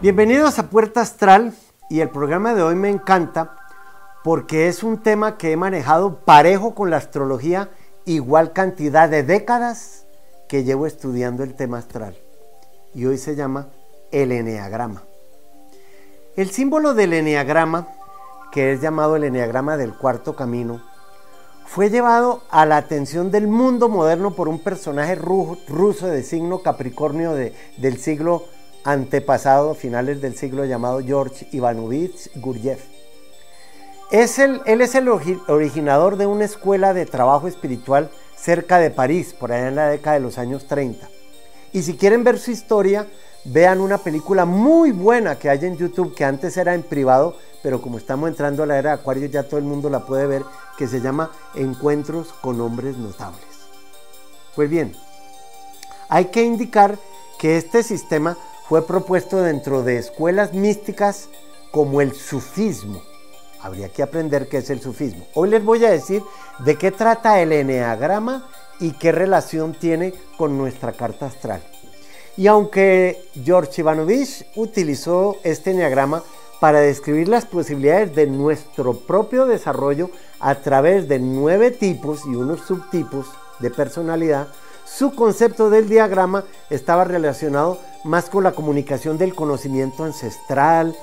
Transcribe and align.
Bienvenidos 0.00 0.60
a 0.60 0.70
Puerta 0.70 1.00
Astral 1.00 1.52
y 1.90 1.98
el 2.02 2.10
programa 2.10 2.54
de 2.54 2.62
hoy 2.62 2.76
me 2.76 2.88
encanta 2.88 3.56
porque 4.22 4.68
es 4.68 4.84
un 4.84 5.02
tema 5.02 5.36
que 5.36 5.50
he 5.50 5.56
manejado 5.56 6.20
parejo 6.20 6.72
con 6.76 6.88
la 6.88 6.98
astrología 6.98 7.70
igual 8.04 8.52
cantidad 8.52 9.08
de 9.08 9.24
décadas 9.24 10.06
que 10.48 10.62
llevo 10.62 10.86
estudiando 10.86 11.42
el 11.42 11.54
tema 11.54 11.78
astral. 11.78 12.16
Y 12.94 13.06
hoy 13.06 13.18
se 13.18 13.34
llama 13.34 13.70
el 14.12 14.30
eneagrama. 14.30 15.02
El 16.36 16.50
símbolo 16.50 16.94
del 16.94 17.12
eneagrama, 17.14 17.88
que 18.52 18.72
es 18.72 18.80
llamado 18.80 19.16
el 19.16 19.24
eneagrama 19.24 19.76
del 19.76 19.94
cuarto 19.94 20.36
camino, 20.36 20.80
fue 21.66 21.90
llevado 21.90 22.42
a 22.50 22.66
la 22.66 22.76
atención 22.76 23.32
del 23.32 23.48
mundo 23.48 23.88
moderno 23.88 24.36
por 24.36 24.46
un 24.46 24.60
personaje 24.60 25.16
ruso 25.16 26.06
de 26.06 26.22
signo 26.22 26.62
Capricornio 26.62 27.32
del 27.32 27.98
siglo 27.98 28.44
antepasado, 28.90 29.74
finales 29.74 30.22
del 30.22 30.34
siglo 30.34 30.64
llamado 30.64 31.00
George 31.00 31.46
Ivanovich 31.52 32.30
Gurdjieff. 32.36 32.82
Es 34.10 34.38
el, 34.38 34.62
él 34.64 34.80
es 34.80 34.94
el 34.94 35.10
originador 35.10 36.16
de 36.16 36.24
una 36.24 36.46
escuela 36.46 36.94
de 36.94 37.04
trabajo 37.04 37.48
espiritual 37.48 38.10
cerca 38.34 38.78
de 38.78 38.90
París, 38.90 39.34
por 39.38 39.52
allá 39.52 39.68
en 39.68 39.76
la 39.76 39.88
década 39.88 40.14
de 40.14 40.22
los 40.22 40.38
años 40.38 40.66
30. 40.66 41.06
Y 41.74 41.82
si 41.82 41.98
quieren 41.98 42.24
ver 42.24 42.38
su 42.38 42.50
historia, 42.50 43.06
vean 43.44 43.82
una 43.82 43.98
película 43.98 44.46
muy 44.46 44.92
buena 44.92 45.38
que 45.38 45.50
hay 45.50 45.62
en 45.66 45.76
YouTube, 45.76 46.14
que 46.14 46.24
antes 46.24 46.56
era 46.56 46.74
en 46.74 46.82
privado, 46.82 47.36
pero 47.62 47.82
como 47.82 47.98
estamos 47.98 48.30
entrando 48.30 48.62
a 48.62 48.66
la 48.66 48.78
era 48.78 48.90
de 48.90 49.00
Acuario 49.00 49.26
ya 49.26 49.42
todo 49.42 49.58
el 49.58 49.66
mundo 49.66 49.90
la 49.90 50.06
puede 50.06 50.26
ver, 50.26 50.44
que 50.78 50.88
se 50.88 51.02
llama 51.02 51.30
Encuentros 51.54 52.32
con 52.40 52.58
hombres 52.62 52.96
notables. 52.96 53.42
Pues 54.56 54.70
bien, 54.70 54.94
hay 56.08 56.26
que 56.26 56.42
indicar 56.42 56.96
que 57.38 57.58
este 57.58 57.82
sistema 57.82 58.36
fue 58.68 58.86
propuesto 58.86 59.38
dentro 59.38 59.82
de 59.82 59.96
escuelas 59.96 60.52
místicas 60.52 61.30
como 61.70 62.02
el 62.02 62.12
sufismo. 62.12 63.02
Habría 63.62 63.88
que 63.88 64.02
aprender 64.02 64.48
qué 64.48 64.58
es 64.58 64.68
el 64.68 64.82
sufismo. 64.82 65.26
Hoy 65.34 65.48
les 65.48 65.64
voy 65.64 65.82
a 65.86 65.90
decir 65.90 66.22
de 66.58 66.76
qué 66.76 66.92
trata 66.92 67.40
el 67.40 67.52
eneagrama 67.52 68.46
y 68.78 68.92
qué 68.92 69.10
relación 69.10 69.72
tiene 69.72 70.12
con 70.36 70.58
nuestra 70.58 70.92
carta 70.92 71.26
astral. 71.26 71.62
Y 72.36 72.46
aunque 72.46 73.24
George 73.42 73.80
Ivanovich 73.80 74.46
utilizó 74.54 75.36
este 75.44 75.70
eneagrama 75.70 76.22
para 76.60 76.80
describir 76.80 77.28
las 77.28 77.46
posibilidades 77.46 78.14
de 78.14 78.26
nuestro 78.26 78.94
propio 78.94 79.46
desarrollo 79.46 80.10
a 80.40 80.56
través 80.56 81.08
de 81.08 81.18
nueve 81.18 81.70
tipos 81.70 82.26
y 82.26 82.36
unos 82.36 82.60
subtipos 82.60 83.26
de 83.60 83.70
personalidad, 83.70 84.48
su 84.96 85.14
concepto 85.14 85.70
del 85.70 85.88
diagrama 85.88 86.44
estaba 86.70 87.04
relacionado 87.04 87.78
más 88.04 88.30
con 88.30 88.44
la 88.44 88.52
comunicación 88.52 89.18
del 89.18 89.34
conocimiento 89.34 90.04
ancestral, 90.04 90.96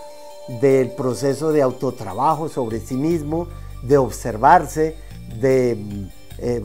del 0.61 0.91
proceso 0.91 1.51
de 1.51 1.61
autotrabajo 1.61 2.49
sobre 2.49 2.79
sí 2.79 2.95
mismo, 2.95 3.47
de 3.83 3.97
observarse, 3.97 4.97
de, 5.39 6.09
eh, 6.39 6.63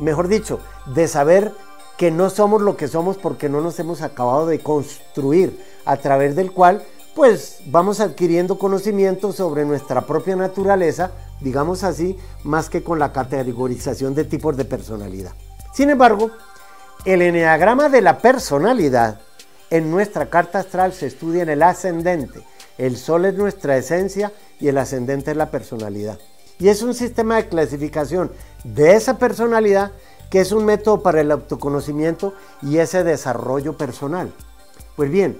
mejor 0.00 0.28
dicho, 0.28 0.60
de 0.94 1.08
saber 1.08 1.52
que 1.98 2.10
no 2.10 2.30
somos 2.30 2.62
lo 2.62 2.76
que 2.76 2.88
somos 2.88 3.16
porque 3.16 3.48
no 3.48 3.60
nos 3.60 3.78
hemos 3.78 4.02
acabado 4.02 4.46
de 4.46 4.60
construir, 4.60 5.58
a 5.84 5.96
través 5.96 6.34
del 6.34 6.52
cual 6.52 6.82
pues 7.14 7.58
vamos 7.66 8.00
adquiriendo 8.00 8.58
conocimiento 8.58 9.32
sobre 9.32 9.64
nuestra 9.64 10.06
propia 10.06 10.34
naturaleza, 10.34 11.12
digamos 11.40 11.84
así, 11.84 12.16
más 12.42 12.68
que 12.68 12.82
con 12.82 12.98
la 12.98 13.12
categorización 13.12 14.14
de 14.14 14.24
tipos 14.24 14.56
de 14.56 14.64
personalidad. 14.64 15.32
Sin 15.74 15.90
embargo, 15.90 16.30
el 17.04 17.20
eneagrama 17.20 17.88
de 17.88 18.00
la 18.00 18.18
personalidad 18.18 19.20
en 19.70 19.90
nuestra 19.90 20.30
carta 20.30 20.60
astral 20.60 20.92
se 20.92 21.06
estudia 21.06 21.42
en 21.42 21.48
el 21.48 21.64
ascendente. 21.64 22.44
El 22.78 22.96
sol 22.96 23.24
es 23.24 23.34
nuestra 23.34 23.76
esencia 23.76 24.32
y 24.60 24.68
el 24.68 24.78
ascendente 24.78 25.32
es 25.32 25.36
la 25.36 25.50
personalidad. 25.50 26.20
Y 26.60 26.68
es 26.68 26.82
un 26.82 26.94
sistema 26.94 27.36
de 27.36 27.48
clasificación 27.48 28.30
de 28.62 28.94
esa 28.94 29.18
personalidad 29.18 29.90
que 30.30 30.40
es 30.40 30.52
un 30.52 30.64
método 30.64 31.02
para 31.02 31.20
el 31.20 31.32
autoconocimiento 31.32 32.34
y 32.62 32.78
ese 32.78 33.02
desarrollo 33.02 33.76
personal. 33.76 34.32
Pues 34.94 35.10
bien, 35.10 35.36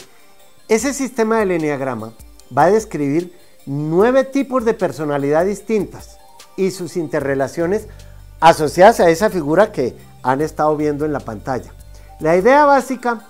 ese 0.69 0.93
sistema 0.95 1.39
del 1.39 1.53
eneagrama 1.53 2.13
va 2.57 2.65
a 2.65 2.71
describir 2.73 3.33
nueve 3.67 4.25
tipos 4.25 4.65
de 4.65 4.75
personalidad 4.75 5.47
distintas 5.47 6.19
y 6.57 6.73
sus 6.73 6.97
interrelaciones 6.97 7.87
asociadas 8.41 8.99
a 8.99 9.11
esa 9.11 9.31
figura 9.31 9.71
que 9.71 9.95
han 10.25 10.41
estado 10.41 10.77
viendo 10.77 11.05
en 11.05 11.13
la 11.13 11.21
pantalla. 11.21 11.71
La 12.19 12.37
idea 12.37 12.65
básica 12.65 13.29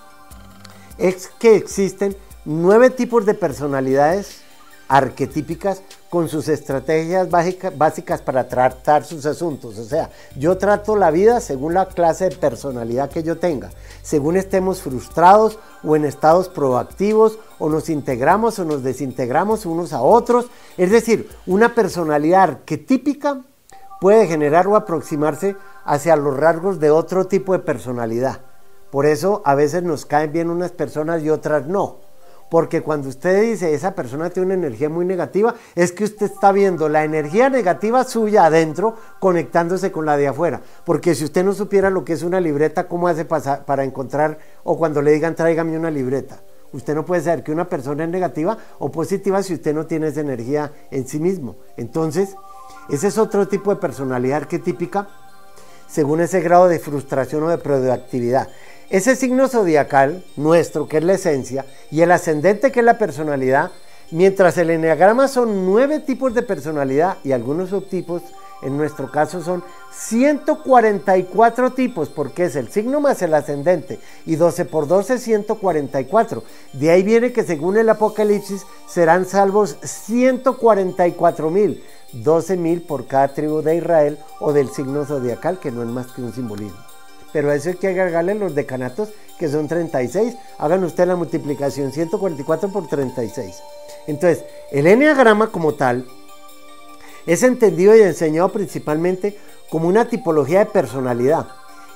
es 0.97 1.27
que 1.37 1.55
existen 1.55 2.15
nueve 2.45 2.89
tipos 2.89 3.25
de 3.25 3.33
personalidades 3.33 4.41
arquetípicas 4.87 5.81
con 6.09 6.29
sus 6.29 6.47
estrategias 6.47 7.27
básicas 7.29 8.21
para 8.21 8.47
tratar 8.47 9.03
sus 9.03 9.25
asuntos. 9.25 9.77
O 9.77 9.83
sea, 9.83 10.09
yo 10.37 10.57
trato 10.57 10.95
la 10.95 11.11
vida 11.11 11.41
según 11.41 11.73
la 11.73 11.87
clase 11.87 12.29
de 12.29 12.35
personalidad 12.37 13.09
que 13.09 13.23
yo 13.23 13.37
tenga, 13.37 13.71
según 14.01 14.37
estemos 14.37 14.81
frustrados 14.81 15.59
o 15.83 15.95
en 15.95 16.05
estados 16.05 16.47
proactivos, 16.47 17.39
o 17.59 17.69
nos 17.69 17.89
integramos 17.89 18.59
o 18.59 18.65
nos 18.65 18.83
desintegramos 18.83 19.65
unos 19.65 19.91
a 19.91 20.01
otros. 20.01 20.45
Es 20.77 20.91
decir, 20.91 21.29
una 21.45 21.75
personalidad 21.75 22.43
arquetípica 22.43 23.41
puede 24.05 24.27
generar 24.27 24.67
o 24.67 24.75
aproximarse 24.75 25.55
hacia 25.83 26.15
los 26.15 26.37
rasgos 26.37 26.79
de 26.79 26.91
otro 26.91 27.25
tipo 27.25 27.53
de 27.53 27.57
personalidad. 27.57 28.39
Por 28.91 29.07
eso 29.07 29.41
a 29.45 29.55
veces 29.55 29.81
nos 29.81 30.05
caen 30.05 30.31
bien 30.31 30.51
unas 30.51 30.69
personas 30.69 31.23
y 31.23 31.31
otras 31.31 31.65
no. 31.65 31.95
Porque 32.51 32.83
cuando 32.83 33.09
usted 33.09 33.41
dice 33.41 33.73
esa 33.73 33.95
persona 33.95 34.29
tiene 34.29 34.45
una 34.45 34.53
energía 34.53 34.89
muy 34.89 35.05
negativa, 35.05 35.55
es 35.73 35.91
que 35.91 36.03
usted 36.03 36.27
está 36.27 36.51
viendo 36.51 36.87
la 36.87 37.03
energía 37.03 37.49
negativa 37.49 38.03
suya 38.03 38.45
adentro 38.45 38.95
conectándose 39.19 39.91
con 39.91 40.05
la 40.05 40.17
de 40.17 40.27
afuera. 40.27 40.61
Porque 40.85 41.15
si 41.15 41.23
usted 41.23 41.43
no 41.43 41.55
supiera 41.55 41.89
lo 41.89 42.05
que 42.05 42.13
es 42.13 42.21
una 42.21 42.39
libreta, 42.39 42.87
¿cómo 42.87 43.07
hace 43.07 43.25
para 43.25 43.83
encontrar 43.83 44.37
o 44.65 44.77
cuando 44.77 45.01
le 45.01 45.13
digan 45.13 45.33
tráigame 45.33 45.79
una 45.79 45.89
libreta? 45.89 46.43
Usted 46.73 46.93
no 46.93 47.05
puede 47.05 47.23
saber 47.23 47.43
que 47.43 47.51
una 47.51 47.69
persona 47.69 48.03
es 48.03 48.09
negativa 48.11 48.55
o 48.77 48.91
positiva 48.91 49.41
si 49.41 49.55
usted 49.55 49.73
no 49.73 49.87
tiene 49.87 50.09
esa 50.09 50.21
energía 50.21 50.71
en 50.91 51.07
sí 51.07 51.19
mismo. 51.19 51.55
Entonces, 51.75 52.35
ese 52.89 53.07
es 53.07 53.17
otro 53.17 53.47
tipo 53.47 53.73
de 53.73 53.81
personalidad 53.81 54.37
arquetípica 54.37 55.07
según 55.87 56.21
ese 56.21 56.41
grado 56.41 56.67
de 56.67 56.79
frustración 56.79 57.43
o 57.43 57.49
de 57.49 57.57
productividad. 57.57 58.49
Ese 58.89 59.15
signo 59.15 59.47
zodiacal 59.47 60.23
nuestro, 60.35 60.87
que 60.87 60.97
es 60.97 61.03
la 61.03 61.13
esencia, 61.13 61.65
y 61.91 62.01
el 62.01 62.11
ascendente, 62.11 62.71
que 62.71 62.81
es 62.81 62.85
la 62.85 62.97
personalidad, 62.97 63.71
mientras 64.11 64.57
el 64.57 64.69
enneagrama 64.69 65.27
son 65.27 65.65
nueve 65.65 65.99
tipos 65.99 66.33
de 66.33 66.43
personalidad 66.43 67.17
y 67.23 67.31
algunos 67.31 67.69
subtipos, 67.69 68.21
en 68.61 68.77
nuestro 68.77 69.11
caso 69.11 69.41
son 69.41 69.63
144 69.91 71.73
tipos, 71.73 72.09
porque 72.09 72.45
es 72.45 72.55
el 72.55 72.69
signo 72.69 72.99
más 72.99 73.21
el 73.21 73.33
ascendente, 73.33 73.99
y 74.25 74.35
12 74.35 74.65
por 74.65 74.87
12, 74.87 75.17
144. 75.17 76.43
De 76.73 76.91
ahí 76.91 77.03
viene 77.03 77.33
que 77.33 77.43
según 77.43 77.77
el 77.77 77.89
Apocalipsis 77.89 78.65
serán 78.87 79.25
salvos 79.25 79.77
144 79.81 81.49
mil, 81.49 81.83
12 81.83 81.94
mil 82.57 82.81
por 82.81 83.07
cada 83.07 83.29
tribu 83.29 83.61
de 83.61 83.75
Israel 83.75 84.17
o 84.39 84.53
del 84.53 84.69
signo 84.69 85.05
zodiacal, 85.05 85.59
que 85.59 85.71
no 85.71 85.83
es 85.83 85.89
más 85.89 86.07
que 86.07 86.21
un 86.21 86.33
simbolismo 86.33 86.85
pero 87.35 87.51
a 87.51 87.55
eso 87.55 87.67
hay 87.67 87.75
que 87.75 87.89
agregarle 87.89 88.33
los 88.33 88.55
decanatos 88.55 89.09
que 89.37 89.49
son 89.49 89.67
36. 89.67 90.35
Hagan 90.57 90.85
usted 90.85 91.05
la 91.05 91.17
multiplicación 91.17 91.91
144 91.91 92.69
por 92.69 92.87
36. 92.87 93.61
Entonces, 94.07 94.45
el 94.71 94.87
enneagrama 94.87 95.51
como 95.51 95.73
tal 95.73 96.07
es 97.25 97.43
entendido 97.43 97.93
y 97.93 98.03
enseñado 98.03 98.53
principalmente 98.53 99.37
como 99.69 99.89
una 99.89 100.07
tipología 100.07 100.59
de 100.59 100.67
personalidad 100.67 101.47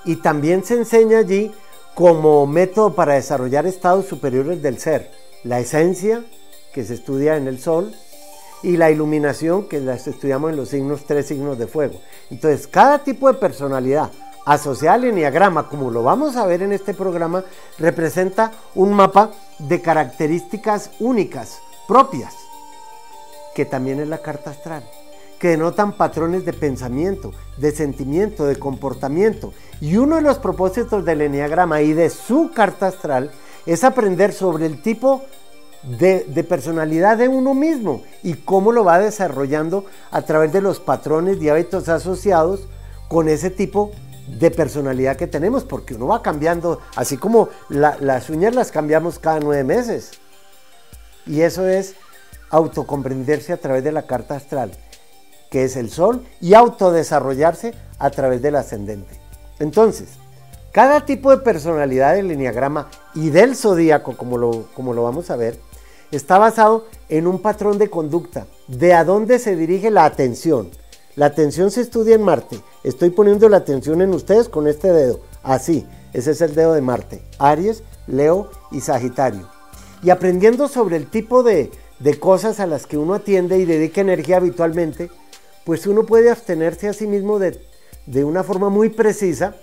y 0.03 0.17
también 0.17 0.65
se 0.65 0.73
enseña 0.73 1.19
allí 1.19 1.53
como 1.95 2.45
método 2.45 2.93
para 2.93 3.13
desarrollar 3.13 3.65
estados 3.65 4.07
superiores 4.07 4.61
del 4.61 4.77
ser, 4.77 5.09
la 5.45 5.61
esencia 5.61 6.21
que 6.73 6.83
se 6.83 6.95
estudia 6.95 7.37
en 7.37 7.47
el 7.47 7.61
sol 7.61 7.95
y 8.63 8.77
la 8.77 8.91
iluminación 8.91 9.67
que 9.67 9.79
las 9.79 10.07
estudiamos 10.07 10.51
en 10.51 10.57
los 10.57 10.69
signos 10.69 11.05
tres 11.05 11.27
signos 11.27 11.57
de 11.57 11.67
fuego. 11.67 11.99
Entonces, 12.29 12.67
cada 12.67 12.99
tipo 12.99 13.27
de 13.27 13.39
personalidad 13.39 14.11
asociada 14.45 14.95
al 14.95 15.05
enneagrama, 15.05 15.69
como 15.69 15.91
lo 15.91 16.03
vamos 16.03 16.35
a 16.35 16.45
ver 16.45 16.63
en 16.63 16.71
este 16.71 16.93
programa, 16.93 17.43
representa 17.77 18.51
un 18.75 18.93
mapa 18.93 19.31
de 19.59 19.81
características 19.81 20.91
únicas, 20.99 21.59
propias, 21.87 22.33
que 23.53 23.65
también 23.65 23.99
es 23.99 24.07
la 24.07 24.19
carta 24.19 24.51
astral, 24.51 24.83
que 25.37 25.49
denotan 25.49 25.93
patrones 25.93 26.45
de 26.45 26.53
pensamiento, 26.53 27.31
de 27.57 27.71
sentimiento, 27.71 28.45
de 28.45 28.57
comportamiento. 28.57 29.53
Y 29.81 29.97
uno 29.97 30.17
de 30.17 30.21
los 30.21 30.39
propósitos 30.39 31.05
del 31.05 31.21
enneagrama 31.21 31.81
y 31.81 31.93
de 31.93 32.09
su 32.09 32.51
carta 32.53 32.87
astral 32.87 33.31
es 33.65 33.83
aprender 33.83 34.33
sobre 34.33 34.65
el 34.65 34.81
tipo 34.81 35.23
de, 35.83 36.43
personalidad 36.43 37.17
de 37.17 37.27
uno 37.27 37.53
mismo 37.53 38.03
y 38.23 38.33
cómo 38.33 38.71
lo 38.71 38.83
va 38.83 38.99
desarrollando 38.99 39.85
a 40.11 40.21
través 40.23 40.51
de 40.51 40.61
los 40.61 40.79
patrones 40.79 41.39
de 41.39 41.51
hábitos 41.51 41.87
asociados 41.89 42.67
con 43.07 43.29
ese 43.29 43.49
tipo 43.49 43.91
de 44.27 44.51
personalidad 44.51 45.15
que 45.15 45.27
tenemos, 45.27 45.63
porque 45.63 45.95
uno 45.95 46.07
va 46.07 46.21
cambiando, 46.21 46.79
así 46.95 47.17
como 47.17 47.49
las 47.69 48.29
uñas 48.29 48.53
las 48.53 48.71
cambiamos 48.71 49.17
cada 49.17 49.39
nueve 49.39 49.63
meses. 49.63 50.11
Y 51.25 51.41
eso 51.41 51.67
es 51.67 51.95
autocomprenderse 52.49 53.53
a 53.53 53.57
través 53.57 53.83
de 53.83 53.91
la 53.91 54.03
carta 54.03 54.35
astral, 54.35 54.71
que 55.49 55.63
es 55.63 55.75
el 55.75 55.89
sol, 55.89 56.25
y 56.41 56.53
autodesarrollarse 56.53 57.73
a 57.97 58.11
través 58.11 58.41
del 58.41 58.55
ascendente. 58.55 59.19
Entonces, 59.59 60.09
cada 60.71 61.05
tipo 61.05 61.31
de 61.31 61.37
personalidad 61.37 62.13
del 62.13 62.29
enneagrama 62.29 62.89
y 63.15 63.31
del 63.31 63.55
zodíaco, 63.55 64.15
como 64.15 64.37
lo, 64.37 64.67
como 64.75 64.93
lo 64.93 65.03
vamos 65.03 65.31
a 65.31 65.35
ver, 65.35 65.59
está 66.11 66.37
basado 66.37 66.85
en 67.09 67.27
un 67.27 67.39
patrón 67.39 67.77
de 67.77 67.89
conducta, 67.89 68.47
de 68.67 68.93
a 68.93 69.03
dónde 69.03 69.39
se 69.39 69.55
dirige 69.55 69.91
la 69.91 70.05
atención. 70.05 70.69
La 71.15 71.27
atención 71.27 71.71
se 71.71 71.81
estudia 71.81 72.15
en 72.15 72.23
Marte. 72.23 72.59
Estoy 72.83 73.09
poniendo 73.09 73.49
la 73.49 73.57
atención 73.57 74.01
en 74.01 74.13
ustedes 74.13 74.47
con 74.47 74.67
este 74.67 74.91
dedo. 74.91 75.19
Así, 75.43 75.85
ese 76.13 76.31
es 76.31 76.41
el 76.41 76.55
dedo 76.55 76.73
de 76.73 76.81
Marte. 76.81 77.21
Aries, 77.37 77.83
Leo 78.07 78.49
y 78.71 78.81
Sagitario. 78.81 79.47
Y 80.01 80.11
aprendiendo 80.11 80.67
sobre 80.67 80.95
el 80.95 81.07
tipo 81.07 81.43
de, 81.43 81.71
cosas 82.19 82.59
a 82.59 82.67
las 82.67 82.85
que 82.85 82.97
uno 82.97 83.15
atiende 83.15 83.57
y 83.57 83.65
dedica 83.65 84.01
energía 84.01 84.37
habitualmente, 84.37 85.09
pues 85.65 85.85
uno 85.87 86.05
puede 86.05 86.29
abstenerse 86.29 86.87
a 86.87 86.93
sí 86.93 87.05
mismo 87.05 87.37
de, 87.37 87.59
de 88.05 88.23
una 88.23 88.43
forma 88.43 88.69
muy 88.69 88.89
precisa 88.89 89.55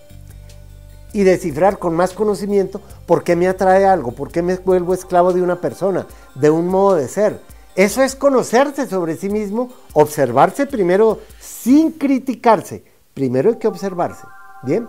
y 1.17 1.25
descifrar 1.25 1.79
con 1.79 1.95
más 1.95 2.13
conocimiento 2.13 2.83
por 3.07 3.25
qué 3.25 3.37
me 3.37 3.49
atrae 3.49 3.87
algo, 3.87 4.13
por 4.13 4.31
qué 4.31 4.43
me 4.43 4.57
vuelvo 4.57 4.93
esclavo 4.93 5.33
de 5.33 5.41
una 5.41 5.63
persona, 5.63 6.07
de 6.35 6.51
un 6.51 6.69
modo 6.69 6.95
de 6.95 7.09
ser. 7.09 7.41
Eso 7.75 8.03
es 8.03 8.15
conocerse 8.15 8.87
sobre 8.87 9.17
sí 9.17 9.31
mismo, 9.31 9.71
observarse 9.95 10.67
primero 10.67 11.21
sin 11.41 11.93
criticarse. 11.93 12.85
Primero 13.15 13.49
hay 13.49 13.57
que 13.57 13.67
observarse. 13.67 14.27
Bien. 14.63 14.89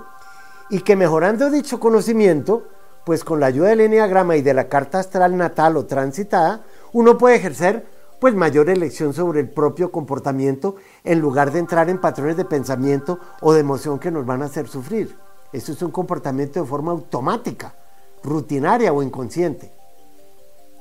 Y 0.69 0.81
que 0.81 0.97
mejorando 0.97 1.49
dicho 1.49 1.79
conocimiento, 1.79 2.67
pues 3.05 3.23
con 3.23 3.39
la 3.39 3.45
ayuda 3.45 3.69
del 3.69 3.79
enneagrama 3.79 4.35
y 4.35 4.41
de 4.41 4.53
la 4.53 4.67
carta 4.67 4.99
astral 4.99 5.37
natal 5.37 5.77
o 5.77 5.85
transitada, 5.85 6.65
uno 6.91 7.17
puede 7.17 7.37
ejercer 7.37 7.85
pues 8.19 8.35
mayor 8.35 8.69
elección 8.69 9.13
sobre 9.13 9.39
el 9.39 9.49
propio 9.49 9.93
comportamiento 9.93 10.75
en 11.05 11.21
lugar 11.21 11.53
de 11.53 11.59
entrar 11.59 11.89
en 11.89 12.01
patrones 12.01 12.35
de 12.35 12.43
pensamiento 12.43 13.17
o 13.39 13.53
de 13.53 13.61
emoción 13.61 13.97
que 13.97 14.11
nos 14.11 14.25
van 14.25 14.41
a 14.41 14.47
hacer 14.47 14.67
sufrir. 14.67 15.15
Eso 15.53 15.71
es 15.71 15.81
un 15.81 15.91
comportamiento 15.91 16.61
de 16.61 16.67
forma 16.67 16.91
automática, 16.91 17.75
rutinaria 18.23 18.91
o 18.93 19.01
inconsciente. 19.01 19.71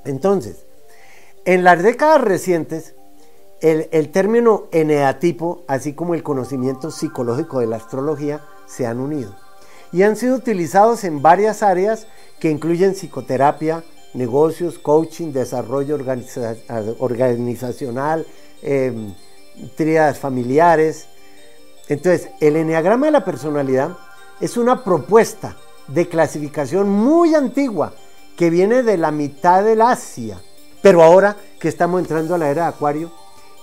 Entonces, 0.04 0.64
en 1.44 1.64
las 1.64 1.82
décadas 1.82 2.20
recientes, 2.20 2.94
el, 3.60 4.10
término 4.10 4.64
eneatipo, 4.70 5.64
así 5.66 5.92
como 5.94 6.14
el 6.14 6.22
conocimiento 6.22 6.90
psicológico 6.90 7.60
de 7.60 7.66
la 7.66 7.76
astrología, 7.76 8.42
se 8.66 8.86
han 8.86 9.00
unido 9.00 9.34
y 9.92 10.02
han 10.02 10.16
sido 10.16 10.34
utilizados 10.36 11.04
en 11.04 11.22
varias 11.22 11.62
áreas 11.62 12.06
que 12.40 12.50
incluyen 12.50 12.94
psicoterapia, 12.94 13.84
negocios, 14.14 14.78
coaching, 14.78 15.32
desarrollo 15.32 15.94
organizacional, 16.98 18.26
eh, 18.62 19.14
tríadas 19.76 20.18
familiares. 20.18 21.06
Entonces, 21.88 22.28
el 22.40 22.56
eneagrama 22.56 23.06
de 23.06 23.12
la 23.12 23.24
personalidad 23.24 23.96
es 24.40 24.56
una 24.56 24.84
propuesta 24.84 25.56
de 25.88 26.08
clasificación 26.08 26.88
muy 26.88 27.34
antigua 27.34 27.92
que 28.36 28.50
viene 28.50 28.82
de 28.82 28.96
la 28.98 29.10
mitad 29.10 29.64
del 29.64 29.82
Asia. 29.82 30.40
Pero 30.82 31.02
ahora 31.02 31.36
que 31.58 31.68
estamos 31.68 32.00
entrando 32.00 32.34
a 32.34 32.38
la 32.38 32.50
era 32.50 32.62
de 32.64 32.68
Acuario, 32.68 33.10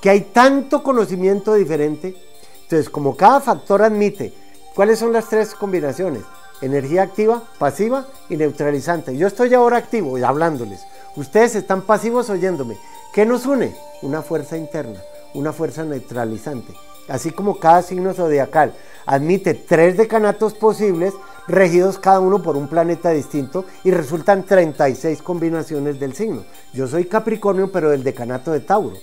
que 0.02 0.10
hay 0.10 0.22
tanto 0.22 0.84
conocimiento 0.84 1.54
diferente, 1.54 2.16
entonces 2.64 2.90
como 2.90 3.16
cada 3.16 3.40
factor 3.40 3.82
admite 3.82 4.34
cuáles 4.76 5.00
son 5.00 5.14
las 5.14 5.30
tres 5.30 5.54
combinaciones, 5.54 6.24
energía 6.62 7.04
activa, 7.04 7.44
pasiva 7.60 8.08
y 8.30 8.36
neutralizante. 8.36 9.16
Yo 9.16 9.28
estoy 9.28 9.54
ahora 9.54 9.78
activo 9.78 10.18
y 10.18 10.24
hablándoles. 10.24 10.82
Ustedes 11.16 11.56
están 11.56 11.84
pasivos 11.84 12.30
oyéndome. 12.30 12.78
¿Qué 13.14 13.26
nos 13.26 13.46
une? 13.46 13.76
Una 14.02 14.22
fuerza 14.24 14.58
interna, 14.58 15.00
una 15.36 15.54
fuerza 15.54 15.84
neutralizante. 15.84 16.74
Así 17.08 17.32
como 17.32 17.60
cada 17.60 17.82
signo 17.82 18.14
zodiacal 18.14 18.74
admite 19.06 19.54
tres 19.54 19.98
decanatos 19.98 20.54
posibles, 20.54 21.14
regidos 21.48 22.00
cada 22.00 22.20
uno 22.20 22.42
por 22.42 22.56
un 22.56 22.68
planeta 22.68 23.10
distinto, 23.10 23.66
y 23.84 23.92
resultan 23.92 24.44
36 24.44 25.22
combinaciones 25.22 26.00
del 26.00 26.14
signo. 26.14 26.44
Yo 26.74 26.88
soy 26.88 27.06
Capricornio, 27.06 27.72
pero 27.72 27.90
del 27.90 28.04
decanato 28.04 28.52
de 28.52 28.62
Tauro. 28.62 28.98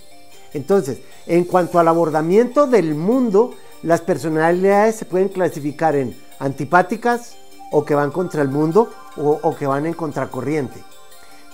Entonces, 0.52 0.98
en 1.26 1.44
cuanto 1.44 1.78
al 1.78 1.88
abordamiento 1.88 2.66
del 2.66 2.94
mundo, 2.94 3.54
las 3.82 4.00
personalidades 4.00 4.96
se 4.96 5.04
pueden 5.04 5.28
clasificar 5.28 5.94
en 5.94 6.16
antipáticas 6.38 7.36
o 7.70 7.84
que 7.84 7.94
van 7.94 8.10
contra 8.10 8.42
el 8.42 8.48
mundo 8.48 8.90
o, 9.16 9.54
que 9.54 9.66
van 9.66 9.86
en 9.86 9.94
contracorriente. 9.94 10.82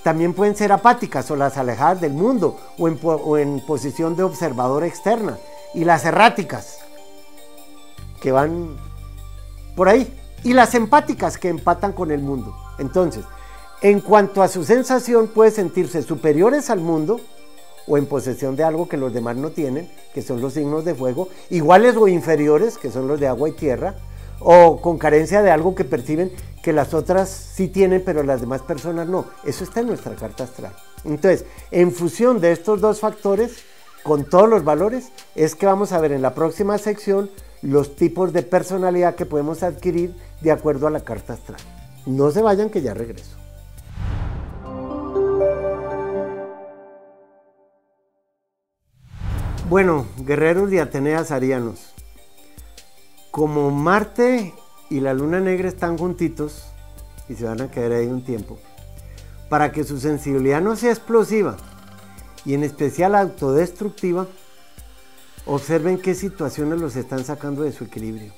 También 0.03 0.35
pueden 0.35 0.57
ser 0.57 0.73
apáticas 0.73 1.31
o 1.31 1.37
las 1.37 1.57
alejadas 1.57 2.01
del 2.01 2.13
mundo 2.13 2.59
o 2.79 2.89
en, 2.89 2.99
o 3.03 3.37
en 3.37 3.61
posición 3.67 4.17
de 4.17 4.23
observador 4.23 4.85
externa. 4.85 5.37
Y 5.76 5.84
las 5.84 6.05
erráticas, 6.05 6.78
que 8.20 8.32
van 8.32 8.76
por 9.76 9.88
ahí. 9.88 10.12
Y 10.43 10.52
las 10.52 10.75
empáticas 10.75 11.38
que 11.38 11.49
empatan 11.49 11.93
con 11.93 12.11
el 12.11 12.20
mundo. 12.20 12.56
Entonces, 12.78 13.25
en 13.82 14.00
cuanto 14.00 14.43
a 14.43 14.49
su 14.49 14.64
sensación, 14.64 15.28
puede 15.28 15.50
sentirse 15.50 16.02
superiores 16.02 16.70
al 16.70 16.81
mundo 16.81 17.20
o 17.87 17.99
en 17.99 18.06
posesión 18.06 18.56
de 18.56 18.64
algo 18.64 18.88
que 18.88 18.96
los 18.96 19.12
demás 19.12 19.37
no 19.37 19.50
tienen, 19.50 19.90
que 20.12 20.23
son 20.23 20.40
los 20.40 20.55
signos 20.55 20.84
de 20.84 20.94
fuego, 20.94 21.28
iguales 21.50 21.94
o 21.96 22.08
inferiores, 22.08 22.78
que 22.78 22.90
son 22.90 23.06
los 23.06 23.20
de 23.20 23.28
agua 23.28 23.49
y 23.49 23.52
tierra, 23.52 23.94
o 24.40 24.81
con 24.81 24.99
carencia 24.99 25.43
de 25.43 25.50
algo 25.50 25.75
que 25.75 25.84
perciben 25.84 26.32
que 26.62 26.73
las 26.73 26.94
otras 26.94 27.28
sí 27.28 27.69
tienen, 27.69 28.02
pero 28.05 28.23
las 28.23 28.40
demás 28.40 28.62
personas 28.62 29.08
no. 29.08 29.26
Eso 29.44 29.62
está 29.62 29.81
en 29.81 29.87
nuestra 29.87 30.17
carta 30.17 30.44
astral. 30.44 30.75
Entonces, 31.05 31.44
en 31.70 31.93
función 31.93 32.40
de 32.40 32.52
estos 32.52 32.81
dos 32.81 32.99
factores, 32.99 33.62
con 34.06 34.25
todos 34.25 34.49
los 34.49 34.62
valores, 34.62 35.11
es 35.35 35.56
que 35.56 35.67
vamos 35.67 35.91
a 35.91 35.99
ver 35.99 36.12
en 36.12 36.23
la 36.23 36.32
próxima 36.32 36.79
sección 36.79 37.29
los 37.61 37.97
tipos 37.97 38.32
de 38.32 38.44
personalidad 38.44 39.17
que 39.17 39.26
podemos 39.26 39.64
adquirir 39.64 40.14
de 40.43 40.53
acuerdo 40.53 40.87
a 40.87 40.91
la 40.91 41.00
carta 41.00 41.32
astral. 41.32 41.58
No 42.06 42.31
se 42.31 42.41
vayan 42.41 42.70
que 42.70 42.82
ya 42.82 42.94
regreso. 42.94 43.37
Bueno, 49.69 50.07
guerreros 50.19 50.71
de 50.71 50.81
Ateneas 50.81 51.33
arianos, 51.33 51.92
como 53.33 53.73
Marte 53.73 54.54
y 54.88 55.00
la 55.00 55.14
Luna 55.14 55.40
Negra 55.40 55.66
están 55.66 55.99
juntitos 55.99 56.62
y 57.28 57.35
se 57.35 57.45
van 57.45 57.61
a 57.61 57.73
quedar 57.73 57.90
ahí 57.90 58.07
un 58.07 58.25
tiempo, 58.25 58.57
para 59.49 59.73
que 59.73 59.83
su 59.83 59.99
sensibilidad 59.99 60.61
no 60.61 60.76
sea 60.76 60.92
explosiva 60.92 61.57
y 62.47 62.55
en 62.55 62.62
especial 62.62 63.17
autodestructiva, 63.17 64.29
observen 65.47 65.99
qué 65.99 66.15
situaciones 66.15 66.81
los 66.81 66.95
están 66.95 67.25
sacando 67.25 67.62
de 67.62 67.73
su 67.73 67.85
equilibrio. 67.85 68.33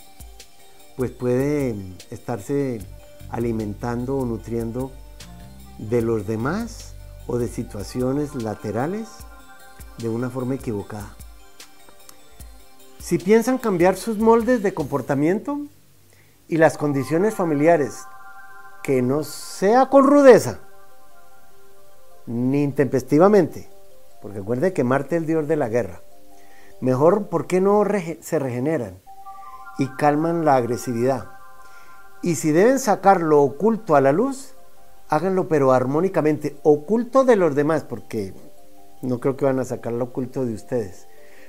Pues 0.96 1.10
puede 1.10 1.76
estarse 2.10 2.80
alimentando 3.30 4.16
o 4.16 4.24
nutriendo 4.24 4.90
de 5.78 6.00
los 6.00 6.26
demás 6.26 6.94
o 7.26 7.36
de 7.36 7.48
situaciones 7.48 8.34
laterales 8.34 9.08
de 9.98 10.08
una 10.08 10.30
forma 10.30 10.54
equivocada. 10.54 11.14
Si 12.98 13.18
piensan 13.18 13.58
cambiar 13.58 13.96
sus 13.96 14.18
moldes 14.18 14.62
de 14.62 14.72
comportamiento 14.72 15.60
y 16.48 16.56
las 16.56 16.78
condiciones 16.78 17.34
familiares, 17.34 18.00
que 18.82 19.02
no 19.02 19.22
sea 19.22 19.90
con 19.90 20.06
rudeza, 20.06 20.60
ni 22.26 22.62
intempestivamente, 22.62 23.68
porque 24.20 24.38
recuerde 24.38 24.72
que 24.72 24.84
Marte 24.84 25.16
es 25.16 25.22
el 25.22 25.26
dios 25.26 25.48
de 25.48 25.56
la 25.56 25.68
guerra, 25.68 26.02
mejor, 26.80 27.28
¿por 27.28 27.46
qué 27.46 27.60
no 27.60 27.84
se 28.20 28.38
regeneran 28.38 29.00
y 29.78 29.86
calman 29.96 30.44
la 30.44 30.56
agresividad? 30.56 31.26
Y 32.22 32.34
si 32.34 32.50
deben 32.50 32.78
sacar 32.78 33.20
lo 33.20 33.42
oculto 33.42 33.94
a 33.94 34.00
la 34.00 34.12
luz, 34.12 34.54
háganlo 35.08 35.48
pero 35.48 35.72
armónicamente, 35.72 36.56
oculto 36.62 37.24
de 37.24 37.36
los 37.36 37.54
demás, 37.54 37.84
porque 37.84 38.34
no 39.02 39.20
creo 39.20 39.36
que 39.36 39.44
van 39.44 39.60
a 39.60 39.64
sacar 39.64 39.92
lo 39.92 40.04
oculto 40.04 40.44
de 40.44 40.54
ustedes. 40.54 41.06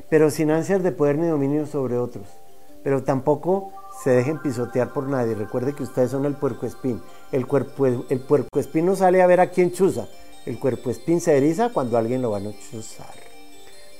Pero 0.09 0.29
sin 0.29 0.51
ansias 0.51 0.83
de 0.83 0.91
poder 0.91 1.17
ni 1.17 1.27
dominio 1.27 1.65
sobre 1.65 1.97
otros. 1.97 2.27
Pero 2.83 3.03
tampoco 3.03 3.73
se 4.03 4.11
dejen 4.11 4.39
pisotear 4.39 4.93
por 4.93 5.07
nadie. 5.07 5.35
Recuerde 5.35 5.73
que 5.73 5.83
ustedes 5.83 6.11
son 6.11 6.25
el 6.25 6.35
puerco 6.35 6.65
espín. 6.65 7.01
El, 7.31 7.45
cuerpo, 7.45 7.85
el 7.85 8.19
puerco 8.21 8.59
espín 8.59 8.85
no 8.85 8.95
sale 8.95 9.21
a 9.21 9.27
ver 9.27 9.39
a 9.39 9.49
quién 9.49 9.71
chuza. 9.71 10.07
El 10.49 10.57
cuerpo 10.57 10.89
espín 10.89 11.21
se 11.21 11.37
eriza 11.37 11.69
cuando 11.69 11.95
alguien 11.95 12.23
lo 12.23 12.31
va 12.31 12.39
a 12.39 12.41
chuzar. 12.71 13.13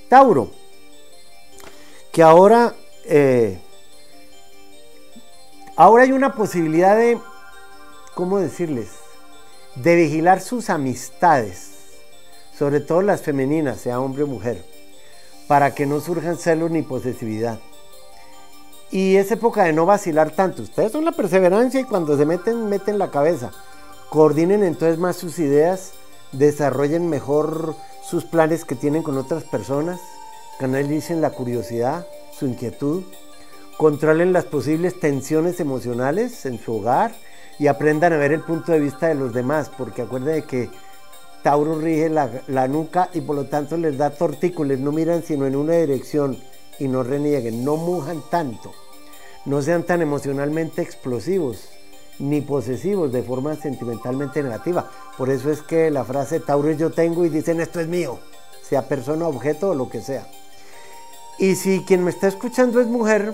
Tauro. 0.09 0.49
Que 2.11 2.23
ahora, 2.23 2.73
eh, 3.05 3.59
ahora 5.75 6.05
hay 6.05 6.11
una 6.11 6.33
posibilidad 6.33 6.97
de, 6.97 7.19
¿cómo 8.15 8.39
decirles? 8.39 8.87
De 9.75 9.95
vigilar 9.95 10.41
sus 10.41 10.71
amistades 10.71 11.69
sobre 12.57 12.79
todo 12.79 13.03
las 13.03 13.21
femeninas, 13.21 13.81
sea 13.81 14.01
hombre 14.01 14.23
o 14.23 14.27
mujer, 14.27 14.65
para 15.47 15.75
que 15.75 15.85
no 15.85 15.99
surjan 15.99 16.35
celos 16.35 16.71
ni 16.71 16.81
posesividad. 16.81 17.59
Y 18.89 19.17
es 19.17 19.29
época 19.29 19.65
de 19.65 19.73
no 19.73 19.85
vacilar 19.85 20.31
tanto. 20.31 20.63
Ustedes 20.63 20.91
son 20.91 21.05
la 21.05 21.11
perseverancia 21.11 21.79
y 21.79 21.83
cuando 21.83 22.17
se 22.17 22.25
meten, 22.25 22.67
meten 22.69 22.97
la 22.97 23.11
cabeza. 23.11 23.51
Coordinen 24.09 24.63
entonces 24.63 24.97
más 24.97 25.15
sus 25.15 25.37
ideas 25.37 25.93
desarrollen 26.31 27.09
mejor 27.09 27.75
sus 28.03 28.25
planes 28.25 28.65
que 28.65 28.75
tienen 28.75 29.03
con 29.03 29.17
otras 29.17 29.43
personas, 29.43 29.99
canalicen 30.59 31.21
la 31.21 31.31
curiosidad, 31.31 32.07
su 32.37 32.45
inquietud, 32.45 33.03
controlen 33.77 34.33
las 34.33 34.45
posibles 34.45 34.99
tensiones 34.99 35.59
emocionales 35.59 36.45
en 36.45 36.59
su 36.59 36.75
hogar 36.75 37.13
y 37.59 37.67
aprendan 37.67 38.13
a 38.13 38.17
ver 38.17 38.31
el 38.31 38.41
punto 38.41 38.71
de 38.71 38.79
vista 38.79 39.07
de 39.07 39.15
los 39.15 39.33
demás, 39.33 39.69
porque 39.77 40.01
acuérdense 40.01 40.47
que 40.47 40.69
Tauro 41.43 41.79
rige 41.79 42.09
la, 42.09 42.67
nuca 42.67 43.09
y 43.13 43.21
por 43.21 43.35
lo 43.35 43.45
tanto 43.45 43.77
les 43.77 43.97
da 43.97 44.09
tortícolis, 44.09 44.79
no 44.79 44.91
miran 44.91 45.23
sino 45.23 45.45
en 45.45 45.55
una 45.55 45.73
dirección 45.73 46.37
y 46.79 46.87
no 46.87 47.03
renieguen, 47.03 47.63
no 47.63 47.77
mujan 47.77 48.21
tanto, 48.29 48.73
no 49.45 49.61
sean 49.61 49.83
tan 49.83 50.01
emocionalmente 50.01 50.81
explosivos 50.81 51.69
ni 52.19 52.41
posesivos 52.41 53.11
de 53.11 53.23
forma 53.23 53.55
sentimentalmente 53.55 54.43
negativa. 54.43 54.89
Por 55.17 55.29
eso 55.29 55.49
es 55.49 55.61
que 55.61 55.89
la 55.89 56.03
frase 56.03 56.39
Tauro 56.39 56.71
yo 56.71 56.91
tengo 56.91 57.25
y 57.25 57.29
dicen 57.29 57.59
esto 57.61 57.79
es 57.79 57.87
mío, 57.87 58.19
sea 58.61 58.87
persona, 58.87 59.27
objeto 59.27 59.69
o 59.69 59.75
lo 59.75 59.89
que 59.89 60.01
sea. 60.01 60.27
Y 61.37 61.55
si 61.55 61.83
quien 61.85 62.03
me 62.03 62.11
está 62.11 62.27
escuchando 62.27 62.81
es 62.81 62.87
mujer, 62.87 63.33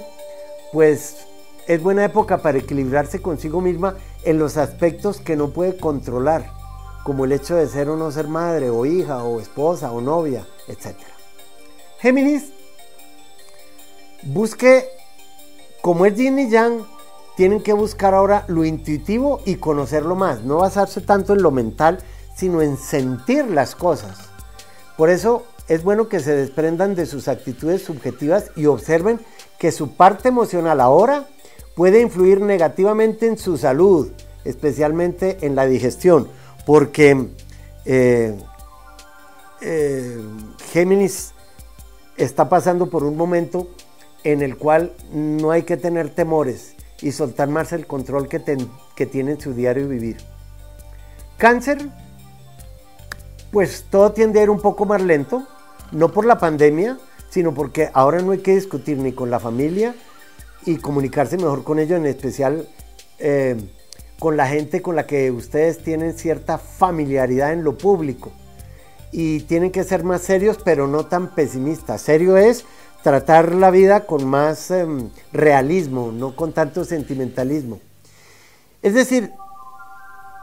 pues 0.71 1.25
es 1.67 1.81
buena 1.81 2.05
época 2.05 2.37
para 2.37 2.59
equilibrarse 2.59 3.21
consigo 3.21 3.61
misma 3.61 3.95
en 4.23 4.37
los 4.37 4.57
aspectos 4.57 5.19
que 5.19 5.35
no 5.35 5.49
puede 5.49 5.77
controlar, 5.77 6.51
como 7.03 7.25
el 7.25 7.31
hecho 7.31 7.55
de 7.55 7.67
ser 7.67 7.89
o 7.89 7.97
no 7.97 8.11
ser 8.11 8.27
madre 8.27 8.69
o 8.69 8.85
hija 8.85 9.23
o 9.23 9.39
esposa 9.39 9.91
o 9.91 10.01
novia, 10.01 10.45
etc. 10.67 10.95
Géminis, 11.99 12.51
busque, 14.21 14.87
como 15.81 16.05
es 16.05 16.15
Yin 16.15 16.37
y 16.37 16.49
Yang, 16.49 16.85
tienen 17.35 17.61
que 17.61 17.73
buscar 17.73 18.13
ahora 18.13 18.45
lo 18.47 18.63
intuitivo 18.63 19.41
y 19.45 19.55
conocerlo 19.55 20.15
más, 20.15 20.41
no 20.43 20.57
basarse 20.57 21.01
tanto 21.01 21.33
en 21.33 21.41
lo 21.41 21.51
mental, 21.51 21.99
sino 22.35 22.61
en 22.61 22.77
sentir 22.77 23.45
las 23.49 23.75
cosas. 23.75 24.29
Por 24.97 25.09
eso 25.09 25.43
es 25.67 25.83
bueno 25.83 26.07
que 26.07 26.19
se 26.19 26.35
desprendan 26.35 26.95
de 26.95 27.05
sus 27.05 27.27
actitudes 27.27 27.83
subjetivas 27.83 28.51
y 28.55 28.67
observen 28.67 29.19
que 29.59 29.71
su 29.71 29.95
parte 29.95 30.29
emocional 30.29 30.79
ahora 30.79 31.27
puede 31.75 32.01
influir 32.01 32.39
negativamente 32.39 33.27
en 33.27 33.37
su 33.37 33.57
salud, 33.57 34.11
especialmente 34.45 35.37
en 35.41 35.55
la 35.55 35.65
digestión, 35.65 36.29
porque 36.65 37.27
eh, 37.85 38.37
eh, 39.61 40.17
Géminis 40.71 41.33
está 42.15 42.47
pasando 42.47 42.89
por 42.89 43.03
un 43.03 43.17
momento 43.17 43.67
en 44.23 44.41
el 44.41 44.57
cual 44.57 44.93
no 45.11 45.51
hay 45.51 45.63
que 45.63 45.75
tener 45.75 46.09
temores 46.09 46.74
y 47.01 47.11
soltar 47.11 47.49
más 47.49 47.73
el 47.73 47.87
control 47.87 48.27
que, 48.27 48.41
que 48.95 49.05
tiene 49.05 49.31
en 49.31 49.41
su 49.41 49.53
diario 49.53 49.87
vivir. 49.87 50.17
Cáncer, 51.37 51.89
pues 53.51 53.85
todo 53.89 54.11
tiende 54.11 54.39
a 54.39 54.43
ir 54.43 54.49
un 54.49 54.61
poco 54.61 54.85
más 54.85 55.01
lento, 55.01 55.45
no 55.91 56.11
por 56.11 56.25
la 56.25 56.37
pandemia, 56.37 56.97
sino 57.29 57.53
porque 57.53 57.89
ahora 57.93 58.21
no 58.21 58.31
hay 58.31 58.39
que 58.39 58.55
discutir 58.55 58.97
ni 58.97 59.11
con 59.11 59.29
la 59.29 59.39
familia 59.39 59.93
y 60.65 60.77
comunicarse 60.77 61.37
mejor 61.37 61.63
con 61.63 61.79
ellos, 61.79 61.99
en 61.99 62.05
especial 62.05 62.67
eh, 63.19 63.57
con 64.19 64.37
la 64.37 64.47
gente 64.47 64.81
con 64.81 64.95
la 64.95 65.05
que 65.05 65.31
ustedes 65.31 65.83
tienen 65.83 66.17
cierta 66.17 66.57
familiaridad 66.57 67.53
en 67.53 67.63
lo 67.63 67.77
público. 67.77 68.31
Y 69.11 69.41
tienen 69.41 69.71
que 69.71 69.83
ser 69.83 70.03
más 70.03 70.21
serios, 70.21 70.57
pero 70.63 70.87
no 70.87 71.05
tan 71.05 71.33
pesimistas. 71.35 72.01
Serio 72.01 72.35
es 72.37 72.65
tratar 73.05 73.53
la 73.53 73.69
vida 73.69 74.07
con 74.07 74.25
más 74.25 74.71
em, 74.71 75.11
realismo, 75.31 76.11
no 76.11 76.35
con 76.35 76.53
tanto 76.53 76.83
sentimentalismo. 76.83 77.79
Es 78.81 78.95
decir, 78.95 79.31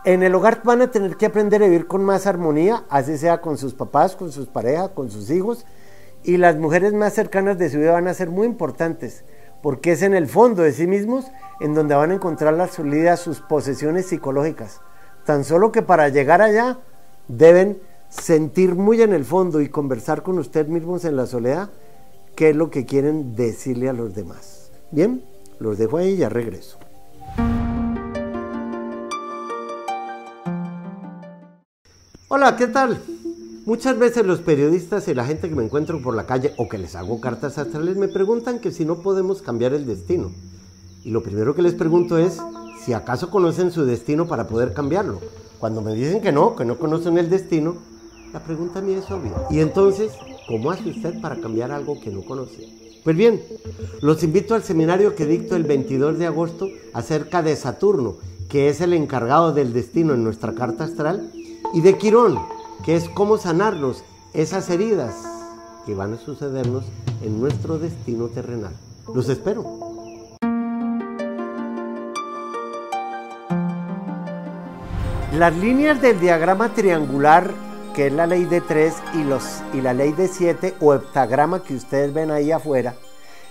en 0.04 0.23
el 0.23 0.33
hogar 0.33 0.62
van 0.62 0.81
a 0.81 0.88
tener 0.88 1.16
que 1.16 1.26
aprender 1.26 1.61
a 1.61 1.66
vivir 1.66 1.88
con 1.88 2.04
más 2.04 2.28
armonía, 2.28 2.85
así 2.88 3.19
sea 3.19 3.40
con 3.40 3.59
sus 3.59 3.75
papás, 3.75 4.14
con 4.14 4.31
sus 4.31 4.47
parejas, 4.47 4.90
con 4.90 5.11
sus 5.11 5.28
hijos, 5.31 5.66
y 6.23 6.37
las 6.37 6.54
mujeres 6.54 6.92
más 6.92 7.14
cercanas 7.14 7.59
de 7.59 7.69
su 7.69 7.78
vida 7.78 7.90
van 7.90 8.07
a 8.07 8.14
ser 8.14 8.31
muy 8.31 8.47
importantes, 8.47 9.25
porque 9.61 9.90
es 9.90 10.02
en 10.02 10.14
el 10.14 10.28
fondo 10.28 10.62
de 10.62 10.71
sí 10.71 10.87
mismos 10.87 11.33
en 11.59 11.75
donde 11.75 11.97
van 11.97 12.12
a 12.12 12.14
encontrar 12.14 12.54
la 12.54 12.69
salida 12.69 13.14
a 13.14 13.16
sus 13.16 13.40
posesiones 13.40 14.07
psicológicas. 14.07 14.81
Tan 15.26 15.42
solo 15.42 15.73
que 15.73 15.83
para 15.83 16.11
llegar 16.11 16.40
allá 16.40 16.78
deben 17.26 17.83
sentir 18.09 18.76
muy 18.76 19.02
en 19.02 19.12
el 19.12 19.25
fondo 19.25 19.61
y 19.61 19.69
conversar 19.69 20.23
con 20.23 20.38
usted 20.38 20.69
mismos 20.69 21.04
en 21.04 21.16
la 21.16 21.26
soledad 21.26 21.71
qué 22.37 22.51
es 22.51 22.57
lo 22.57 22.71
que 22.71 22.87
quieren 22.87 23.35
decirle 23.35 23.89
a 23.89 23.93
los 23.93 24.15
demás. 24.15 24.71
Bien, 24.91 25.25
los 25.59 25.79
dejo 25.79 25.99
ahí 25.99 26.15
y 26.15 26.17
ya 26.19 26.29
regreso. 26.29 26.79
Hola, 32.29 32.57
¿qué 32.57 32.67
tal? 32.67 33.03
Muchas 33.67 33.99
veces 33.99 34.27
los 34.27 34.41
periodistas 34.41 35.07
y 35.07 35.15
la 35.15 35.25
gente 35.25 35.49
que 35.49 35.55
me 35.55 35.65
encuentro 35.65 36.03
por 36.03 36.17
la 36.17 36.27
calle 36.27 36.53
o 36.57 36.69
que 36.69 36.79
les 36.79 36.97
hago 36.97 37.21
cartas 37.21 37.59
astrales 37.59 37.97
me 37.97 38.09
preguntan 38.09 38.59
que 38.59 38.73
si 38.73 38.85
no 38.85 39.03
podemos 39.03 39.43
cambiar 39.43 39.75
el 39.75 39.87
destino. 39.87 40.33
Y 41.05 41.11
lo 41.11 41.23
primero 41.23 41.55
que 41.55 41.62
les 41.62 41.75
pregunto 41.75 42.19
es 42.19 42.41
si 42.85 42.93
acaso 42.93 43.31
conocen 43.31 43.71
su 43.71 43.85
destino 43.85 44.27
para 44.27 44.49
poder 44.49 44.73
cambiarlo. 44.73 45.21
Cuando 45.61 45.81
me 45.83 45.95
dicen 45.95 46.21
que 46.21 46.33
no, 46.33 46.57
que 46.57 46.65
no 46.65 46.79
conocen 46.79 47.19
el 47.19 47.31
destino, 47.31 47.77
la 48.33 48.41
pregunta 48.41 48.81
a 48.81 48.83
mí 48.83 48.95
es 48.95 49.09
obvia. 49.11 49.35
Y 49.51 49.61
entonces, 49.61 50.12
¿Cómo 50.47 50.71
hace 50.71 50.91
usted 50.91 51.21
para 51.21 51.37
cambiar 51.37 51.71
algo 51.71 52.01
que 52.01 52.11
no 52.11 52.23
conoce? 52.23 52.69
Pues 53.05 53.17
bien, 53.17 53.43
los 54.01 54.23
invito 54.23 54.55
al 54.55 54.63
seminario 54.63 55.15
que 55.15 55.27
dicto 55.27 55.57
el 55.57 55.65
22 55.65 56.19
de 56.19 56.27
agosto 56.27 56.69
acerca 56.93 57.43
de 57.43 57.57
Saturno, 57.57 58.17
que 58.49 58.69
es 58.69 58.81
el 58.81 58.93
encargado 58.93 59.53
del 59.53 59.73
destino 59.73 60.15
en 60.15 60.25
nuestra 60.25 60.53
carta 60.53 60.85
astral, 60.85 61.31
y 61.73 61.81
de 61.81 61.97
Quirón, 61.97 62.39
que 62.85 62.97
es 62.97 63.09
cómo 63.09 63.39
sanarnos 63.39 64.03
esas 64.35 64.69
heridas 64.71 65.15
que 65.87 65.95
van 65.95 66.15
a 66.15 66.19
sucedernos 66.19 66.85
en 67.23 67.41
nuestro 67.41 67.79
destino 67.79 68.27
terrenal. 68.29 68.73
Los 69.15 69.29
espero. 69.29 69.65
Las 75.37 75.57
líneas 75.57 76.01
del 76.03 76.21
diagrama 76.21 76.75
triangular 76.75 77.72
que 77.93 78.07
es 78.07 78.13
la 78.13 78.27
ley 78.27 78.45
de 78.45 78.61
3 78.61 78.95
y, 79.15 79.25
los, 79.25 79.63
y 79.73 79.81
la 79.81 79.95
ley 79.95 80.13
de 80.13 80.29
7 80.29 80.75
o 80.81 80.95
heptagrama 80.95 81.63
que 81.63 81.75
ustedes 81.75 82.13
ven 82.13 82.31
ahí 82.31 82.51
afuera, 82.51 82.95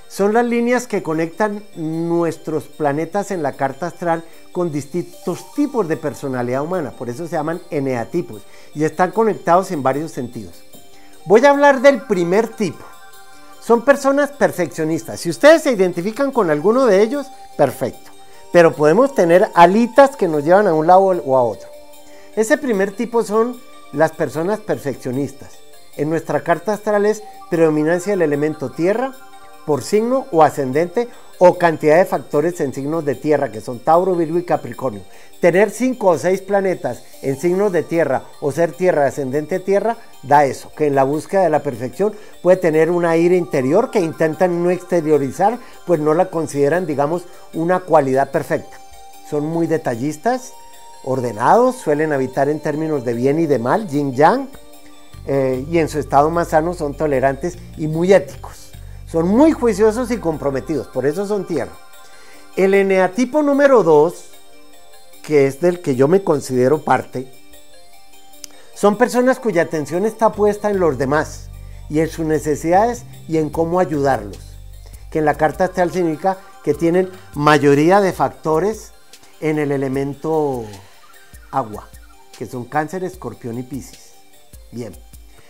son 0.07 0.33
las 0.33 0.45
líneas 0.45 0.87
que 0.87 1.01
conectan 1.03 1.63
nuestros 1.75 2.65
planetas 2.65 3.31
en 3.31 3.41
la 3.41 3.53
carta 3.53 3.87
astral 3.87 4.25
con 4.51 4.71
distintos 4.71 5.53
tipos 5.53 5.87
de 5.87 5.95
personalidad 5.95 6.63
humana, 6.63 6.91
por 6.91 7.09
eso 7.09 7.25
se 7.25 7.37
llaman 7.37 7.61
eneatipos, 7.69 8.41
y 8.75 8.83
están 8.83 9.11
conectados 9.11 9.71
en 9.71 9.83
varios 9.83 10.11
sentidos. 10.11 10.63
Voy 11.25 11.45
a 11.45 11.51
hablar 11.51 11.81
del 11.81 12.01
primer 12.01 12.49
tipo. 12.49 12.83
Son 13.61 13.85
personas 13.85 14.31
perfeccionistas. 14.31 15.19
Si 15.19 15.29
ustedes 15.29 15.61
se 15.61 15.71
identifican 15.71 16.31
con 16.31 16.49
alguno 16.49 16.87
de 16.87 17.01
ellos, 17.01 17.27
perfecto. 17.55 18.11
Pero 18.51 18.73
podemos 18.73 19.15
tener 19.15 19.49
alitas 19.53 20.15
que 20.17 20.27
nos 20.27 20.43
llevan 20.43 20.67
a 20.67 20.73
un 20.73 20.87
lado 20.87 21.03
o 21.03 21.37
a 21.37 21.43
otro. 21.43 21.69
Ese 22.35 22.57
primer 22.57 22.91
tipo 22.91 23.23
son 23.23 23.55
las 23.93 24.11
personas 24.11 24.59
perfeccionistas. 24.59 25.59
En 25.97 26.09
nuestra 26.09 26.41
carta 26.43 26.73
astral 26.73 27.05
es 27.05 27.23
predominancia 27.49 28.13
del 28.13 28.21
elemento 28.21 28.71
tierra 28.71 29.13
por 29.65 29.83
signo 29.83 30.27
o 30.31 30.43
ascendente 30.43 31.09
o 31.37 31.57
cantidad 31.57 31.97
de 31.97 32.05
factores 32.05 32.61
en 32.61 32.73
signos 32.73 33.03
de 33.03 33.15
tierra 33.15 33.51
que 33.51 33.61
son 33.61 33.79
Tauro, 33.79 34.15
Virgo 34.15 34.37
y 34.37 34.43
Capricornio. 34.43 35.01
Tener 35.39 35.71
cinco 35.71 36.09
o 36.09 36.17
seis 36.17 36.39
planetas 36.41 37.03
en 37.23 37.35
signos 37.39 37.71
de 37.71 37.81
tierra 37.81 38.23
o 38.41 38.51
ser 38.51 38.73
tierra 38.73 39.07
ascendente 39.07 39.59
tierra 39.59 39.97
da 40.21 40.45
eso, 40.45 40.71
que 40.77 40.85
en 40.85 40.93
la 40.93 41.03
búsqueda 41.03 41.41
de 41.41 41.49
la 41.49 41.63
perfección 41.63 42.13
puede 42.43 42.57
tener 42.57 42.91
una 42.91 43.17
ira 43.17 43.35
interior 43.35 43.89
que 43.89 43.99
intentan 43.99 44.63
no 44.63 44.69
exteriorizar, 44.69 45.57
pues 45.87 45.99
no 45.99 46.13
la 46.13 46.27
consideran, 46.27 46.85
digamos, 46.85 47.25
una 47.53 47.79
cualidad 47.79 48.29
perfecta. 48.29 48.77
Son 49.27 49.43
muy 49.43 49.65
detallistas, 49.65 50.53
ordenados, 51.03 51.75
suelen 51.77 52.13
habitar 52.13 52.49
en 52.49 52.59
términos 52.59 53.03
de 53.03 53.13
bien 53.13 53.39
y 53.39 53.45
de 53.45 53.59
mal, 53.59 53.87
yin 53.87 54.13
yang, 54.13 54.49
eh, 55.25 55.65
y 55.69 55.77
en 55.77 55.89
su 55.89 55.99
estado 55.99 56.29
más 56.29 56.49
sano 56.49 56.73
son 56.73 56.93
tolerantes 56.93 57.57
y 57.77 57.87
muy 57.87 58.13
éticos. 58.13 58.71
Son 59.07 59.27
muy 59.27 59.51
juiciosos 59.51 60.09
y 60.11 60.17
comprometidos, 60.17 60.87
por 60.87 61.05
eso 61.05 61.25
son 61.25 61.45
tierra. 61.45 61.73
El 62.55 62.73
eneatipo 62.73 63.41
número 63.41 63.83
2, 63.83 64.13
que 65.21 65.47
es 65.47 65.61
del 65.61 65.81
que 65.81 65.95
yo 65.95 66.07
me 66.07 66.23
considero 66.23 66.83
parte, 66.83 67.31
son 68.73 68.97
personas 68.97 69.39
cuya 69.39 69.63
atención 69.63 70.05
está 70.05 70.31
puesta 70.31 70.71
en 70.71 70.79
los 70.79 70.97
demás 70.97 71.49
y 71.89 71.99
en 71.99 72.09
sus 72.09 72.25
necesidades 72.25 73.03
y 73.27 73.37
en 73.37 73.49
cómo 73.49 73.79
ayudarlos. 73.79 74.39
Que 75.11 75.19
en 75.19 75.25
la 75.25 75.35
carta 75.35 75.65
astral 75.65 75.91
significa 75.91 76.37
que 76.63 76.73
tienen 76.73 77.09
mayoría 77.35 78.01
de 78.01 78.13
factores 78.13 78.93
en 79.39 79.59
el 79.59 79.71
elemento 79.71 80.63
agua, 81.51 81.87
que 82.37 82.45
son 82.45 82.65
cáncer, 82.65 83.03
escorpión 83.03 83.57
y 83.57 83.63
piscis. 83.63 84.13
Bien, 84.71 84.93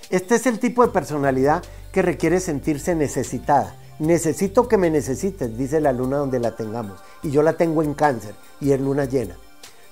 este 0.10 0.36
es 0.36 0.46
el 0.46 0.60
tipo 0.60 0.86
de 0.86 0.91
personalidad 0.91 1.63
que 1.91 2.01
requiere 2.01 2.39
sentirse 2.39 2.96
necesitada. 2.96 3.75
Necesito 4.00 4.67
que 4.67 4.77
me 4.77 4.89
necesites, 4.89 5.58
dice 5.58 5.79
la 5.79 5.93
luna 5.93 6.17
donde 6.17 6.39
la 6.39 6.55
tengamos. 6.55 7.00
Y 7.24 7.31
yo 7.31 7.43
la 7.43 7.53
tengo 7.53 7.84
en 7.84 7.93
cáncer 7.93 8.34
y 8.60 8.72
es 8.72 8.81
luna 8.81 9.05
llena. 9.05 9.36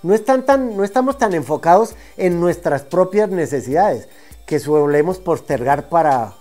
no, 0.02 0.14
están 0.14 0.46
tan, 0.46 0.76
no 0.76 0.84
estamos 0.84 1.18
tan 1.18 1.34
enfocados 1.34 1.96
en 2.18 2.40
nuestras 2.40 2.82
propias 2.84 3.30
necesidades, 3.30 4.10
que 4.46 4.60
solemos 4.60 5.20
postergar 5.20 5.90
para, 5.90 6.34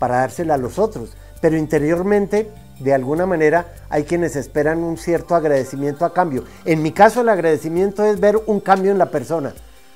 para 0.00 0.16
dársela 0.16 0.54
a 0.54 0.58
los 0.58 0.78
otros. 0.78 1.16
Pero 1.40 1.56
interiormente, 1.56 2.50
de 2.78 2.94
alguna 2.94 3.26
manera, 3.26 3.74
hay 3.88 4.04
quienes 4.04 4.36
esperan 4.36 4.82
un 4.82 4.96
cierto 4.98 5.34
agradecimiento 5.34 6.04
a 6.04 6.12
cambio. 6.12 6.44
En 6.64 6.82
mi 6.82 6.92
caso, 6.92 7.20
el 7.20 7.28
agradecimiento 7.28 8.04
es 8.04 8.18
ver 8.20 8.40
un 8.46 8.60
cambio 8.60 8.90
en 8.90 8.98
la 8.98 9.10
persona 9.10 9.54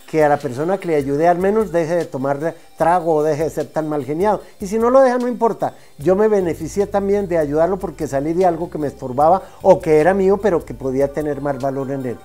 que 0.09 0.25
a 0.25 0.29
la 0.29 0.39
persona 0.39 0.79
que 0.79 0.89
le 0.89 0.97
ayude 0.97 1.29
al 1.29 1.39
menos 1.39 1.71
deje 1.71 1.95
de 1.95 2.05
tomar 2.07 2.55
trago 2.79 3.17
o 3.17 3.23
deje 3.23 3.45
de 3.45 3.51
ser 3.51 3.67
tan 3.67 3.89
mal 3.89 4.05
geniado. 4.05 4.43
Y 4.59 4.67
si 4.67 4.79
no 4.79 4.91
lo 4.91 5.03
deja, 5.03 5.19
no 5.19 5.29
importa. 5.29 5.75
Yo 5.99 6.17
me 6.17 6.29
beneficié 6.29 6.87
también 6.87 7.29
de 7.29 7.37
ayudarlo 7.37 7.79
porque 7.79 8.09
salí 8.09 8.33
de 8.33 8.47
algo 8.47 8.71
que 8.71 8.79
me 8.79 8.87
estorbaba 8.87 9.43
o 9.61 9.81
que 9.81 10.01
era 10.01 10.15
mío, 10.15 10.39
pero 10.39 10.65
que 10.65 10.73
podía 10.73 11.13
tener 11.13 11.43
más 11.43 11.59
valor 11.59 11.91
en 11.91 12.07
él. 12.07 12.19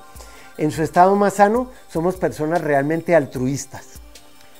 En 0.57 0.71
su 0.71 0.81
estado 0.81 1.15
más 1.15 1.33
sano, 1.33 1.67
somos 1.89 2.15
personas 2.15 2.61
realmente 2.61 3.15
altruistas. 3.15 3.99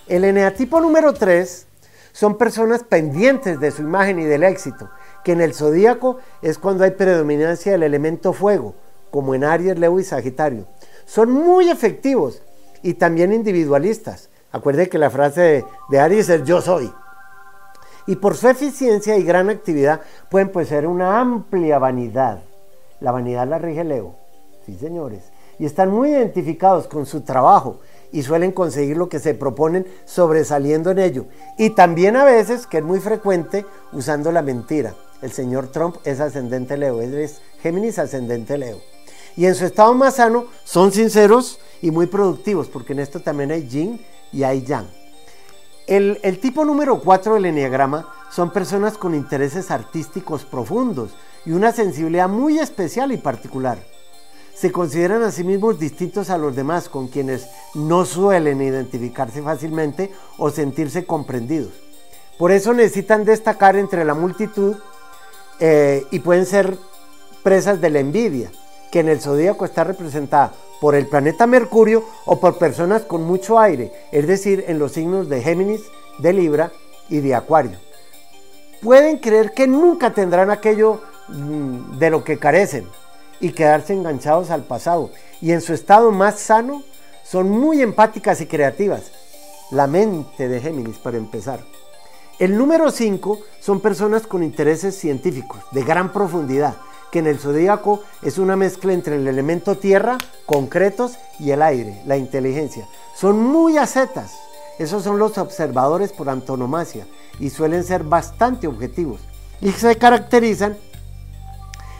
El 0.07 0.25
eneatipo 0.25 0.81
número 0.81 1.13
3 1.13 1.67
son 2.12 2.38
personas 2.38 2.83
pendientes 2.83 3.59
de 3.59 3.71
su 3.71 3.83
imagen 3.83 4.19
y 4.19 4.25
del 4.25 4.43
éxito, 4.43 4.89
que 5.24 5.32
en 5.32 5.42
el 5.42 5.53
zodíaco 5.53 6.18
es 6.42 6.58
cuando 6.58 6.84
hay 6.84 6.92
predominancia 6.92 7.72
del 7.72 7.84
elemento 7.84 8.34
fuego, 8.34 8.75
como 9.12 9.36
en 9.36 9.44
Aries, 9.44 9.80
Leo 9.80 10.00
y 10.00 10.03
Sagitario. 10.03 10.65
Son 11.06 11.32
muy 11.32 11.70
efectivos 11.70 12.42
y 12.82 12.96
también 12.96 13.34
individualistas. 13.34 14.30
Acuerde 14.51 14.89
que 14.89 15.00
la 15.00 15.10
frase 15.10 15.65
de, 15.89 16.00
Aries 16.00 16.30
es 16.30 16.44
yo 16.44 16.62
soy. 16.62 16.92
Y 18.06 18.18
por 18.18 18.36
su 18.36 18.50
eficiencia 18.50 19.18
y 19.18 19.24
gran 19.24 19.50
actividad 19.50 20.01
pueden 20.30 20.50
poseer 20.50 20.86
una 20.86 21.20
amplia 21.20 21.80
vanidad. 21.80 22.44
La 23.00 23.12
vanidad 23.12 23.48
la 23.48 23.58
rige 23.58 23.84
Leo. 23.84 24.15
Sí, 24.65 24.75
señores. 24.75 25.32
Y 25.58 25.65
están 25.65 25.89
muy 25.89 26.10
identificados 26.10 26.88
con 26.88 27.06
su 27.06 27.22
trabajo 27.22 27.80
y 28.12 28.22
suelen 28.24 28.51
conseguir 28.51 28.98
lo 28.98 29.10
que 29.10 29.20
se 29.20 29.34
proponen 29.34 29.88
sobresaliendo 30.06 30.92
en 30.92 31.00
ello. 31.00 31.25
Y 31.58 31.72
también 31.72 32.15
a 32.15 32.24
veces, 32.24 32.68
que 32.68 32.77
es 32.77 32.84
muy 32.84 33.00
frecuente, 33.00 33.65
usando 33.92 34.32
la 34.32 34.42
mentira. 34.42 34.94
El 35.24 35.32
señor 35.32 35.68
Trump 35.68 35.96
es 36.03 36.20
ascendente 36.20 36.75
Leo, 36.75 37.01
él 37.01 37.13
es 37.13 37.39
Géminis 37.62 37.98
ascendente 37.98 38.58
Leo. 38.58 38.82
Y 39.38 39.46
en 39.46 39.56
su 39.56 39.65
estado 39.65 39.94
más 39.94 40.18
sano 40.18 40.48
son 40.65 40.92
sinceros 40.92 41.60
y 41.82 41.92
muy 41.92 42.08
productivos, 42.08 42.68
porque 42.68 42.92
en 42.92 43.00
esto 43.00 43.22
también 43.22 43.51
hay 43.51 43.65
yin 43.68 44.06
y 44.34 44.44
hay 44.44 44.63
yang. 44.63 44.86
El, 45.88 46.20
el 46.24 46.39
tipo 46.39 46.65
número 46.65 47.00
4 47.00 47.36
del 47.36 47.46
enneagrama 47.46 48.13
son 48.30 48.51
personas 48.51 48.98
con 48.98 49.15
intereses 49.15 49.72
artísticos 49.72 50.44
profundos 50.44 51.12
y 51.46 51.53
una 51.53 51.72
sensibilidad 51.72 52.27
muy 52.27 52.60
especial 52.60 53.13
y 53.13 53.18
particular. 53.18 53.77
Se 54.53 54.74
consideran 54.74 55.24
a 55.24 55.32
sí 55.32 55.46
mismos 55.46 55.80
distintos 55.80 56.30
a 56.30 56.38
los 56.38 56.53
demás, 56.53 56.89
con 56.89 57.08
quienes 57.08 57.48
no 57.75 58.06
suelen 58.06 58.62
identificarse 58.62 59.42
fácilmente 59.42 60.12
o 60.38 60.50
sentirse 60.50 61.06
comprendidos. 61.06 61.72
Por 62.38 62.51
eso 62.51 62.74
necesitan 62.74 63.24
destacar 63.24 63.77
entre 63.77 64.03
la 64.03 64.15
multitud 64.15 64.75
eh, 65.65 66.05
y 66.12 66.20
pueden 66.20 66.46
ser 66.46 66.77
presas 67.41 67.79
de 67.79 67.89
la 67.89 68.00
envidia, 68.00 68.51
que 68.91 69.00
en 69.00 69.08
el 69.08 69.22
zodíaco 69.22 69.63
está 69.63 69.86
representada 69.86 70.51
por 70.82 70.93
el 70.93 71.08
planeta 71.08 71.48
Mercurio 71.48 72.03
o 72.25 72.38
por 72.41 72.58
personas 72.58 73.03
con 73.03 73.24
mucho 73.24 73.58
aire, 73.58 73.93
es 74.12 74.27
decir, 74.27 74.65
en 74.67 74.77
los 74.77 74.91
signos 74.91 75.29
de 75.29 75.41
Géminis, 75.41 75.79
de 76.17 76.34
Libra 76.34 76.74
y 77.08 77.22
de 77.22 77.34
Acuario. 77.34 77.77
Pueden 78.81 79.20
creer 79.20 79.53
que 79.53 79.66
nunca 79.66 80.14
tendrán 80.14 80.51
aquello 80.51 81.00
mm, 81.29 81.98
de 81.98 82.09
lo 82.09 82.25
que 82.25 82.37
carecen 82.37 82.85
y 83.40 83.53
quedarse 83.53 83.94
enganchados 83.94 84.50
al 84.50 84.64
pasado. 84.64 85.11
Y 85.40 85.53
en 85.53 85.61
su 85.61 85.74
estado 85.74 86.11
más 86.11 86.40
sano 86.40 86.83
son 87.24 87.50
muy 87.50 87.81
empáticas 87.81 88.42
y 88.42 88.48
creativas. 88.48 89.14
La 89.72 89.87
mente 89.87 90.50
de 90.50 90.59
Géminis, 90.59 90.98
para 90.98 91.16
empezar. 91.16 91.61
El 92.39 92.57
número 92.57 92.89
5 92.89 93.39
son 93.59 93.79
personas 93.79 94.25
con 94.25 94.41
intereses 94.41 94.96
científicos 94.96 95.61
de 95.72 95.83
gran 95.83 96.11
profundidad 96.11 96.75
que 97.11 97.19
en 97.19 97.27
el 97.27 97.37
zodíaco 97.37 98.01
es 98.24 98.39
una 98.39 98.55
mezcla 98.55 98.91
entre 98.91 99.17
el 99.17 99.27
elemento 99.27 99.77
tierra, 99.77 100.17
concretos 100.48 101.19
y 101.39 101.51
el 101.51 101.61
aire, 101.61 102.01
la 102.07 102.17
inteligencia. 102.17 102.87
Son 103.15 103.37
muy 103.39 103.77
acetas. 103.77 104.33
Esos 104.79 105.03
son 105.03 105.19
los 105.19 105.37
observadores 105.37 106.11
por 106.11 106.27
antonomasia 106.27 107.05
y 107.39 107.51
suelen 107.51 107.83
ser 107.83 108.03
bastante 108.03 108.65
objetivos. 108.65 109.22
Y 109.61 109.72
se 109.74 109.96
caracterizan 109.96 110.75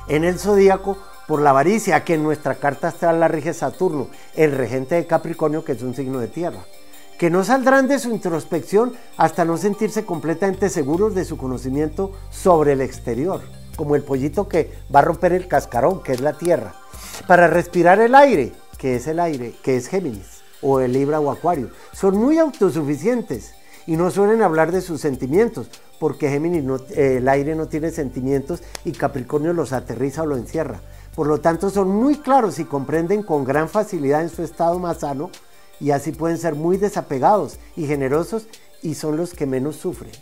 en 0.08 0.24
el 0.24 0.39
zodíaco 0.39 0.98
por 1.28 1.41
la 1.41 1.52
avaricia, 1.52 2.04
que 2.04 2.15
en 2.15 2.24
nuestra 2.24 2.56
carta 2.56 2.88
astral 2.88 3.19
la 3.19 3.28
rige 3.28 3.54
Saturno, 3.54 4.08
el 4.34 4.52
regente 4.52 4.96
de 4.96 5.06
Capricornio, 5.06 5.63
que 5.63 5.74
es 5.74 5.84
un 5.84 5.93
signo 5.93 6.17
de 6.17 6.28
tierra. 6.28 6.65
Que 7.24 7.30
no 7.30 7.46
saldrán 7.46 7.88
de 7.88 8.00
su 8.00 8.10
introspección 8.10 8.92
hasta 9.16 9.46
no 9.46 9.56
sentirse 9.56 10.04
completamente 10.04 10.68
seguros 10.68 11.16
de 11.16 11.24
su 11.24 11.38
conocimiento 11.38 12.12
sobre 12.30 12.74
el 12.74 12.82
exterior 12.82 13.40
como 13.78 13.96
el 13.96 14.04
pollito 14.04 14.50
que 14.50 14.74
va 14.94 15.00
a 15.00 15.04
romper 15.04 15.32
el 15.32 15.48
cascarón, 15.48 16.04
que 16.04 16.12
es 16.12 16.20
la 16.20 16.34
tierra, 16.34 16.76
para 17.26 17.48
respirar 17.48 18.02
el 18.02 18.14
aire, 18.14 18.52
que 18.78 18.98
es 18.98 19.08
el 19.08 19.22
aire, 19.22 19.56
que 19.64 19.78
es 19.78 19.88
Géminis, 19.88 20.42
o 20.62 20.82
el 20.82 20.92
Libra 20.92 21.22
o 21.22 21.32
Acuario. 21.32 21.70
Son 21.94 22.18
muy 22.18 22.40
autosuficientes 22.40 23.54
y 23.88 23.96
no 23.96 24.12
suelen 24.12 24.42
hablar 24.42 24.74
de 24.74 24.82
sus 24.82 25.00
sentimientos, 25.00 25.70
porque 26.02 26.30
Géminis 26.30 26.66
el 26.94 27.30
aire 27.30 27.56
no 27.56 27.68
tiene 27.68 27.92
sentimientos 27.92 28.62
y 28.84 28.92
Capricornio 28.92 29.54
los 29.54 29.72
aterriza 29.72 30.24
o 30.24 30.26
lo 30.26 30.36
encierra. 30.36 30.82
Por 31.16 31.28
lo 31.28 31.40
tanto, 31.40 31.70
son 31.70 31.88
muy 31.88 32.18
claros 32.18 32.60
y 32.60 32.66
comprenden 32.66 33.24
con 33.24 33.46
gran 33.46 33.70
facilidad 33.70 34.24
en 34.24 34.30
su 34.30 34.44
estado 34.44 34.78
más 34.78 35.00
sano 35.00 35.32
y 35.84 35.91
así 35.91 36.13
pueden 36.13 36.38
ser 36.38 36.56
muy 36.56 36.78
desapegados 36.78 37.60
y 37.76 37.86
generosos 37.86 38.48
y 38.82 38.96
son 38.96 39.17
los 39.17 39.34
que 39.34 39.46
menos 39.46 39.76
sufren. 39.76 40.13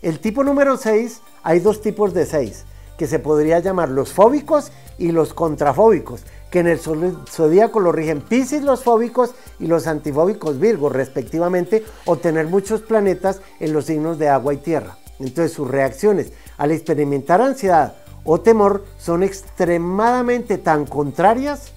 El 0.00 0.20
tipo 0.20 0.42
número 0.42 0.78
6, 0.78 1.20
hay 1.42 1.60
dos 1.60 1.82
tipos 1.82 2.14
de 2.14 2.24
6 2.24 2.64
que 2.96 3.06
se 3.06 3.18
podría 3.18 3.58
llamar 3.58 3.90
los 3.90 4.14
fóbicos 4.14 4.72
y 4.96 5.12
los 5.12 5.34
contrafóbicos, 5.34 6.22
que 6.50 6.60
en 6.60 6.68
el 6.68 6.78
zodíaco 6.78 7.78
lo 7.78 7.92
rigen 7.92 8.22
Pisces 8.22 8.62
los 8.62 8.84
fóbicos 8.84 9.34
y 9.60 9.66
los 9.66 9.86
antifóbicos 9.86 10.58
Virgo, 10.58 10.88
respectivamente, 10.88 11.84
o 12.06 12.16
tener 12.16 12.46
muchos 12.46 12.80
planetas 12.80 13.42
en 13.60 13.74
los 13.74 13.84
signos 13.84 14.18
de 14.18 14.30
agua 14.30 14.54
y 14.54 14.56
tierra. 14.56 14.96
Entonces 15.18 15.52
sus 15.52 15.68
reacciones 15.68 16.32
al 16.56 16.70
experimentar 16.70 17.42
ansiedad 17.42 17.96
o 18.24 18.40
temor 18.40 18.86
son 18.96 19.22
extremadamente 19.22 20.56
tan 20.56 20.86
contrarias 20.86 21.72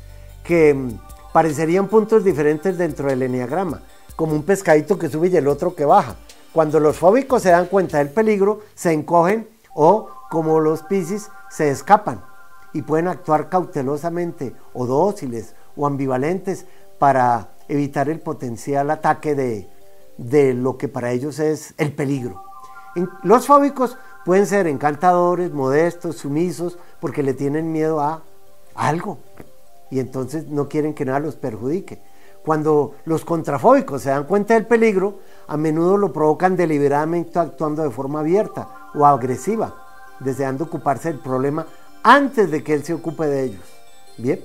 que 0.45 0.73
mm, 0.73 1.08
parecerían 1.39 1.87
puntos 1.87 2.25
diferentes 2.25 2.77
dentro 2.77 3.07
del 3.07 3.21
enneagrama, 3.21 3.81
como 4.17 4.33
un 4.33 4.43
pescadito 4.43 4.99
que 4.99 5.07
sube 5.07 5.29
y 5.29 5.37
el 5.37 5.47
otro 5.47 5.73
que 5.73 5.85
baja. 5.85 6.17
Cuando 6.51 6.81
los 6.81 6.97
fóbicos 6.97 7.43
se 7.43 7.51
dan 7.51 7.67
cuenta 7.67 7.99
del 7.99 8.09
peligro, 8.09 8.59
se 8.75 8.91
encogen 8.91 9.47
o 9.73 10.09
como 10.29 10.59
los 10.59 10.83
Piscis, 10.83 11.29
se 11.49 11.69
escapan 11.69 12.25
y 12.73 12.81
pueden 12.81 13.07
actuar 13.07 13.47
cautelosamente 13.47 14.53
o 14.73 14.85
dóciles 14.85 15.55
o 15.77 15.87
ambivalentes 15.87 16.65
para 16.97 17.51
evitar 17.69 18.09
el 18.09 18.19
potencial 18.19 18.91
ataque 18.91 19.33
de, 19.33 19.69
de 20.17 20.53
lo 20.53 20.77
que 20.77 20.89
para 20.89 21.13
ellos 21.13 21.39
es 21.39 21.73
el 21.77 21.93
peligro. 21.93 22.43
Los 23.23 23.47
fóbicos 23.47 23.97
pueden 24.25 24.45
ser 24.45 24.67
encantadores, 24.67 25.53
modestos, 25.53 26.17
sumisos, 26.17 26.77
porque 26.99 27.23
le 27.23 27.33
tienen 27.33 27.71
miedo 27.71 28.01
a 28.01 28.23
algo 28.75 29.19
y 29.89 29.99
entonces 29.99 30.47
no 30.47 30.67
quieren 30.67 30.93
que 30.93 31.05
nada 31.05 31.19
los 31.19 31.35
perjudique. 31.35 32.01
Cuando 32.43 32.95
los 33.05 33.25
contrafóbicos 33.25 34.01
se 34.01 34.09
dan 34.09 34.23
cuenta 34.23 34.53
del 34.53 34.65
peligro, 34.65 35.19
a 35.47 35.57
menudo 35.57 35.97
lo 35.97 36.13
provocan 36.13 36.55
deliberadamente 36.55 37.37
actuando 37.37 37.83
de 37.83 37.89
forma 37.91 38.21
abierta 38.21 38.89
o 38.95 39.05
agresiva 39.05 39.85
deseando 40.19 40.65
ocuparse 40.65 41.09
del 41.09 41.19
problema 41.19 41.65
antes 42.03 42.51
de 42.51 42.63
que 42.63 42.73
él 42.73 42.83
se 42.83 42.93
ocupe 42.93 43.25
de 43.25 43.43
ellos. 43.45 43.63
Bien. 44.17 44.43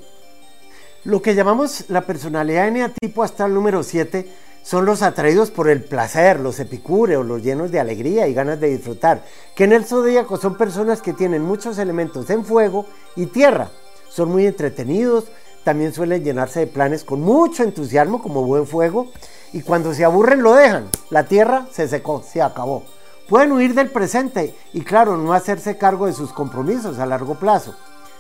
Lo 1.05 1.21
que 1.21 1.35
llamamos 1.35 1.85
la 1.89 2.03
personalidad 2.03 2.69
eneatipo 2.69 3.23
hasta 3.23 3.47
el 3.47 3.55
número 3.55 3.83
7 3.83 4.27
son 4.63 4.87
los 4.87 5.03
atraídos 5.03 5.51
por 5.51 5.69
el 5.69 5.85
placer, 5.85 6.41
los 6.41 6.59
epicúreos, 6.59 7.27
los 7.27 7.43
llenos 7.43 7.71
de 7.71 7.81
alegría 7.81 8.27
y 8.27 8.33
ganas 8.33 8.59
de 8.61 8.71
disfrutar, 8.71 9.23
que 9.55 9.65
en 9.65 9.73
el 9.73 9.85
zodíaco 9.85 10.39
son 10.39 10.57
personas 10.57 11.03
que 11.03 11.13
tienen 11.13 11.43
muchos 11.43 11.77
elementos 11.79 12.31
en 12.31 12.45
fuego 12.45 12.87
y 13.15 13.27
tierra. 13.27 13.69
Son 14.15 14.31
muy 14.31 14.47
entretenidos, 14.47 15.25
también 15.65 15.93
suelen 15.93 16.23
llenarse 16.23 16.61
de 16.61 16.67
planes 16.69 17.03
con 17.03 17.21
mucho 17.21 17.65
entusiasmo 17.65 18.23
como 18.23 18.45
buen 18.45 18.65
fuego 18.65 19.09
y 19.53 19.63
cuando 19.63 19.93
se 19.93 20.05
aburren 20.05 20.41
lo 20.41 20.55
dejan. 20.55 20.89
La 21.11 21.25
tierra 21.25 21.67
se 21.73 21.89
secó, 21.89 22.23
se 22.23 22.41
acabó. 22.41 22.85
Pueden 23.29 23.51
huir 23.51 23.75
del 23.75 23.91
presente 23.91 24.55
y 24.73 24.83
claro, 24.83 25.17
no 25.17 25.33
hacerse 25.33 25.77
cargo 25.79 26.07
de 26.07 26.13
sus 26.13 26.33
compromisos 26.33 27.01
a 27.01 27.07
largo 27.07 27.35
plazo, 27.41 27.75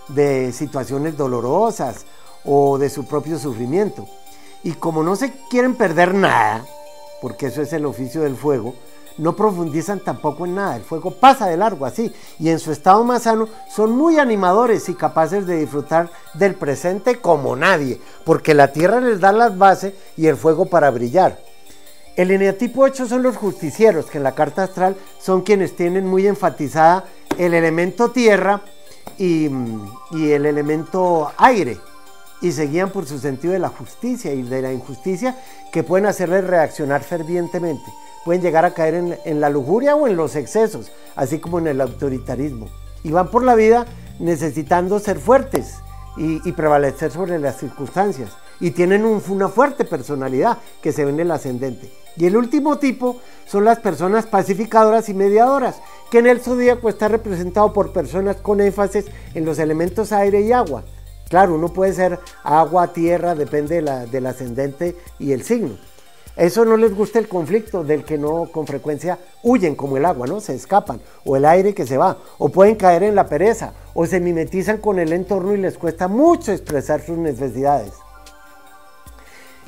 de 0.08 0.50
situaciones 0.50 1.16
dolorosas 1.16 2.06
o 2.44 2.76
de 2.76 2.90
su 2.90 3.06
propio 3.06 3.38
sufrimiento. 3.38 4.08
Y 4.64 4.72
como 4.72 5.04
no 5.04 5.14
se 5.14 5.32
quieren 5.48 5.76
perder 5.76 6.12
nada, 6.12 6.64
porque 7.22 7.46
eso 7.46 7.62
es 7.62 7.72
el 7.72 7.86
oficio 7.86 8.22
del 8.22 8.34
fuego, 8.34 8.74
no 9.18 9.36
profundizan 9.36 10.00
tampoco 10.00 10.44
en 10.44 10.56
nada. 10.56 10.76
El 10.76 10.82
fuego 10.82 11.12
pasa 11.12 11.46
de 11.46 11.56
largo 11.56 11.86
así 11.86 12.12
y 12.38 12.50
en 12.50 12.58
su 12.58 12.72
estado 12.72 13.04
más 13.04 13.22
sano 13.22 13.48
son 13.74 13.92
muy 13.92 14.18
animadores 14.18 14.88
y 14.88 14.94
capaces 14.94 15.46
de 15.46 15.58
disfrutar 15.58 16.10
del 16.34 16.54
presente 16.54 17.20
como 17.20 17.56
nadie, 17.56 18.00
porque 18.24 18.54
la 18.54 18.72
tierra 18.72 19.00
les 19.00 19.20
da 19.20 19.32
las 19.32 19.56
bases 19.56 19.94
y 20.16 20.26
el 20.26 20.36
fuego 20.36 20.66
para 20.66 20.90
brillar. 20.90 21.38
El 22.16 22.30
eneatipo 22.30 22.82
8 22.82 23.06
son 23.06 23.22
los 23.22 23.36
justicieros, 23.36 24.06
que 24.06 24.18
en 24.18 24.24
la 24.24 24.34
carta 24.34 24.62
astral 24.62 24.96
son 25.20 25.42
quienes 25.42 25.74
tienen 25.74 26.06
muy 26.06 26.26
enfatizada 26.26 27.04
el 27.38 27.54
elemento 27.54 28.10
tierra 28.10 28.60
y, 29.18 29.50
y 30.12 30.30
el 30.30 30.46
elemento 30.46 31.32
aire 31.36 31.78
y 32.40 32.52
se 32.52 32.66
guían 32.66 32.90
por 32.90 33.06
su 33.06 33.18
sentido 33.18 33.54
de 33.54 33.58
la 33.58 33.70
justicia 33.70 34.32
y 34.32 34.42
de 34.42 34.60
la 34.60 34.72
injusticia 34.72 35.34
que 35.72 35.82
pueden 35.82 36.04
hacerles 36.06 36.44
reaccionar 36.44 37.02
fervientemente. 37.02 37.90
Pueden 38.24 38.42
llegar 38.42 38.64
a 38.64 38.72
caer 38.72 39.18
en, 39.24 39.40
la 39.40 39.50
lujuria 39.50 39.94
o 39.96 40.06
en 40.06 40.16
los 40.16 40.36
excesos, 40.36 40.90
así 41.14 41.38
como 41.38 41.58
en 41.58 41.66
el 41.66 41.80
autoritarismo. 41.80 42.68
Y 43.02 43.10
van 43.10 43.30
por 43.30 43.44
la 43.44 43.54
vida 43.54 43.86
necesitando 44.18 44.98
ser 44.98 45.18
fuertes 45.18 45.76
y, 46.16 46.52
prevalecer 46.52 47.10
sobre 47.10 47.38
las 47.38 47.58
circunstancias. 47.58 48.30
Y 48.60 48.70
tienen 48.70 49.04
una 49.04 49.48
fuerte 49.48 49.84
personalidad 49.84 50.58
que 50.80 50.92
se 50.92 51.04
ve 51.04 51.10
en 51.10 51.20
el 51.20 51.30
ascendente. 51.30 51.90
Y 52.16 52.26
el 52.26 52.36
último 52.36 52.78
tipo 52.78 53.16
son 53.46 53.64
las 53.64 53.80
personas 53.80 54.26
pacificadoras 54.26 55.08
y 55.08 55.14
mediadoras, 55.14 55.80
que 56.10 56.18
en 56.18 56.28
el 56.28 56.40
zodíaco 56.40 56.88
está 56.88 57.08
representado 57.08 57.72
por 57.72 57.92
personas 57.92 58.36
con 58.36 58.60
énfasis 58.60 59.06
en 59.34 59.44
los 59.44 59.58
elementos 59.58 60.12
aire 60.12 60.40
y 60.40 60.52
agua 60.52 60.84
Claro, 61.28 61.54
uno 61.54 61.68
puede 61.68 61.92
ser 61.92 62.20
agua, 62.42 62.92
tierra, 62.92 63.34
depende 63.34 63.82
del 64.10 64.26
ascendente 64.26 64.96
y 65.18 65.32
el 65.32 65.42
signo. 65.42 65.76
Eso 66.36 66.64
no 66.64 66.76
les 66.76 66.94
gusta 66.94 67.20
el 67.20 67.28
conflicto 67.28 67.84
del 67.84 68.04
que 68.04 68.18
no 68.18 68.48
con 68.50 68.66
frecuencia 68.66 69.18
huyen 69.44 69.76
como 69.76 69.96
el 69.96 70.04
agua, 70.04 70.26
¿no? 70.26 70.40
Se 70.40 70.54
escapan, 70.54 71.00
o 71.24 71.36
el 71.36 71.44
aire 71.44 71.74
que 71.74 71.86
se 71.86 71.96
va, 71.96 72.18
o 72.38 72.48
pueden 72.48 72.74
caer 72.74 73.04
en 73.04 73.14
la 73.14 73.28
pereza, 73.28 73.72
o 73.94 74.04
se 74.04 74.18
mimetizan 74.18 74.78
con 74.78 74.98
el 74.98 75.12
entorno 75.12 75.54
y 75.54 75.58
les 75.58 75.78
cuesta 75.78 76.08
mucho 76.08 76.50
expresar 76.50 77.00
sus 77.04 77.16
necesidades. 77.18 77.92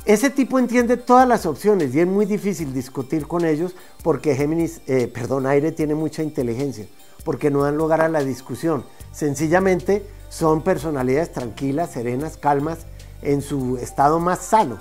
Ese 0.03 0.29
tipo 0.29 0.59
entiende 0.59 0.97
todas 0.97 1.27
las 1.27 1.45
opciones 1.45 1.93
y 1.93 2.01
es 2.01 2.07
muy 2.07 2.25
difícil 2.25 2.73
discutir 2.73 3.27
con 3.27 3.45
ellos 3.45 3.75
porque 4.03 4.35
Géminis, 4.35 4.81
eh, 4.87 5.09
perdón, 5.13 5.45
aire 5.45 5.71
tiene 5.71 5.95
mucha 5.95 6.23
inteligencia, 6.23 6.85
porque 7.23 7.49
no 7.49 7.63
dan 7.63 7.77
lugar 7.77 8.01
a 8.01 8.09
la 8.09 8.23
discusión. 8.23 8.83
Sencillamente 9.11 10.05
son 10.29 10.61
personalidades 10.63 11.31
tranquilas, 11.31 11.91
serenas, 11.91 12.37
calmas, 12.37 12.87
en 13.21 13.41
su 13.41 13.77
estado 13.77 14.19
más 14.19 14.39
sano. 14.39 14.79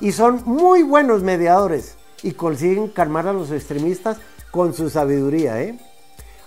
Y 0.00 0.12
son 0.12 0.42
muy 0.44 0.82
buenos 0.82 1.22
mediadores 1.22 1.96
y 2.22 2.32
consiguen 2.32 2.88
calmar 2.88 3.26
a 3.26 3.32
los 3.32 3.50
extremistas 3.50 4.18
con 4.50 4.74
su 4.74 4.90
sabiduría. 4.90 5.60
¿eh? 5.62 5.78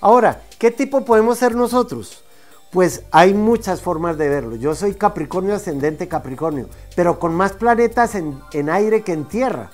Ahora, 0.02 0.42
¿qué 0.60 0.72
tipo 0.72 1.04
podemos 1.04 1.40
ser 1.40 1.56
nosotros? 1.56 2.24
Pues 2.72 3.04
hay 3.12 3.34
muchas 3.34 3.82
formas 3.82 4.18
de 4.20 4.30
verlo. 4.30 4.56
Yo 4.56 4.76
soy 4.76 4.94
Capricornio 4.94 5.56
ascendente 5.56 6.08
Capricornio, 6.08 6.68
pero 6.96 7.18
con 7.18 7.34
más 7.34 7.54
planetas 7.54 8.14
en, 8.14 8.70
aire 8.70 9.02
que 9.02 9.14
en 9.14 9.26
tierra. 9.26 9.72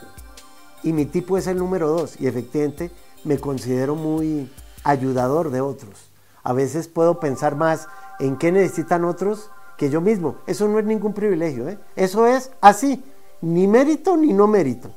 Y 0.82 0.94
mi 0.94 1.06
tipo 1.06 1.38
es 1.38 1.48
el 1.48 1.58
número 1.58 1.90
2 1.90 2.22
y 2.22 2.28
efectivamente 2.28 2.92
me 3.26 3.40
considero 3.40 3.96
muy 3.96 4.50
ayudador 4.86 5.50
de 5.50 5.60
otros. 5.60 6.10
A 6.44 6.54
veces 6.54 6.88
puedo 6.88 7.20
pensar 7.20 7.56
más 7.56 7.90
en 8.20 8.38
qué 8.38 8.54
necesitan 8.54 9.04
otros 9.04 9.50
que 9.78 9.90
yo 9.90 10.00
mismo. 10.00 10.38
Eso 10.48 10.68
no 10.70 10.80
es 10.80 10.86
ningún 10.86 11.14
privilegio, 11.14 11.68
¿eh? 11.68 11.78
eso 11.96 12.28
es 12.28 12.52
así, 12.62 13.04
ni 13.42 13.68
mérito 13.68 14.18
ni 14.18 14.34
no 14.34 14.48
mérito. 14.48 14.92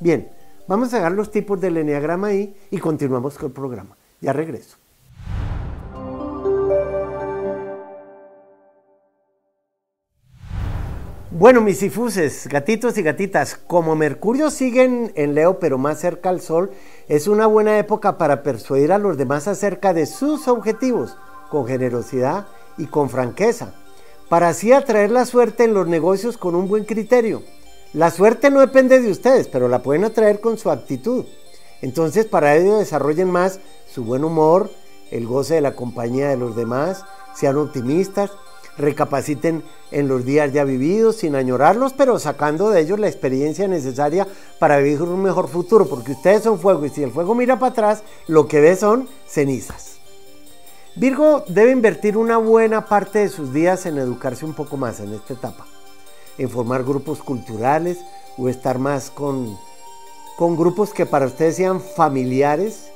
Bien, 0.00 0.30
vamos 0.66 0.92
a 0.94 1.02
ver 1.02 1.12
los 1.12 1.30
tipos 1.30 1.60
del 1.60 1.76
enneagrama 1.76 2.28
ahí 2.28 2.56
y 2.70 2.78
continuamos 2.78 3.36
con 3.38 3.46
el 3.46 3.52
programa. 3.52 3.96
Ya 4.20 4.32
regreso. 4.32 4.76
Bueno, 11.38 11.60
mis 11.60 11.80
difuses, 11.80 12.48
gatitos 12.48 12.96
y 12.96 13.02
gatitas, 13.02 13.56
como 13.56 13.94
Mercurio 13.94 14.50
sigue 14.50 15.10
en 15.14 15.34
Leo 15.34 15.58
pero 15.58 15.76
más 15.76 16.00
cerca 16.00 16.30
al 16.30 16.40
Sol, 16.40 16.70
es 17.08 17.28
una 17.28 17.46
buena 17.46 17.78
época 17.78 18.16
para 18.16 18.42
persuadir 18.42 18.90
a 18.90 18.98
los 18.98 19.18
demás 19.18 19.46
acerca 19.46 19.92
de 19.92 20.06
sus 20.06 20.48
objetivos 20.48 21.16
con 21.50 21.66
generosidad 21.66 22.46
y 22.78 22.86
con 22.86 23.10
franqueza, 23.10 23.74
para 24.30 24.48
así 24.48 24.72
atraer 24.72 25.10
la 25.10 25.26
suerte 25.26 25.64
en 25.64 25.74
los 25.74 25.86
negocios 25.86 26.38
con 26.38 26.54
un 26.54 26.68
buen 26.68 26.84
criterio. 26.84 27.42
La 27.96 28.10
suerte 28.10 28.50
no 28.50 28.60
depende 28.60 29.00
de 29.00 29.10
ustedes, 29.10 29.48
pero 29.48 29.68
la 29.68 29.82
pueden 29.82 30.04
atraer 30.04 30.42
con 30.42 30.58
su 30.58 30.70
actitud. 30.70 31.24
Entonces 31.80 32.26
para 32.26 32.54
ello 32.54 32.76
desarrollen 32.76 33.30
más 33.30 33.58
su 33.90 34.04
buen 34.04 34.22
humor, 34.22 34.70
el 35.10 35.26
goce 35.26 35.54
de 35.54 35.60
la 35.62 35.74
compañía 35.74 36.28
de 36.28 36.36
los 36.36 36.54
demás, 36.54 37.06
sean 37.34 37.56
optimistas, 37.56 38.32
recapaciten 38.76 39.64
en 39.92 40.08
los 40.08 40.26
días 40.26 40.52
ya 40.52 40.64
vividos 40.64 41.16
sin 41.16 41.36
añorarlos, 41.36 41.94
pero 41.94 42.18
sacando 42.18 42.68
de 42.68 42.82
ellos 42.82 42.98
la 42.98 43.08
experiencia 43.08 43.66
necesaria 43.66 44.26
para 44.58 44.76
vivir 44.76 45.00
un 45.00 45.22
mejor 45.22 45.48
futuro, 45.48 45.88
porque 45.88 46.12
ustedes 46.12 46.42
son 46.42 46.58
fuego 46.58 46.84
y 46.84 46.90
si 46.90 47.02
el 47.02 47.12
fuego 47.12 47.34
mira 47.34 47.58
para 47.58 47.72
atrás, 47.72 48.02
lo 48.26 48.46
que 48.46 48.60
ve 48.60 48.76
son 48.76 49.08
cenizas. 49.26 49.96
Virgo 50.96 51.44
debe 51.48 51.70
invertir 51.70 52.18
una 52.18 52.36
buena 52.36 52.84
parte 52.84 53.20
de 53.20 53.30
sus 53.30 53.54
días 53.54 53.86
en 53.86 53.96
educarse 53.96 54.44
un 54.44 54.52
poco 54.52 54.76
más 54.76 55.00
en 55.00 55.14
esta 55.14 55.32
etapa, 55.32 55.66
en 56.38 56.50
formar 56.50 56.84
grupos 56.84 57.22
culturales 57.22 57.98
o 58.36 58.48
estar 58.48 58.78
más 58.78 59.10
con, 59.10 59.58
con 60.36 60.56
grupos 60.56 60.92
que 60.92 61.06
para 61.06 61.26
ustedes 61.26 61.56
sean 61.56 61.80
familiares. 61.80 62.90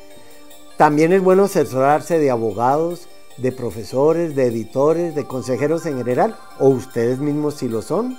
También 0.76 1.12
es 1.12 1.22
bueno 1.22 1.44
asesorarse 1.44 2.18
de 2.18 2.30
abogados, 2.30 3.08
de 3.36 3.52
profesores, 3.52 4.34
de 4.34 4.46
editores, 4.46 5.14
de 5.14 5.26
consejeros 5.26 5.86
en 5.86 5.98
general, 5.98 6.36
o 6.58 6.68
ustedes 6.68 7.18
mismos 7.18 7.54
si 7.54 7.68
lo 7.68 7.82
son, 7.82 8.18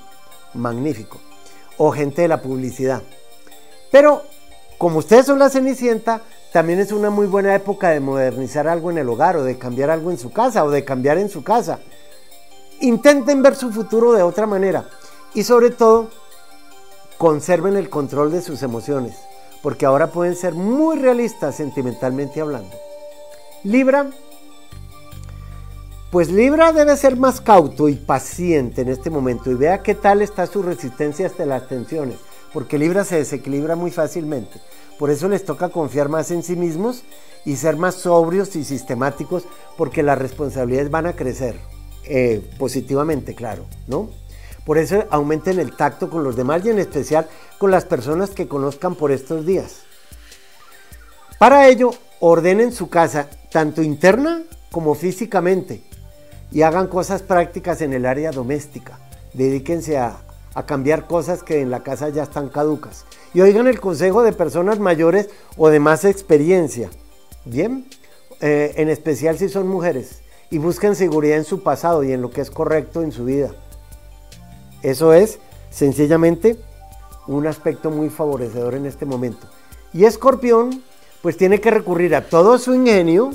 magnífico, 0.53 1.19
o 1.77 1.91
gente 1.91 2.23
de 2.23 2.27
la 2.27 2.41
publicidad. 2.41 3.01
Pero 3.91 4.23
como 4.77 4.99
ustedes 4.99 5.27
son 5.27 5.37
la 5.37 5.49
Cenicienta, 5.49 6.21
también 6.51 6.79
es 6.79 6.91
una 6.91 7.09
muy 7.09 7.27
buena 7.27 7.53
época 7.55 7.91
de 7.91 7.99
modernizar 7.99 8.67
algo 8.67 8.89
en 8.89 8.97
el 8.97 9.09
hogar 9.09 9.37
o 9.37 9.43
de 9.43 9.57
cambiar 9.57 9.89
algo 9.89 10.11
en 10.11 10.17
su 10.17 10.31
casa 10.31 10.63
o 10.65 10.71
de 10.71 10.83
cambiar 10.83 11.17
en 11.17 11.29
su 11.29 11.43
casa. 11.43 11.79
Intenten 12.79 13.41
ver 13.43 13.55
su 13.55 13.71
futuro 13.71 14.13
de 14.13 14.23
otra 14.23 14.47
manera 14.47 14.89
y 15.33 15.43
sobre 15.43 15.69
todo 15.69 16.09
conserven 17.17 17.77
el 17.77 17.89
control 17.89 18.31
de 18.31 18.41
sus 18.41 18.63
emociones, 18.63 19.15
porque 19.61 19.85
ahora 19.85 20.07
pueden 20.07 20.35
ser 20.35 20.53
muy 20.53 20.97
realistas 20.97 21.55
sentimentalmente 21.55 22.41
hablando. 22.41 22.75
Libra, 23.63 24.09
pues 26.09 26.31
Libra 26.31 26.73
debe 26.73 26.97
ser 26.97 27.15
más 27.15 27.39
cauto 27.39 27.87
y 27.87 27.95
paciente 27.95 28.81
en 28.81 28.89
este 28.89 29.09
momento 29.09 29.51
y 29.51 29.55
vea 29.55 29.83
qué 29.83 29.95
tal 29.95 30.21
está 30.21 30.47
su 30.47 30.63
resistencia 30.63 31.27
hasta 31.27 31.45
las 31.45 31.67
tensiones, 31.67 32.17
porque 32.53 32.77
Libra 32.77 33.03
se 33.05 33.17
desequilibra 33.17 33.75
muy 33.75 33.91
fácilmente. 33.91 34.59
Por 34.97 35.09
eso 35.09 35.29
les 35.29 35.45
toca 35.45 35.69
confiar 35.69 36.09
más 36.09 36.31
en 36.31 36.43
sí 36.43 36.55
mismos 36.55 37.03
y 37.45 37.55
ser 37.55 37.77
más 37.77 37.95
sobrios 37.95 38.55
y 38.55 38.63
sistemáticos 38.63 39.45
porque 39.77 40.03
las 40.03 40.17
responsabilidades 40.17 40.91
van 40.91 41.05
a 41.05 41.15
crecer 41.15 41.55
eh, 42.03 42.41
positivamente, 42.59 43.33
claro, 43.33 43.65
¿no? 43.87 44.09
Por 44.65 44.77
eso 44.77 45.03
aumenten 45.09 45.59
el 45.59 45.75
tacto 45.75 46.09
con 46.09 46.23
los 46.23 46.35
demás 46.35 46.63
y 46.65 46.69
en 46.69 46.79
especial 46.79 47.27
con 47.57 47.71
las 47.71 47.85
personas 47.85 48.29
que 48.29 48.47
conozcan 48.47 48.95
por 48.95 49.11
estos 49.11 49.45
días. 49.45 49.81
Para 51.39 51.67
ello, 51.67 51.91
ordenen 52.19 52.71
su 52.71 52.89
casa 52.89 53.27
tanto 53.51 53.81
interna 53.81 54.43
como 54.71 54.93
físicamente 54.93 55.83
y 56.51 56.61
hagan 56.61 56.87
cosas 56.87 57.23
prácticas 57.23 57.81
en 57.81 57.93
el 57.93 58.05
área 58.05 58.31
doméstica. 58.31 58.99
Dedíquense 59.33 59.97
a, 59.97 60.17
cambiar 60.65 61.07
cosas 61.07 61.43
que 61.43 61.61
en 61.61 61.71
la 61.71 61.81
casa 61.81 62.09
ya 62.09 62.23
están 62.23 62.49
caducas 62.49 63.05
y 63.33 63.39
oigan 63.39 63.67
el 63.67 63.79
consejo 63.79 64.21
de 64.21 64.33
personas 64.33 64.79
mayores 64.79 65.29
o 65.55 65.69
de 65.69 65.79
más 65.79 66.03
experiencia. 66.03 66.89
Bien, 67.45 67.87
eh, 68.41 68.73
en 68.75 68.89
especial 68.89 69.37
si 69.37 69.47
son 69.47 69.67
mujeres 69.67 70.21
y 70.49 70.57
busquen 70.57 70.95
seguridad 70.95 71.37
en 71.37 71.45
su 71.45 71.63
pasado 71.63 72.03
y 72.03 72.11
en 72.11 72.21
lo 72.21 72.31
que 72.31 72.41
es 72.41 72.51
correcto 72.51 73.01
en 73.01 73.13
su 73.13 73.23
vida. 73.23 73.55
Eso 74.83 75.13
es 75.13 75.39
sencillamente 75.69 76.57
un 77.27 77.47
aspecto 77.47 77.91
muy 77.91 78.09
favorecedor 78.09 78.75
en 78.75 78.85
este 78.85 79.05
momento. 79.05 79.47
Y 79.93 80.05
Escorpión, 80.05 80.83
pues 81.21 81.37
tiene 81.37 81.61
que 81.61 81.71
recurrir 81.71 82.15
a 82.15 82.27
todo 82.27 82.57
su 82.57 82.73
ingenio 82.73 83.31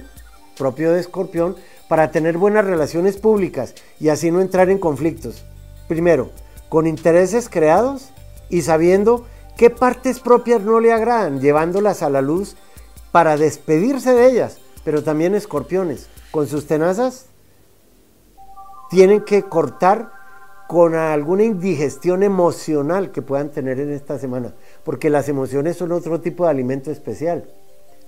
propio 0.56 0.92
de 0.92 1.00
Escorpión 1.00 1.56
para 1.88 2.10
tener 2.10 2.36
buenas 2.38 2.64
relaciones 2.64 3.16
públicas 3.16 3.74
y 4.00 4.08
así 4.08 4.30
no 4.30 4.40
entrar 4.40 4.70
en 4.70 4.78
conflictos. 4.78 5.44
Primero, 5.88 6.30
con 6.68 6.86
intereses 6.86 7.48
creados 7.48 8.10
y 8.48 8.62
sabiendo 8.62 9.24
qué 9.56 9.70
partes 9.70 10.20
propias 10.20 10.62
no 10.62 10.80
le 10.80 10.92
agradan, 10.92 11.40
llevándolas 11.40 12.02
a 12.02 12.10
la 12.10 12.22
luz 12.22 12.56
para 13.12 13.36
despedirse 13.36 14.14
de 14.14 14.30
ellas. 14.30 14.58
Pero 14.84 15.02
también 15.02 15.34
escorpiones, 15.34 16.08
con 16.30 16.46
sus 16.48 16.66
tenazas, 16.66 17.26
tienen 18.90 19.22
que 19.22 19.42
cortar 19.42 20.12
con 20.68 20.94
alguna 20.94 21.44
indigestión 21.44 22.22
emocional 22.22 23.12
que 23.12 23.22
puedan 23.22 23.50
tener 23.50 23.78
en 23.78 23.92
esta 23.92 24.18
semana, 24.18 24.54
porque 24.84 25.10
las 25.10 25.28
emociones 25.28 25.76
son 25.76 25.92
otro 25.92 26.20
tipo 26.20 26.44
de 26.44 26.50
alimento 26.50 26.90
especial. 26.90 27.48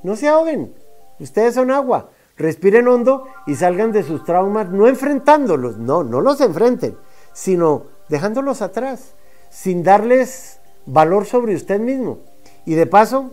No 0.03 0.17
se 0.17 0.29
ahoguen, 0.29 0.75
ustedes 1.21 1.55
son 1.55 1.71
agua, 1.71 2.11
respiren 2.37 2.89
hondo 2.89 3.25
y 3.47 3.55
salgan 3.55 3.93
de 3.93 4.03
sus 4.03 4.25
traumas 4.25 4.71
no 4.71 4.89
enfrentándolos, 4.89 5.79
no, 5.79 6.03
no 6.03 6.21
los 6.21 6.41
enfrenten, 6.41 6.97
sino 7.33 7.85
dejándolos 8.09 8.63
atrás, 8.63 9.15
sin 9.51 9.83
darles 9.83 10.59
valor 10.87 11.27
sobre 11.27 11.55
usted 11.55 11.81
mismo. 11.81 12.19
Y 12.65 12.75
de 12.75 12.87
paso, 12.87 13.33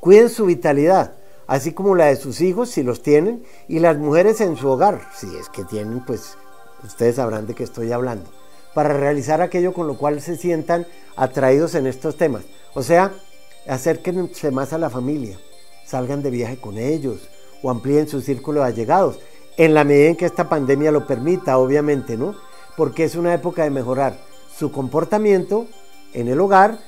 cuiden 0.00 0.30
su 0.30 0.46
vitalidad, 0.46 1.12
así 1.46 1.72
como 1.72 1.94
la 1.94 2.06
de 2.06 2.16
sus 2.16 2.40
hijos, 2.40 2.70
si 2.70 2.82
los 2.82 3.02
tienen, 3.02 3.44
y 3.68 3.78
las 3.80 3.98
mujeres 3.98 4.40
en 4.40 4.56
su 4.56 4.68
hogar, 4.68 5.00
si 5.14 5.26
es 5.36 5.48
que 5.48 5.64
tienen, 5.64 6.04
pues 6.04 6.36
ustedes 6.84 7.16
sabrán 7.16 7.46
de 7.46 7.54
qué 7.54 7.64
estoy 7.64 7.92
hablando, 7.92 8.30
para 8.74 8.92
realizar 8.92 9.40
aquello 9.40 9.72
con 9.72 9.86
lo 9.86 9.96
cual 9.96 10.20
se 10.20 10.36
sientan 10.36 10.86
atraídos 11.16 11.74
en 11.74 11.86
estos 11.86 12.16
temas. 12.16 12.42
O 12.74 12.82
sea, 12.82 13.12
acérquense 13.68 14.50
más 14.50 14.72
a 14.72 14.78
la 14.78 14.90
familia, 14.90 15.38
salgan 15.86 16.22
de 16.22 16.30
viaje 16.30 16.56
con 16.58 16.78
ellos 16.78 17.28
o 17.62 17.70
amplíen 17.70 18.08
su 18.08 18.20
círculo 18.20 18.60
de 18.60 18.66
allegados, 18.66 19.18
en 19.56 19.74
la 19.74 19.84
medida 19.84 20.10
en 20.10 20.16
que 20.16 20.26
esta 20.26 20.48
pandemia 20.48 20.90
lo 20.90 21.06
permita, 21.06 21.58
obviamente, 21.58 22.16
¿no? 22.16 22.34
Porque 22.76 23.04
es 23.04 23.14
una 23.14 23.32
época 23.32 23.62
de 23.62 23.70
mejorar 23.70 24.18
su 24.56 24.72
comportamiento 24.72 25.66
en 26.12 26.28
el 26.28 26.40
hogar 26.40 26.78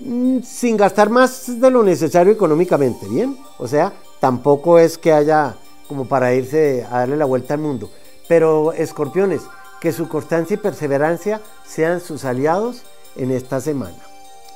mm, 0.00 0.40
sin 0.42 0.76
gastar 0.76 1.08
más 1.08 1.60
de 1.60 1.70
lo 1.70 1.82
necesario 1.82 2.32
económicamente, 2.32 3.06
¿bien? 3.08 3.36
O 3.58 3.68
sea, 3.68 3.92
tampoco 4.20 4.78
es 4.78 4.98
que 4.98 5.12
haya 5.12 5.56
como 5.88 6.06
para 6.06 6.34
irse 6.34 6.84
a 6.90 6.98
darle 7.00 7.16
la 7.16 7.24
vuelta 7.24 7.54
al 7.54 7.60
mundo. 7.60 7.90
Pero 8.28 8.72
escorpiones, 8.72 9.42
que 9.80 9.92
su 9.92 10.08
constancia 10.08 10.54
y 10.54 10.58
perseverancia 10.58 11.40
sean 11.64 12.00
sus 12.00 12.24
aliados 12.24 12.82
en 13.14 13.30
esta 13.30 13.60
semana. 13.60 13.98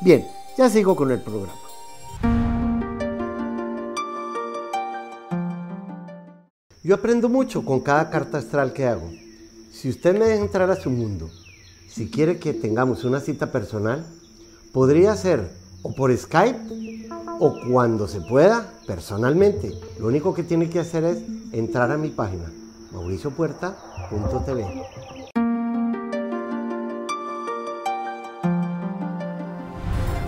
Bien, 0.00 0.26
ya 0.56 0.68
sigo 0.68 0.96
con 0.96 1.10
el 1.10 1.20
programa. 1.20 1.54
Yo 6.82 6.94
aprendo 6.94 7.28
mucho 7.28 7.64
con 7.64 7.80
cada 7.80 8.10
carta 8.10 8.38
astral 8.38 8.72
que 8.72 8.86
hago. 8.86 9.10
Si 9.70 9.88
usted 9.88 10.18
me 10.18 10.24
deja 10.26 10.42
entrar 10.42 10.70
a 10.70 10.76
su 10.76 10.90
mundo, 10.90 11.30
si 11.88 12.10
quiere 12.10 12.38
que 12.38 12.54
tengamos 12.54 13.04
una 13.04 13.20
cita 13.20 13.52
personal, 13.52 14.04
podría 14.72 15.14
ser 15.16 15.50
o 15.82 15.94
por 15.94 16.16
Skype 16.16 17.08
o 17.38 17.54
cuando 17.70 18.08
se 18.08 18.20
pueda 18.22 18.72
personalmente. 18.86 19.72
Lo 19.98 20.08
único 20.08 20.34
que 20.34 20.42
tiene 20.42 20.68
que 20.68 20.80
hacer 20.80 21.04
es 21.04 21.18
entrar 21.52 21.90
a 21.92 21.98
mi 21.98 22.08
página 22.08 22.50
mauriciopuerta.tv. 22.90 24.66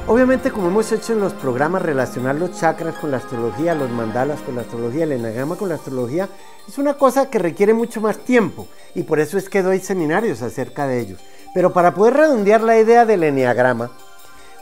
Obviamente, 0.09 0.51
como 0.51 0.69
hemos 0.69 0.93
hecho 0.93 1.15
en 1.15 1.21
los 1.21 1.33
programas, 1.33 1.81
relacionar 1.81 2.35
los 2.35 2.59
chakras 2.59 2.97
con 2.97 3.11
la 3.11 3.17
astrología, 3.17 3.75
los 3.75 3.89
mandalas 3.91 4.41
con 4.41 4.57
la 4.57 4.61
astrología, 4.61 5.05
el 5.05 5.13
enagrama 5.13 5.57
con 5.57 5.69
la 5.69 5.77
astrología, 5.77 6.29
es 6.69 6.77
una 6.77 6.95
cosa 6.95 7.31
que 7.31 7.39
requiere 7.39 7.73
mucho 7.73 8.01
más 8.01 8.19
tiempo 8.19 8.67
y 8.95 9.05
por 9.05 9.21
eso 9.21 9.39
es 9.39 9.49
que 9.49 9.63
doy 9.63 9.79
seminarios 9.81 10.43
acerca 10.43 10.87
de 10.87 11.01
ellos. 11.01 11.21
Pero 11.55 11.73
para 11.73 11.95
poder 11.95 12.15
redondear 12.15 12.63
la 12.63 12.79
idea 12.79 13.07
del 13.07 13.23
eneagrama, 13.23 13.91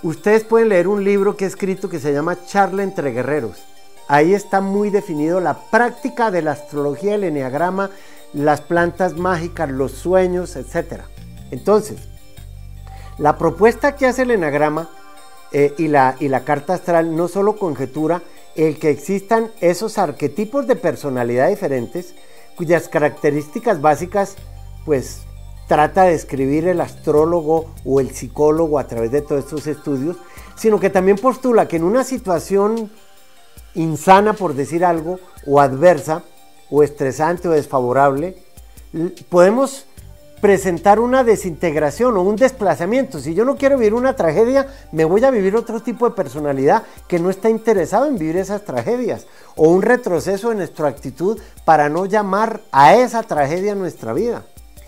ustedes 0.03 0.45
pueden 0.45 0.69
leer 0.69 0.87
un 0.87 1.03
libro 1.03 1.37
que 1.37 1.47
he 1.47 1.49
escrito 1.49 1.89
que 1.89 1.99
se 1.99 2.13
llama 2.13 2.45
Charla 2.45 2.83
entre 2.83 3.11
Guerreros. 3.11 3.65
Ahí 4.13 4.35
está 4.35 4.61
muy 4.61 4.91
definido 4.91 5.39
la 5.39 5.55
práctica 5.55 6.33
de 6.33 6.43
la 6.43 6.51
astrología, 6.51 7.15
el 7.15 7.23
eneagrama, 7.23 7.91
las 8.33 8.61
plantas 8.61 9.17
mágicas, 9.17 9.71
los 9.71 9.93
sueños, 9.93 10.57
etc. 10.57 11.03
Entonces, 11.53 12.09
la 13.19 13.39
propuesta 13.39 13.95
que 13.95 14.07
hace 14.07 14.23
el 14.23 14.33
enagrama 14.33 14.91
eh, 15.53 15.75
y, 15.79 15.87
la, 15.87 16.17
y 16.19 16.27
la 16.27 16.41
carta 16.43 16.75
astral 16.75 17.15
no 17.15 17.29
solo 17.29 17.57
conjetura 17.57 18.21
el 18.57 18.81
que 18.81 18.91
existan 18.91 19.53
esos 19.61 19.97
arquetipos 19.97 20.67
de 20.67 20.75
personalidad 20.75 21.49
diferentes, 21.49 22.17
cuyas 22.57 22.89
características 22.89 23.81
básicas, 23.81 24.35
pues, 24.87 25.21
trata 25.69 26.03
de 26.03 26.15
describir 26.15 26.67
el 26.67 26.81
astrólogo 26.81 27.73
o 27.85 28.01
el 28.01 28.11
psicólogo 28.11 28.81
a 28.81 28.89
través 28.89 29.13
de 29.13 29.23
todos 29.23 29.45
estos 29.45 29.69
estudios, 29.69 30.17
sino 30.57 30.81
que 30.81 30.91
también 30.91 31.17
postula 31.17 31.69
que 31.69 31.77
en 31.77 31.85
una 31.85 32.03
situación 32.03 32.91
insana, 33.75 34.33
por 34.33 34.55
decir 34.55 34.85
algo, 34.85 35.19
o 35.47 35.61
adversa, 35.61 36.23
o 36.71 36.83
estresante 36.83 37.49
o 37.49 37.53
desfavorable, 37.53 38.37
podemos 39.29 39.87
presentar 40.41 41.01
una 41.01 41.23
desintegración 41.23 42.17
o 42.17 42.23
un 42.23 42.37
desplazamiento. 42.37 43.19
Si 43.19 43.35
yo 43.35 43.45
no 43.45 43.57
quiero 43.57 43.77
vivir 43.77 43.95
una 43.95 44.17
tragedia, 44.17 44.67
me 44.91 45.05
voy 45.05 45.25
a 45.25 45.31
vivir 45.31 45.55
otro 45.55 45.81
tipo 45.81 46.09
de 46.09 46.15
personalidad 46.15 46.85
que 47.07 47.19
no 47.19 47.31
está 47.31 47.51
interesado 47.51 48.07
en 48.07 48.19
vivir 48.19 48.37
esas 48.37 48.65
tragedias. 48.65 49.27
O 49.57 49.69
un 49.69 49.83
retroceso 49.83 50.51
en 50.51 50.59
nuestra 50.59 50.89
actitud 50.89 51.39
para 51.65 51.89
no 51.89 52.07
llamar 52.07 52.63
a 52.73 52.95
esa 52.95 53.23
tragedia 53.23 53.75
nuestra 53.75 54.13
vida. 54.13 54.45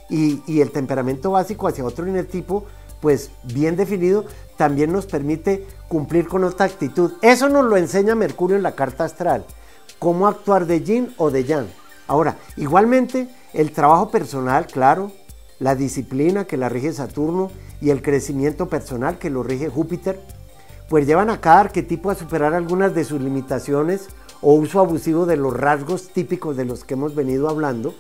Y, 0.09 0.61
el 0.61 0.71
temperamento 0.71 1.31
básico 1.31 1.69
hacia 1.69 1.85
otro 1.85 2.05
tipo 2.25 2.67
pues 3.03 3.33
bien 3.43 3.77
definido, 3.77 4.25
también 4.57 4.93
nos 4.93 5.07
permite 5.07 5.67
cumplir 5.89 6.29
con 6.29 6.45
otra 6.45 6.67
actitud. 6.67 7.13
Eso 7.21 7.49
nos 7.49 7.65
lo 7.65 7.77
enseña 7.77 8.15
Mercurio 8.15 8.57
en 8.57 8.63
la 8.63 8.77
carta 8.77 9.05
astral, 9.05 9.45
cómo 9.99 10.29
actuar 10.29 10.67
de 10.67 10.83
yin 10.83 11.13
o 11.19 11.31
de 11.31 11.45
yang. 11.45 11.67
Ahora, 12.07 12.37
igualmente, 12.57 13.29
el 13.53 13.73
trabajo 13.73 14.11
personal, 14.11 14.69
claro, 14.69 15.11
la 15.59 15.75
disciplina 15.75 16.47
que 16.47 16.57
la 16.57 16.69
rige 16.69 16.93
Saturno 16.93 17.51
y 17.81 17.91
el 17.91 18.03
crecimiento 18.03 18.69
personal 18.69 19.19
que 19.19 19.31
lo 19.31 19.43
rige 19.43 19.69
Júpiter, 19.69 20.21
pues 20.89 21.07
llevan 21.07 21.31
a 21.31 21.41
cada 21.41 21.61
arquetipo 21.61 22.11
a 22.11 22.15
superar 22.15 22.55
algunas 22.55 22.95
de 22.95 23.05
sus 23.05 23.21
limitaciones 23.21 24.09
o 24.41 24.55
uso 24.55 24.79
abusivo 24.79 25.27
de 25.27 25.37
los 25.37 25.57
rasgos 25.57 26.09
típicos 26.09 26.57
de 26.57 26.67
los 26.67 26.85
que 26.85 26.95
hemos 26.95 27.17
venido 27.17 27.49
hablando 27.49 27.95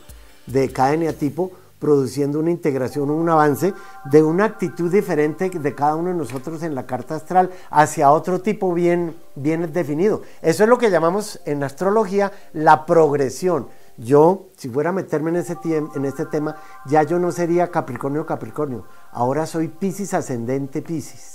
de 0.46 0.70
cada 0.72 0.94
eneatipo 0.94 1.52
produciendo 1.82 2.38
una 2.38 2.52
integración 2.52 3.10
o 3.10 3.14
un 3.14 3.28
avance 3.28 3.74
de 4.04 4.22
una 4.22 4.44
actitud 4.44 4.90
diferente 4.90 5.50
de 5.50 5.74
cada 5.74 5.96
uno 5.96 6.10
de 6.10 6.14
nosotros 6.14 6.62
en 6.62 6.76
la 6.76 6.86
carta 6.86 7.16
astral 7.16 7.50
hacia 7.70 8.12
otro 8.12 8.40
tipo 8.40 8.72
bien, 8.72 9.16
bien 9.34 9.72
definido. 9.72 10.22
Eso 10.42 10.62
es 10.62 10.68
lo 10.68 10.78
que 10.78 10.92
llamamos 10.92 11.40
en 11.44 11.64
astrología 11.64 12.30
la 12.52 12.86
progresión. 12.86 13.66
Yo, 13.98 14.46
si 14.56 14.68
fuera 14.68 14.90
a 14.90 14.92
meterme 14.92 15.30
en, 15.30 15.36
ese 15.36 15.58
en 15.64 16.04
este 16.04 16.26
tema, 16.26 16.54
ya 16.86 17.02
yo 17.02 17.18
no 17.18 17.32
sería 17.32 17.72
Capricornio 17.72 18.24
Capricornio. 18.24 18.84
Ahora 19.10 19.44
soy 19.44 19.66
Piscis 19.66 20.14
ascendente 20.14 20.82
Piscis. 20.82 21.31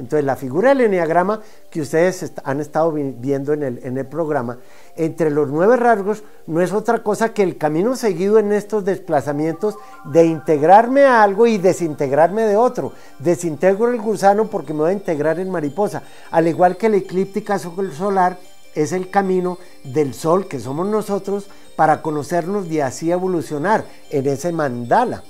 Entonces, 0.00 0.24
la 0.24 0.34
figura 0.34 0.70
del 0.70 0.80
enneagrama 0.80 1.42
que 1.70 1.82
ustedes 1.82 2.32
han 2.42 2.60
estado 2.60 2.90
viendo 2.90 3.52
en 3.52 3.62
el, 3.62 3.80
en 3.84 3.98
el 3.98 4.06
programa, 4.06 4.56
entre 4.96 5.30
los 5.30 5.50
nueve 5.50 5.76
rasgos, 5.76 6.24
no 6.46 6.62
es 6.62 6.72
otra 6.72 7.02
cosa 7.02 7.34
que 7.34 7.42
el 7.42 7.58
camino 7.58 7.94
seguido 7.96 8.38
en 8.38 8.50
estos 8.52 8.84
desplazamientos 8.86 9.76
de 10.06 10.24
integrarme 10.24 11.04
a 11.04 11.22
algo 11.22 11.46
y 11.46 11.58
desintegrarme 11.58 12.44
de 12.44 12.56
otro. 12.56 12.92
Desintegro 13.18 13.90
el 13.90 14.00
gusano 14.00 14.46
porque 14.46 14.72
me 14.72 14.80
voy 14.80 14.90
a 14.90 14.94
integrar 14.94 15.38
en 15.38 15.50
mariposa. 15.50 16.02
Al 16.30 16.48
igual 16.48 16.78
que 16.78 16.88
la 16.88 16.96
eclíptica 16.96 17.58
solar 17.58 18.38
es 18.74 18.92
el 18.92 19.10
camino 19.10 19.58
del 19.84 20.14
sol, 20.14 20.48
que 20.48 20.60
somos 20.60 20.86
nosotros, 20.86 21.46
para 21.76 22.00
conocernos 22.00 22.66
y 22.68 22.80
así 22.80 23.12
evolucionar 23.12 23.84
en 24.08 24.26
ese 24.26 24.50
mandala. 24.50 25.22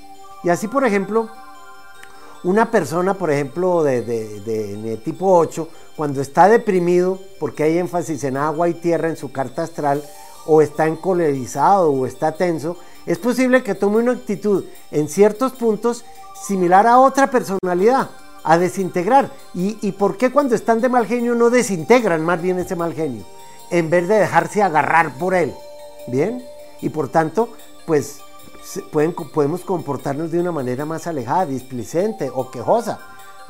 Y 0.44 0.48
así, 0.48 0.68
por 0.68 0.84
ejemplo, 0.84 1.28
una 2.42 2.70
persona, 2.70 3.14
por 3.14 3.30
ejemplo, 3.30 3.82
de, 3.82 5.00
tipo 5.04 5.36
8, 5.36 5.68
cuando 5.96 6.20
está 6.20 6.48
deprimido, 6.48 7.18
porque 7.38 7.64
hay 7.64 7.78
énfasis 7.78 8.24
en 8.24 8.36
agua 8.36 8.68
y 8.68 8.74
tierra 8.74 9.08
en 9.08 9.16
su 9.16 9.30
carta 9.30 9.62
astral, 9.62 10.02
o 10.46 10.62
está 10.62 10.86
encolerizado 10.86 11.92
o 11.92 12.06
está 12.06 12.32
tenso, 12.32 12.76
es 13.04 13.18
posible 13.18 13.62
que 13.62 13.74
tome 13.74 13.98
una 13.98 14.12
actitud 14.12 14.64
en 14.90 15.08
ciertos 15.08 15.52
puntos 15.52 16.04
similar 16.46 16.86
a 16.86 16.98
otra 16.98 17.30
personalidad, 17.30 18.08
a 18.42 18.58
desintegrar. 18.58 19.30
¿Y, 19.54 19.78
y 19.86 19.92
por 19.92 20.16
qué 20.16 20.30
cuando 20.30 20.54
están 20.54 20.80
de 20.80 20.88
mal 20.88 21.06
genio 21.06 21.34
no 21.34 21.50
desintegran 21.50 22.24
más 22.24 22.40
bien 22.40 22.58
ese 22.58 22.76
mal 22.76 22.94
genio? 22.94 23.24
En 23.70 23.90
vez 23.90 24.08
de 24.08 24.18
dejarse 24.18 24.62
agarrar 24.62 25.18
por 25.18 25.34
él. 25.34 25.54
¿Bien? 26.06 26.42
Y 26.80 26.88
por 26.88 27.08
tanto, 27.08 27.50
pues 27.86 28.20
podemos 29.32 29.62
comportarnos 29.62 30.30
de 30.30 30.40
una 30.40 30.52
manera 30.52 30.84
más 30.84 31.06
alejada, 31.06 31.46
displicente 31.46 32.30
o 32.32 32.50
quejosa. 32.50 32.98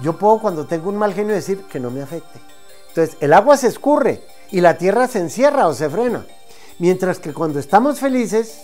Yo 0.01 0.17
puedo 0.19 0.41
cuando 0.41 0.67
tengo 0.67 0.89
un 0.89 0.97
mal 0.97 1.13
genio 1.15 1.35
decir 1.35 1.65
que 1.65 1.81
no 1.81 1.91
me 1.91 2.03
afecte. 2.03 2.41
Entonces 2.89 3.17
el 3.21 3.33
agua 3.33 3.57
se 3.57 3.69
escurre 3.69 4.23
y 4.51 4.61
la 4.61 4.79
tierra 4.79 5.09
se 5.09 5.19
encierra 5.19 5.69
o 5.69 5.75
se 5.75 5.91
frena. 5.91 6.27
Mientras 6.79 7.19
que 7.19 7.35
cuando 7.35 7.59
estamos 7.59 8.01
felices 8.01 8.61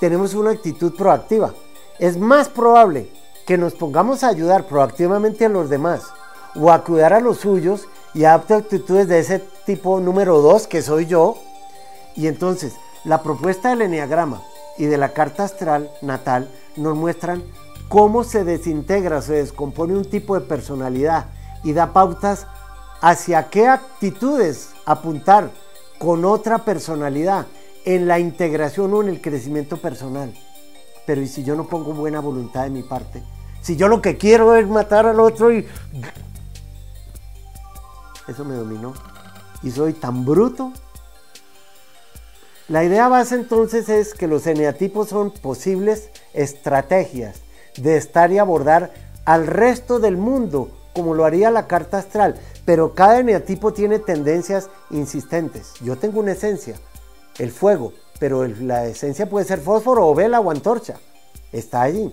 tenemos 0.00 0.34
una 0.34 0.50
actitud 0.50 0.94
proactiva. 0.94 1.54
Es 1.98 2.16
más 2.16 2.48
probable 2.48 3.10
que 3.46 3.58
nos 3.58 3.74
pongamos 3.74 4.22
a 4.22 4.28
ayudar 4.28 4.66
proactivamente 4.66 5.46
a 5.46 5.48
los 5.48 5.70
demás 5.70 6.02
o 6.54 6.70
a 6.70 6.84
cuidar 6.84 7.12
a 7.12 7.20
los 7.20 7.38
suyos 7.38 7.88
y 8.14 8.24
adapte 8.24 8.54
actitudes 8.54 9.08
de 9.08 9.18
ese 9.18 9.38
tipo 9.64 10.00
número 10.00 10.40
dos 10.40 10.66
que 10.66 10.82
soy 10.82 11.06
yo. 11.06 11.38
Y 12.14 12.26
entonces 12.28 12.74
la 13.04 13.22
propuesta 13.22 13.70
del 13.70 13.82
enneagrama 13.82 14.42
y 14.78 14.86
de 14.86 14.98
la 14.98 15.12
carta 15.12 15.44
astral 15.44 15.90
natal 16.02 16.50
nos 16.76 16.96
muestran 16.96 17.42
cómo 17.88 18.24
se 18.24 18.44
desintegra, 18.44 19.22
se 19.22 19.34
descompone 19.34 19.94
un 19.94 20.04
tipo 20.04 20.34
de 20.34 20.46
personalidad 20.46 21.26
y 21.64 21.72
da 21.72 21.92
pautas 21.92 22.46
hacia 23.00 23.48
qué 23.48 23.68
actitudes 23.68 24.70
apuntar 24.84 25.50
con 25.98 26.24
otra 26.24 26.58
personalidad 26.58 27.46
en 27.84 28.08
la 28.08 28.18
integración 28.18 28.92
o 28.94 29.02
en 29.02 29.08
el 29.08 29.20
crecimiento 29.20 29.76
personal. 29.76 30.34
Pero 31.06 31.20
¿y 31.20 31.28
si 31.28 31.44
yo 31.44 31.54
no 31.54 31.68
pongo 31.68 31.92
buena 31.92 32.20
voluntad 32.20 32.64
de 32.64 32.70
mi 32.70 32.82
parte? 32.82 33.22
Si 33.62 33.76
yo 33.76 33.88
lo 33.88 34.02
que 34.02 34.16
quiero 34.16 34.54
es 34.56 34.68
matar 34.68 35.06
al 35.06 35.20
otro 35.20 35.52
y... 35.52 35.66
Eso 38.28 38.44
me 38.44 38.54
dominó. 38.54 38.92
Y 39.62 39.70
soy 39.70 39.92
tan 39.92 40.24
bruto. 40.24 40.72
La 42.68 42.82
idea 42.82 43.06
base 43.06 43.36
entonces 43.36 43.88
es 43.88 44.12
que 44.12 44.26
los 44.26 44.44
eneatipos 44.48 45.10
son 45.10 45.30
posibles 45.30 46.08
estrategias 46.34 47.42
de 47.76 47.96
estar 47.96 48.32
y 48.32 48.38
abordar 48.38 48.90
al 49.24 49.46
resto 49.46 50.00
del 50.00 50.16
mundo 50.16 50.70
como 50.92 51.14
lo 51.14 51.24
haría 51.24 51.52
la 51.52 51.68
carta 51.68 51.98
astral. 51.98 52.34
Pero 52.64 52.92
cada 52.94 53.20
eneatipo 53.20 53.72
tiene 53.72 54.00
tendencias 54.00 54.68
insistentes. 54.90 55.74
Yo 55.80 55.96
tengo 55.96 56.18
una 56.18 56.32
esencia, 56.32 56.74
el 57.38 57.52
fuego, 57.52 57.92
pero 58.18 58.44
la 58.48 58.86
esencia 58.86 59.28
puede 59.28 59.46
ser 59.46 59.60
fósforo 59.60 60.04
o 60.04 60.14
vela 60.16 60.40
o 60.40 60.50
antorcha. 60.50 60.96
Está 61.52 61.82
allí. 61.82 62.12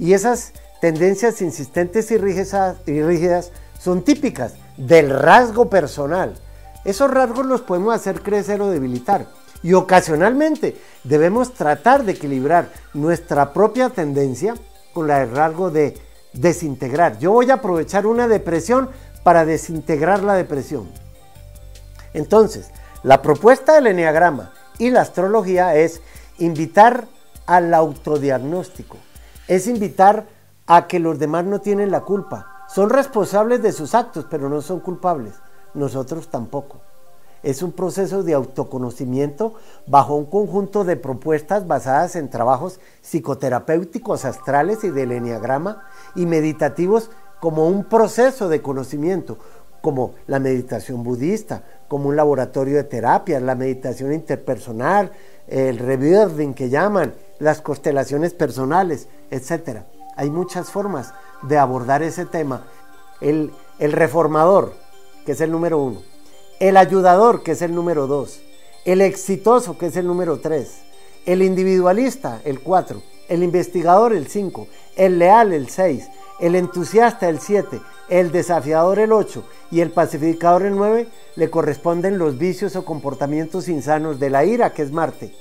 Y 0.00 0.14
esas 0.14 0.52
tendencias 0.80 1.40
insistentes 1.42 2.10
y 2.10 2.16
rígidas, 2.16 2.78
y 2.86 3.02
rígidas 3.02 3.52
son 3.78 4.02
típicas 4.02 4.54
del 4.76 5.10
rasgo 5.10 5.70
personal. 5.70 6.34
Esos 6.84 7.08
rasgos 7.08 7.46
los 7.46 7.60
podemos 7.60 7.94
hacer 7.94 8.22
crecer 8.22 8.60
o 8.60 8.68
debilitar. 8.68 9.26
Y 9.62 9.74
ocasionalmente 9.74 10.76
debemos 11.04 11.54
tratar 11.54 12.04
de 12.04 12.12
equilibrar 12.12 12.68
nuestra 12.94 13.52
propia 13.52 13.90
tendencia 13.90 14.54
con 14.92 15.08
la 15.08 15.20
del 15.20 15.34
rasgo 15.34 15.70
de 15.70 15.98
desintegrar. 16.32 17.18
Yo 17.18 17.32
voy 17.32 17.50
a 17.50 17.54
aprovechar 17.54 18.06
una 18.06 18.28
depresión 18.28 18.90
para 19.22 19.44
desintegrar 19.44 20.22
la 20.22 20.34
depresión. 20.34 20.88
Entonces, 22.14 22.70
la 23.02 23.22
propuesta 23.22 23.74
del 23.74 23.88
enneagrama 23.88 24.52
y 24.78 24.90
la 24.90 25.02
astrología 25.02 25.74
es 25.74 26.00
invitar 26.38 27.06
al 27.46 27.72
autodiagnóstico, 27.74 28.98
es 29.48 29.66
invitar 29.66 30.26
a 30.66 30.86
que 30.86 30.98
los 30.98 31.18
demás 31.18 31.44
no 31.44 31.60
tienen 31.60 31.90
la 31.90 32.00
culpa. 32.00 32.64
Son 32.68 32.90
responsables 32.90 33.62
de 33.62 33.72
sus 33.72 33.94
actos, 33.94 34.26
pero 34.28 34.48
no 34.48 34.60
son 34.60 34.80
culpables. 34.80 35.34
Nosotros 35.74 36.28
tampoco. 36.28 36.80
Es 37.42 37.62
un 37.62 37.72
proceso 37.72 38.22
de 38.22 38.34
autoconocimiento 38.34 39.54
bajo 39.86 40.14
un 40.16 40.26
conjunto 40.26 40.84
de 40.84 40.96
propuestas 40.96 41.66
basadas 41.66 42.16
en 42.16 42.30
trabajos 42.30 42.80
psicoterapéuticos 43.02 44.24
astrales 44.24 44.82
y 44.84 44.90
del 44.90 45.12
enneagrama 45.12 45.82
y 46.14 46.26
meditativos 46.26 47.10
como 47.40 47.68
un 47.68 47.84
proceso 47.84 48.48
de 48.48 48.62
conocimiento, 48.62 49.38
como 49.80 50.14
la 50.26 50.40
meditación 50.40 51.04
budista, 51.04 51.62
como 51.86 52.08
un 52.08 52.16
laboratorio 52.16 52.76
de 52.76 52.84
terapia, 52.84 53.38
la 53.38 53.54
meditación 53.54 54.12
interpersonal, 54.12 55.12
el 55.46 55.78
rebuilding 55.78 56.54
que 56.54 56.68
llaman, 56.68 57.14
las 57.38 57.60
constelaciones 57.60 58.34
personales, 58.34 59.08
etc. 59.30 59.82
Hay 60.16 60.30
muchas 60.30 60.70
formas 60.70 61.12
de 61.42 61.58
abordar 61.58 62.02
ese 62.02 62.24
tema. 62.24 62.64
El, 63.20 63.52
el 63.78 63.92
reformador, 63.92 64.72
que 65.24 65.32
es 65.32 65.40
el 65.40 65.52
número 65.52 65.78
uno. 65.78 66.15
El 66.60 66.76
ayudador, 66.76 67.42
que 67.42 67.52
es 67.52 67.62
el 67.62 67.74
número 67.74 68.06
dos. 68.06 68.40
El 68.84 69.00
exitoso, 69.00 69.76
que 69.78 69.86
es 69.86 69.96
el 69.96 70.06
número 70.06 70.38
tres. 70.38 70.82
El 71.24 71.42
individualista, 71.42 72.40
el 72.44 72.60
cuatro. 72.60 73.02
El 73.28 73.42
investigador, 73.42 74.12
el 74.12 74.28
cinco. 74.28 74.68
El 74.96 75.18
leal, 75.18 75.52
el 75.52 75.68
seis 75.68 76.08
el 76.38 76.54
entusiasta 76.54 77.28
el 77.28 77.40
7, 77.40 77.80
el 78.08 78.30
desafiador 78.30 78.98
el 78.98 79.12
8 79.12 79.42
y 79.70 79.80
el 79.80 79.90
pacificador 79.90 80.62
el 80.62 80.76
9 80.76 81.08
le 81.36 81.50
corresponden 81.50 82.18
los 82.18 82.38
vicios 82.38 82.76
o 82.76 82.84
comportamientos 82.84 83.68
insanos 83.68 84.20
de 84.20 84.30
la 84.30 84.44
ira, 84.44 84.72
que 84.72 84.82
es 84.82 84.92
Marte, 84.92 85.34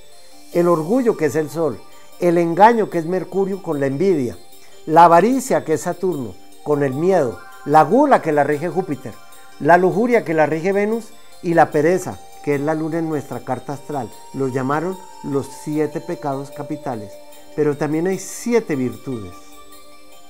el 0.54 0.67
orgullo, 0.67 1.17
que 1.17 1.25
es 1.25 1.36
el 1.36 1.49
Sol, 1.49 1.80
el 2.19 2.38
engaño, 2.38 2.89
que 2.89 2.97
es 2.97 3.06
Mercurio, 3.06 3.62
con 3.62 3.80
la 3.80 3.88
envidia, 3.88 4.38
la 4.86 5.06
avaricia, 5.06 5.65
que 5.65 5.73
es 5.73 5.82
Saturno, 5.82 6.34
con 6.63 6.84
el 6.84 6.93
miedo, 6.93 7.39
la 7.65 7.84
gula, 7.84 8.21
que 8.21 8.32
la 8.32 8.43
rige 8.43 8.69
Júpiter, 8.69 9.13
la 9.60 9.78
lujuria, 9.78 10.24
que 10.24 10.34
la 10.34 10.46
rige 10.46 10.72
Venus, 10.72 11.10
y 11.41 11.54
la 11.54 11.72
pereza, 11.72 12.20
que 12.44 12.56
es 12.56 12.62
la 12.62 12.76
luna 12.76 13.00
en 13.00 13.10
nuestra 13.10 13.41
carta 13.41 13.74
astral. 13.74 14.10
Los 14.34 14.54
llamaron 14.54 14.98
los 15.24 15.48
siete 15.63 16.02
pecados 16.02 16.52
capitales, 16.52 17.12
pero 17.56 17.78
también 17.78 18.08
hay 18.08 18.20
siete 18.20 18.76
virtudes. 18.76 19.34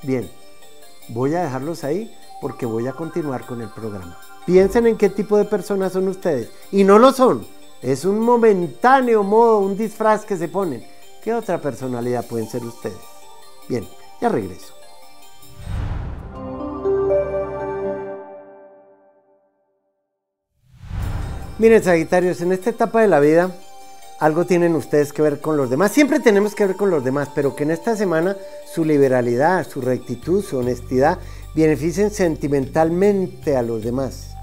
Bien, 0.03 0.29
Voy 1.07 1.35
a 1.35 1.43
dejarlos 1.43 1.83
ahí 1.83 2.11
porque 2.41 2.65
voy 2.65 2.87
a 2.87 2.93
continuar 2.93 3.45
con 3.45 3.61
el 3.61 3.69
programa. 3.69 4.17
Piensen 4.45 4.87
en 4.87 4.97
qué 4.97 5.09
tipo 5.09 5.37
de 5.37 5.45
personas 5.45 5.93
son 5.93 6.07
ustedes. 6.07 6.49
Y 6.71 6.83
no 6.83 6.97
lo 6.99 7.11
son. 7.11 7.45
Es 7.81 8.05
un 8.05 8.19
momentáneo 8.19 9.23
modo, 9.23 9.59
un 9.59 9.77
disfraz 9.77 10.25
que 10.25 10.37
se 10.37 10.47
ponen. 10.47 10.85
¿Qué 11.23 11.33
otra 11.33 11.59
personalidad 11.59 12.25
pueden 12.25 12.49
ser 12.49 12.63
ustedes? 12.63 12.97
Bien, 13.67 13.87
ya 14.21 14.29
regreso. 14.29 14.74
Miren, 21.57 21.81
Sagitarios, 21.81 22.41
en 22.41 22.51
esta 22.51 22.69
etapa 22.69 22.99
de 22.99 23.07
la 23.07 23.21
vida 23.21 23.55
algo 24.19 24.45
tienen 24.45 24.75
ustedes 24.75 25.13
que 25.13 25.21
ver 25.21 25.39
con 25.39 25.55
los 25.55 25.69
demás. 25.69 25.93
Siempre 25.93 26.19
tenemos 26.19 26.53
que 26.53 26.65
ver 26.65 26.75
con 26.75 26.89
los 26.89 27.01
demás, 27.05 27.29
pero 27.33 27.55
que 27.55 27.63
en 27.63 27.71
esta 27.71 27.95
semana 27.95 28.35
su 28.65 28.83
liberalidad, 28.83 29.65
su 29.65 29.79
rectitud, 29.79 30.43
su 30.43 30.57
honestidad 30.57 31.17
beneficien 31.53 32.11
sentimentalmente 32.11 33.55
a 33.55 33.61
los 33.61 33.85
demás. 33.85 34.35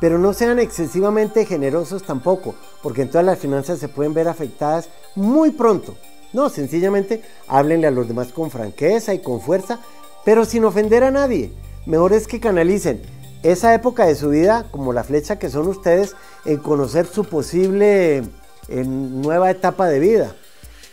Pero 0.00 0.18
no 0.18 0.32
sean 0.32 0.58
excesivamente 0.58 1.44
generosos 1.44 2.02
tampoco, 2.04 2.54
porque 2.82 3.02
en 3.02 3.10
todas 3.10 3.26
las 3.26 3.38
finanzas 3.38 3.78
se 3.78 3.88
pueden 3.88 4.14
ver 4.14 4.26
afectadas 4.26 4.88
muy 5.14 5.50
pronto. 5.50 5.94
No, 6.32 6.48
sencillamente 6.48 7.20
háblenle 7.48 7.86
a 7.86 7.90
los 7.90 8.08
demás 8.08 8.28
con 8.28 8.50
franqueza 8.50 9.12
y 9.12 9.18
con 9.18 9.42
fuerza, 9.42 9.80
pero 10.24 10.46
sin 10.46 10.64
ofender 10.64 11.04
a 11.04 11.10
nadie. 11.10 11.52
Mejor 11.84 12.14
es 12.14 12.26
que 12.26 12.40
canalicen 12.40 13.02
esa 13.42 13.74
época 13.74 14.06
de 14.06 14.14
su 14.14 14.30
vida, 14.30 14.66
como 14.70 14.92
la 14.92 15.04
flecha 15.04 15.38
que 15.38 15.50
son 15.50 15.68
ustedes, 15.68 16.14
en 16.44 16.58
conocer 16.58 17.06
su 17.06 17.24
posible 17.24 18.24
nueva 18.68 19.50
etapa 19.50 19.86
de 19.86 20.00
vida. 20.00 20.34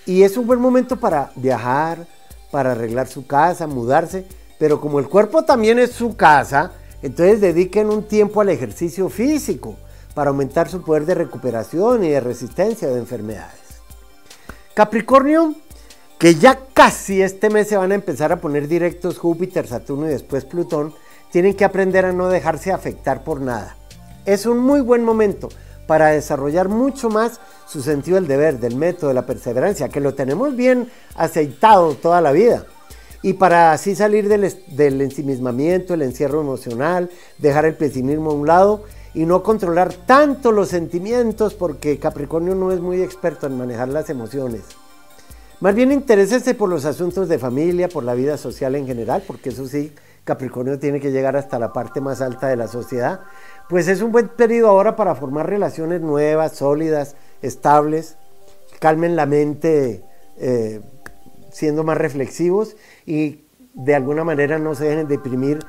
Y 0.06 0.24
es 0.24 0.38
un 0.38 0.48
buen 0.48 0.60
momento 0.60 0.98
para 0.98 1.32
viajar, 1.36 2.06
para 2.52 2.74
arreglar 2.74 3.08
su 3.08 3.26
casa, 3.26 3.68
mudarse, 3.68 4.26
pero 4.60 4.80
como 4.80 5.00
el 5.00 5.08
cuerpo 5.08 5.44
también 5.44 5.80
es 5.80 5.92
su 5.92 6.16
casa, 6.16 6.72
entonces 7.02 7.42
dediquen 7.42 7.90
un 7.90 8.04
tiempo 8.04 8.42
al 8.42 8.50
ejercicio 8.50 9.10
físico 9.10 9.76
para 10.14 10.30
aumentar 10.30 10.70
su 10.70 10.84
poder 10.84 11.06
de 11.06 11.16
recuperación 11.16 12.04
y 12.04 12.10
de 12.10 12.20
resistencia 12.20 12.88
de 12.90 13.00
enfermedades. 13.00 13.60
Capricornio, 14.74 15.56
que 16.20 16.36
ya 16.36 16.60
casi 16.74 17.22
este 17.22 17.50
mes 17.50 17.68
se 17.68 17.78
van 17.78 17.92
a 17.92 17.96
empezar 17.96 18.32
a 18.32 18.40
poner 18.40 18.68
directos 18.68 19.18
Júpiter, 19.18 19.68
Saturno 19.68 20.06
y 20.06 20.10
después 20.10 20.46
Plutón, 20.46 20.94
tienen 21.34 21.56
que 21.56 21.66
aprender 21.66 22.06
a 22.06 22.14
no 22.14 22.30
dejarse 22.30 22.72
afectar 22.72 23.24
por 23.24 23.42
nada. 23.42 23.76
Es 24.24 24.46
un 24.46 24.60
muy 24.60 24.82
buen 24.82 25.04
momento 25.04 25.50
para 25.88 26.10
desarrollar 26.10 26.70
mucho 26.70 27.10
más 27.10 27.40
su 27.68 27.82
sentido 27.82 28.16
del 28.16 28.28
deber, 28.28 28.60
del 28.60 28.76
método, 28.76 29.08
de 29.08 29.16
la 29.16 29.26
perseverancia, 29.26 29.90
que 29.90 30.00
lo 30.00 30.14
tenemos 30.14 30.56
bien 30.56 30.92
aceitado 31.16 31.96
toda 31.96 32.22
la 32.22 32.32
vida. 32.32 32.68
Y 33.24 33.34
para 33.34 33.72
así 33.72 33.96
salir 33.96 34.30
del, 34.30 34.54
del 34.68 35.02
ensimismamiento, 35.02 35.96
el 35.96 36.04
encierro 36.04 36.40
emocional, 36.40 37.10
dejar 37.40 37.66
el 37.66 37.74
pesimismo 37.74 38.30
a 38.30 38.36
un 38.36 38.46
lado 38.46 38.84
y 39.16 39.26
no 39.26 39.42
controlar 39.42 39.92
tanto 39.92 40.52
los 40.52 40.70
sentimientos, 40.70 41.56
porque 41.56 41.98
Capricornio 41.98 42.54
no 42.54 42.72
es 42.72 42.80
muy 42.80 43.02
experto 43.02 43.48
en 43.48 43.58
manejar 43.58 43.88
las 43.88 44.08
emociones. 44.12 44.62
Más 45.62 45.74
bien 45.74 45.92
interésese 45.92 46.54
por 46.54 46.70
los 46.70 46.86
asuntos 46.86 47.28
de 47.28 47.40
familia, 47.40 47.90
por 47.90 48.04
la 48.04 48.14
vida 48.14 48.38
social 48.38 48.76
en 48.76 48.86
general, 48.86 49.24
porque 49.26 49.50
eso 49.50 49.66
sí, 49.66 49.94
Capricornio 50.24 50.80
tiene 50.80 51.00
que 51.00 51.12
llegar 51.12 51.36
hasta 51.36 51.60
la 51.60 51.74
parte 51.74 52.02
más 52.02 52.22
alta 52.22 52.48
de 52.48 52.56
la 52.56 52.68
sociedad 52.68 53.22
pues 53.70 53.88
es 53.88 54.02
un 54.02 54.12
buen 54.12 54.30
periodo 54.30 54.70
ahora 54.70 54.96
para 54.96 55.16
formar 55.16 55.50
relaciones 55.50 56.02
nuevas, 56.02 56.54
sólidas, 56.54 57.16
estables, 57.42 58.18
calmen 58.80 59.16
la 59.16 59.26
mente 59.26 60.04
eh, 60.38 60.82
siendo 61.52 61.84
más 61.84 61.98
reflexivos 61.98 62.76
y 63.06 63.46
de 63.74 63.96
alguna 63.96 64.24
manera 64.24 64.60
no 64.60 64.76
se 64.76 64.86
dejen 64.86 65.08
deprimir 65.08 65.60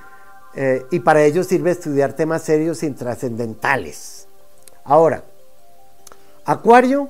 eh, 0.55 0.85
y 0.91 1.01
para 1.01 1.25
ello 1.25 1.45
sirve 1.45 1.71
estudiar 1.71 2.13
temas 2.13 2.43
serios 2.43 2.83
y 2.83 2.91
trascendentales. 2.91 4.29
Ahora, 4.85 5.25
Acuario, 6.45 7.09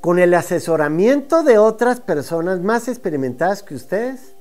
con 0.00 0.18
el 0.18 0.34
asesoramiento 0.34 1.42
de 1.42 1.58
otras 1.58 2.00
personas 2.00 2.60
más 2.60 2.86
experimentadas 2.88 3.62
que 3.62 3.74
ustedes, 3.74 4.34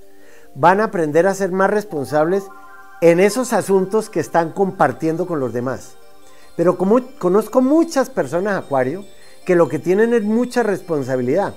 van 0.59 0.81
a 0.81 0.85
aprender 0.85 1.27
a 1.27 1.35
ser 1.35 1.51
más 1.51 1.69
responsables 1.69 2.43
en 3.01 3.19
esos 3.19 3.53
asuntos 3.53 4.09
que 4.09 4.19
están 4.19 4.51
compartiendo 4.51 5.27
con 5.27 5.39
los 5.39 5.53
demás. 5.53 5.97
Pero 6.55 6.77
como 6.77 6.99
conozco 7.19 7.61
muchas 7.61 8.09
personas, 8.09 8.57
Acuario, 8.57 9.05
que 9.45 9.55
lo 9.55 9.69
que 9.69 9.77
tienen 9.77 10.13
es 10.13 10.23
mucha 10.23 10.63
responsabilidad. 10.63 11.53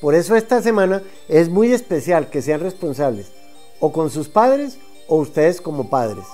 Por 0.00 0.14
eso 0.14 0.34
esta 0.34 0.60
semana 0.62 1.02
es 1.28 1.48
muy 1.48 1.72
especial 1.72 2.28
que 2.28 2.42
sean 2.42 2.60
responsables 2.60 3.32
o 3.78 3.92
con 3.92 4.10
sus 4.10 4.28
padres 4.28 4.78
o 5.06 5.16
ustedes 5.16 5.60
como 5.60 5.88
padres, 5.88 6.24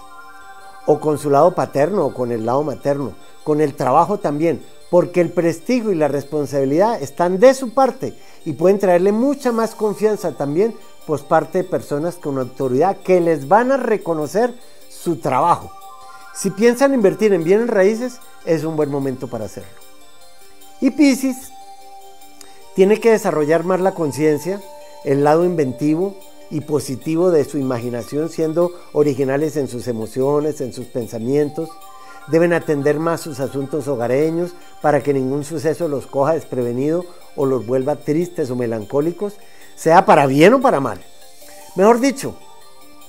o 0.87 0.99
con 1.01 1.19
su 1.19 1.31
lado 1.31 1.55
paterno 1.55 2.07
o 2.07 2.15
con 2.15 2.33
el 2.33 2.47
lado 2.47 2.63
materno, 2.63 3.13
con 3.45 3.61
el 3.61 3.75
trabajo 3.75 4.19
también, 4.19 4.63
porque 4.91 5.21
el 5.21 5.31
prestigio 5.31 5.93
y 5.93 5.97
la 5.97 6.09
responsabilidad 6.09 7.01
están 7.03 7.39
de 7.39 7.55
su 7.55 7.75
parte 7.75 8.15
y 8.45 8.53
pueden 8.53 8.79
traerle 8.79 9.13
mucha 9.13 9.53
más 9.53 9.75
confianza 9.75 10.33
también 10.33 10.75
por 11.07 11.23
parte 11.25 11.59
de 11.59 11.65
personas 11.65 12.17
con 12.17 12.39
autoridad 12.39 12.97
que 12.99 13.21
les 13.21 13.49
van 13.49 13.73
a 13.73 13.77
reconocer 13.77 14.55
su 14.89 15.17
trabajo. 15.17 15.71
Si 16.35 16.51
piensan 16.51 16.93
invertir 16.93 17.33
en 17.33 17.45
bienes 17.45 17.69
raíces, 17.69 18.21
es 18.45 18.65
un 18.65 18.77
buen 18.77 18.91
momento 18.91 19.29
para 19.29 19.47
hacerlo. 19.47 19.71
Y 20.81 20.91
Pisces 20.91 21.51
tiene 22.75 23.01
que 23.01 23.11
desarrollar 23.11 23.65
más 23.65 23.81
la 23.81 23.95
conciencia, 23.95 24.61
el 25.05 25.25
lado 25.25 25.45
inventivo 25.45 26.17
y 26.51 26.61
positivo 26.61 27.31
de 27.31 27.45
su 27.45 27.57
imaginación, 27.57 28.29
siendo 28.29 28.73
originales 28.93 29.57
en 29.57 29.69
sus 29.69 29.89
emociones, 29.89 30.61
en 30.61 30.73
sus 30.73 30.87
pensamientos. 30.87 31.71
Deben 32.29 32.53
atender 32.53 32.99
más 32.99 33.21
sus 33.21 33.41
asuntos 33.41 33.89
hogareños 33.89 34.53
para 34.83 35.03
que 35.03 35.15
ningún 35.15 35.45
suceso 35.45 35.89
los 35.89 36.07
coja 36.07 36.35
desprevenido 36.35 37.05
o 37.37 37.47
los 37.47 37.65
vuelva 37.67 37.97
tristes 37.97 38.51
o 38.51 38.57
melancólicos, 38.57 39.35
sea 39.77 40.05
para 40.05 40.27
bien 40.27 40.55
o 40.55 40.61
para 40.61 40.81
mal. 40.81 40.99
Mejor 41.77 42.01
dicho, 42.01 42.35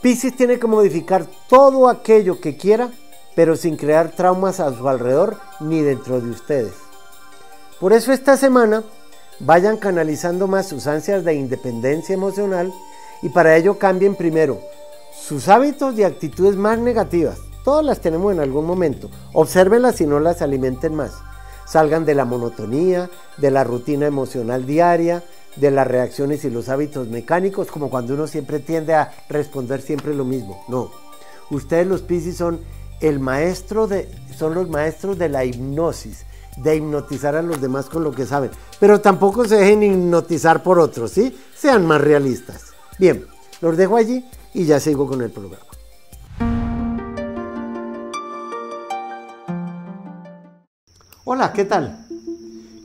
Pisces 0.02 0.36
tiene 0.36 0.60
que 0.60 0.68
modificar 0.68 1.26
todo 1.50 1.90
aquello 1.90 2.40
que 2.40 2.56
quiera, 2.56 2.92
pero 3.36 3.56
sin 3.56 3.78
crear 3.78 4.12
traumas 4.12 4.60
a 4.60 4.72
su 4.78 4.88
alrededor 4.88 5.38
ni 5.60 5.82
dentro 5.82 6.22
de 6.22 6.30
ustedes. 6.30 6.74
Por 7.80 7.94
eso 7.94 8.12
esta 8.12 8.38
semana 8.38 8.84
vayan 9.40 9.78
canalizando 9.78 10.48
más 10.48 10.68
sus 10.68 10.88
ansias 10.88 11.24
de 11.24 11.34
independencia 11.34 12.14
emocional 12.14 12.74
y 13.22 13.30
para 13.30 13.56
ello 13.56 13.78
cambien 13.80 14.16
primero 14.16 14.60
sus 15.28 15.48
hábitos 15.48 15.98
y 15.98 16.04
actitudes 16.04 16.56
más 16.56 16.80
negativas. 16.80 17.40
Todas 17.64 17.84
las 17.84 18.00
tenemos 18.00 18.34
en 18.34 18.40
algún 18.40 18.66
momento. 18.66 19.10
Obsérvenlas 19.34 20.00
y 20.00 20.06
no 20.06 20.20
las 20.20 20.42
alimenten 20.42 20.96
más. 20.96 21.14
Salgan 21.66 22.06
de 22.06 22.16
la 22.16 22.24
monotonía, 22.24 23.10
de 23.38 23.52
la 23.52 23.66
rutina 23.66 24.08
emocional 24.08 24.66
diaria, 24.66 25.24
de 25.60 25.72
las 25.72 25.88
reacciones 25.88 26.46
y 26.46 26.50
los 26.50 26.70
hábitos 26.70 27.08
mecánicos, 27.08 27.68
como 27.68 27.90
cuando 27.90 28.14
uno 28.14 28.28
siempre 28.28 28.60
tiende 28.60 28.94
a 28.94 29.12
responder 29.30 29.82
siempre 29.82 30.14
lo 30.14 30.26
mismo. 30.26 30.64
No. 30.68 30.92
Ustedes 31.50 31.88
los 31.88 32.02
Piscis 32.02 32.38
son 32.38 32.60
el 33.02 33.20
maestro 33.20 33.88
de, 33.88 34.10
son 34.36 34.54
los 34.54 34.70
maestros 34.70 35.18
de 35.18 35.30
la 35.30 35.46
hipnosis, 35.46 36.26
de 36.58 36.76
hipnotizar 36.76 37.36
a 37.36 37.42
los 37.42 37.62
demás 37.62 37.86
con 37.86 38.04
lo 38.04 38.12
que 38.12 38.26
saben. 38.26 38.52
Pero 38.80 39.02
tampoco 39.02 39.46
se 39.46 39.56
dejen 39.56 39.84
hipnotizar 39.84 40.64
por 40.64 40.80
otros, 40.80 41.12
¿sí? 41.12 41.38
Sean 41.56 41.86
más 41.86 42.02
realistas. 42.02 42.74
Bien, 43.00 43.26
los 43.62 43.78
dejo 43.78 43.98
allí 43.98 44.26
y 44.54 44.66
ya 44.66 44.80
sigo 44.80 45.08
con 45.08 45.22
el 45.22 45.32
programa. 45.32 45.64
Hola, 51.30 51.52
¿qué 51.52 51.66
tal? 51.66 52.07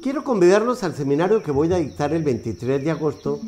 Quiero 0.03 0.25
convidarlos 0.25 0.83
al 0.83 0.97
seminario 0.97 1.45
que 1.45 1.53
voy 1.53 1.73
a 1.73 1.77
dictar 1.77 2.13
el 2.13 2.25
23 2.25 2.83
de 2.83 2.91
agosto 2.91 3.39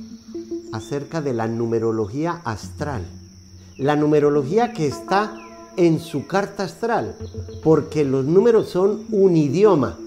acerca 0.73 1.21
de 1.21 1.33
la 1.33 1.49
numerología 1.49 2.43
astral. 2.45 3.03
La 3.77 3.97
numerología 3.97 4.73
que 4.73 4.87
está 4.87 5.35
en 5.77 5.99
su 5.99 6.29
carta 6.29 6.63
astral, 6.63 7.17
porque 7.65 8.05
los 8.05 8.25
números 8.25 8.69
son 8.69 9.05
un 9.11 9.37
idioma. 9.37 9.99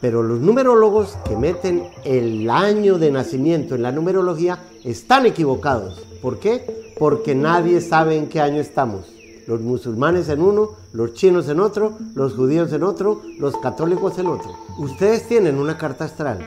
Pero 0.00 0.22
los 0.22 0.38
numerólogos 0.38 1.16
que 1.24 1.36
meten 1.36 1.88
el 2.04 2.48
año 2.48 2.96
de 2.98 3.10
nacimiento 3.10 3.74
en 3.74 3.82
la 3.82 3.90
numerología 3.90 4.60
están 4.84 5.26
equivocados. 5.26 6.06
¿Por 6.22 6.38
qué? 6.38 6.94
Porque 7.00 7.34
nadie 7.34 7.80
sabe 7.80 8.16
en 8.16 8.28
qué 8.28 8.40
año 8.40 8.60
estamos 8.60 9.13
los 9.46 9.60
musulmanes 9.60 10.28
en 10.28 10.42
uno, 10.42 10.70
los 10.92 11.14
chinos 11.14 11.48
en 11.48 11.60
otro, 11.60 11.98
los 12.14 12.34
judíos 12.34 12.72
en 12.72 12.82
otro, 12.82 13.22
los 13.38 13.56
católicos 13.56 14.18
en 14.18 14.26
otro. 14.26 14.50
Ustedes 14.78 15.26
tienen 15.28 15.58
una 15.58 15.78
carta 15.78 16.04
astral 16.04 16.38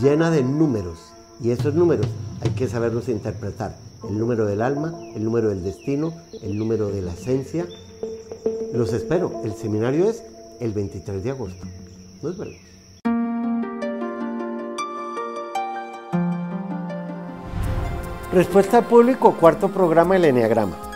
llena 0.00 0.30
de 0.30 0.42
números 0.42 0.98
y 1.42 1.50
esos 1.50 1.74
números 1.74 2.06
hay 2.42 2.50
que 2.50 2.68
saberlos 2.68 3.08
interpretar. 3.08 3.76
El 4.08 4.18
número 4.18 4.46
del 4.46 4.62
alma, 4.62 4.94
el 5.14 5.24
número 5.24 5.50
del 5.50 5.62
destino, 5.62 6.14
el 6.42 6.58
número 6.58 6.88
de 6.88 7.02
la 7.02 7.12
esencia. 7.12 7.66
Los 8.72 8.92
espero. 8.92 9.42
El 9.44 9.54
seminario 9.54 10.08
es 10.08 10.22
el 10.60 10.72
23 10.72 11.22
de 11.22 11.30
agosto. 11.30 11.66
Nos 12.22 12.38
vemos. 12.38 12.56
Respuesta 18.32 18.78
al 18.78 18.84
público, 18.84 19.34
cuarto 19.38 19.68
programa 19.68 20.14
del 20.14 20.26
Enneagrama. 20.26 20.89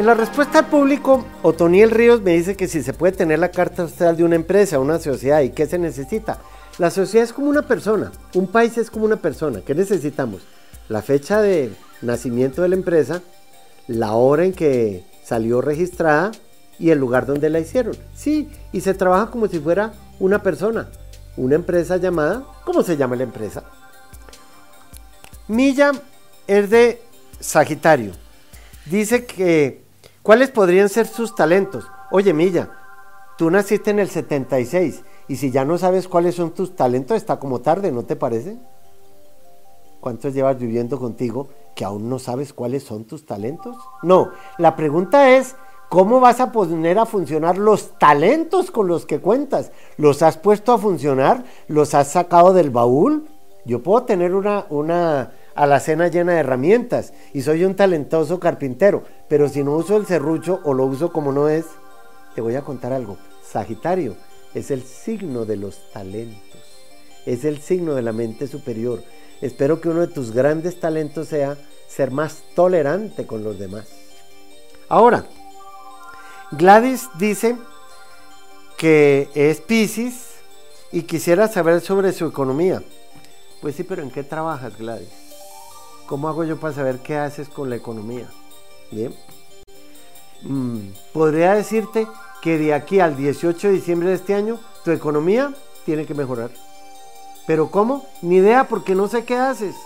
En 0.00 0.06
la 0.06 0.14
respuesta 0.14 0.60
al 0.60 0.66
público, 0.68 1.26
Otoniel 1.42 1.90
Ríos 1.90 2.22
me 2.22 2.32
dice 2.32 2.56
que 2.56 2.68
si 2.68 2.82
se 2.82 2.94
puede 2.94 3.12
tener 3.12 3.38
la 3.38 3.50
carta 3.50 3.82
astral 3.82 4.16
de 4.16 4.24
una 4.24 4.34
empresa, 4.34 4.78
una 4.78 4.98
sociedad 4.98 5.42
y 5.42 5.50
qué 5.50 5.66
se 5.66 5.76
necesita. 5.76 6.38
La 6.78 6.90
sociedad 6.90 7.24
es 7.24 7.34
como 7.34 7.50
una 7.50 7.68
persona, 7.68 8.10
un 8.32 8.46
país 8.46 8.78
es 8.78 8.90
como 8.90 9.04
una 9.04 9.16
persona. 9.16 9.60
¿Qué 9.60 9.74
necesitamos? 9.74 10.40
La 10.88 11.02
fecha 11.02 11.42
de 11.42 11.74
nacimiento 12.00 12.62
de 12.62 12.70
la 12.70 12.76
empresa, 12.76 13.20
la 13.88 14.14
hora 14.14 14.46
en 14.46 14.54
que 14.54 15.04
salió 15.22 15.60
registrada 15.60 16.32
y 16.78 16.88
el 16.88 16.98
lugar 16.98 17.26
donde 17.26 17.50
la 17.50 17.60
hicieron. 17.60 17.94
Sí, 18.14 18.48
y 18.72 18.80
se 18.80 18.94
trabaja 18.94 19.30
como 19.30 19.48
si 19.48 19.58
fuera 19.58 19.92
una 20.18 20.42
persona, 20.42 20.88
una 21.36 21.56
empresa 21.56 21.98
llamada, 21.98 22.42
¿cómo 22.64 22.82
se 22.82 22.96
llama 22.96 23.16
la 23.16 23.24
empresa? 23.24 23.64
Milla 25.46 25.92
es 26.46 26.70
de 26.70 27.02
Sagitario. 27.38 28.12
Dice 28.86 29.26
que 29.26 29.79
¿Cuáles 30.22 30.50
podrían 30.50 30.90
ser 30.90 31.06
sus 31.06 31.34
talentos? 31.34 31.86
Oye, 32.10 32.34
Milla, 32.34 32.70
tú 33.38 33.50
naciste 33.50 33.90
en 33.90 34.00
el 34.00 34.10
76 34.10 35.02
y 35.28 35.36
si 35.36 35.50
ya 35.50 35.64
no 35.64 35.78
sabes 35.78 36.08
cuáles 36.08 36.34
son 36.34 36.50
tus 36.50 36.76
talentos, 36.76 37.16
está 37.16 37.38
como 37.38 37.60
tarde, 37.60 37.90
¿no 37.90 38.02
te 38.02 38.16
parece? 38.16 38.58
¿Cuántos 40.00 40.34
llevas 40.34 40.58
viviendo 40.58 40.98
contigo 40.98 41.48
que 41.74 41.86
aún 41.86 42.10
no 42.10 42.18
sabes 42.18 42.52
cuáles 42.52 42.82
son 42.82 43.04
tus 43.04 43.24
talentos? 43.24 43.76
No, 44.02 44.30
la 44.58 44.76
pregunta 44.76 45.30
es, 45.36 45.56
¿cómo 45.88 46.20
vas 46.20 46.40
a 46.40 46.52
poner 46.52 46.98
a 46.98 47.06
funcionar 47.06 47.56
los 47.56 47.98
talentos 47.98 48.70
con 48.70 48.88
los 48.88 49.06
que 49.06 49.20
cuentas? 49.20 49.72
¿Los 49.96 50.22
has 50.22 50.36
puesto 50.36 50.72
a 50.72 50.78
funcionar? 50.78 51.44
¿Los 51.66 51.94
has 51.94 52.08
sacado 52.08 52.52
del 52.52 52.68
baúl? 52.68 53.26
Yo 53.64 53.82
puedo 53.82 54.04
tener 54.04 54.34
una, 54.34 54.66
una 54.68 55.32
alacena 55.60 56.08
llena 56.08 56.32
de 56.32 56.38
herramientas 56.38 57.12
y 57.34 57.42
soy 57.42 57.64
un 57.64 57.76
talentoso 57.76 58.40
carpintero, 58.40 59.04
pero 59.28 59.46
si 59.46 59.62
no 59.62 59.76
uso 59.76 59.98
el 59.98 60.06
serrucho 60.06 60.60
o 60.64 60.72
lo 60.72 60.86
uso 60.86 61.12
como 61.12 61.32
no 61.32 61.50
es, 61.50 61.66
te 62.34 62.40
voy 62.40 62.56
a 62.56 62.62
contar 62.62 62.94
algo. 62.94 63.18
Sagitario 63.46 64.16
es 64.54 64.70
el 64.70 64.82
signo 64.82 65.44
de 65.44 65.58
los 65.58 65.92
talentos, 65.92 66.62
es 67.26 67.44
el 67.44 67.60
signo 67.60 67.94
de 67.94 68.00
la 68.00 68.12
mente 68.12 68.46
superior. 68.46 69.02
Espero 69.42 69.82
que 69.82 69.90
uno 69.90 70.00
de 70.00 70.06
tus 70.06 70.32
grandes 70.32 70.80
talentos 70.80 71.28
sea 71.28 71.58
ser 71.86 72.10
más 72.10 72.42
tolerante 72.54 73.26
con 73.26 73.44
los 73.44 73.58
demás. 73.58 73.86
Ahora, 74.88 75.26
Gladys 76.52 77.10
dice 77.18 77.58
que 78.78 79.28
es 79.34 79.60
Pisces 79.60 80.36
y 80.90 81.02
quisiera 81.02 81.48
saber 81.48 81.82
sobre 81.82 82.14
su 82.14 82.24
economía. 82.24 82.82
Pues 83.60 83.74
sí, 83.74 83.84
pero 83.84 84.02
¿en 84.02 84.10
qué 84.10 84.22
trabajas, 84.22 84.78
Gladys? 84.78 85.19
¿Cómo 86.10 86.28
hago 86.28 86.42
yo 86.42 86.56
para 86.58 86.74
saber 86.74 86.98
qué 86.98 87.16
haces 87.16 87.48
con 87.48 87.70
la 87.70 87.76
economía? 87.76 88.28
Bien. 88.90 89.14
Mm, 90.42 90.88
podría 91.12 91.54
decirte 91.54 92.08
que 92.42 92.58
de 92.58 92.74
aquí 92.74 92.98
al 92.98 93.16
18 93.16 93.68
de 93.68 93.74
diciembre 93.74 94.08
de 94.08 94.16
este 94.16 94.34
año 94.34 94.58
tu 94.84 94.90
economía 94.90 95.54
tiene 95.86 96.06
que 96.06 96.14
mejorar. 96.14 96.50
¿Pero 97.46 97.70
cómo? 97.70 98.04
Ni 98.22 98.38
idea 98.38 98.66
porque 98.66 98.96
no 98.96 99.06
sé 99.06 99.22
qué 99.22 99.36
haces. 99.36 99.76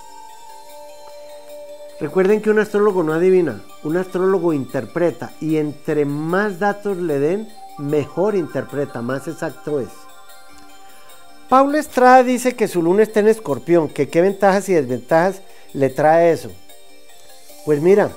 Recuerden 2.01 2.41
que 2.41 2.49
un 2.49 2.59
astrólogo 2.59 3.03
no 3.03 3.13
adivina, 3.13 3.63
un 3.83 3.99
astrólogo 3.99 4.55
interpreta 4.55 5.33
y 5.43 5.59
entre 5.59 6.07
más 6.07 6.59
datos 6.59 6.97
le 6.97 7.19
den, 7.19 7.49
mejor 7.77 8.35
interpreta, 8.35 9.03
más 9.03 9.29
exacto 9.29 9.79
es. 9.79 9.91
Paula 11.51 11.79
Estrada 11.79 12.23
dice 12.23 12.57
que 12.57 12.67
su 12.67 12.81
luna 12.81 13.03
está 13.03 13.21
en 13.21 13.29
escorpión, 13.29 13.91
que 13.91 14.09
qué 14.09 14.23
ventajas 14.23 14.71
y 14.71 14.73
desventajas 14.73 15.43
le 15.75 15.91
trae 15.91 16.33
eso? 16.33 16.51
Pues 17.67 17.83
mira, 17.83 18.11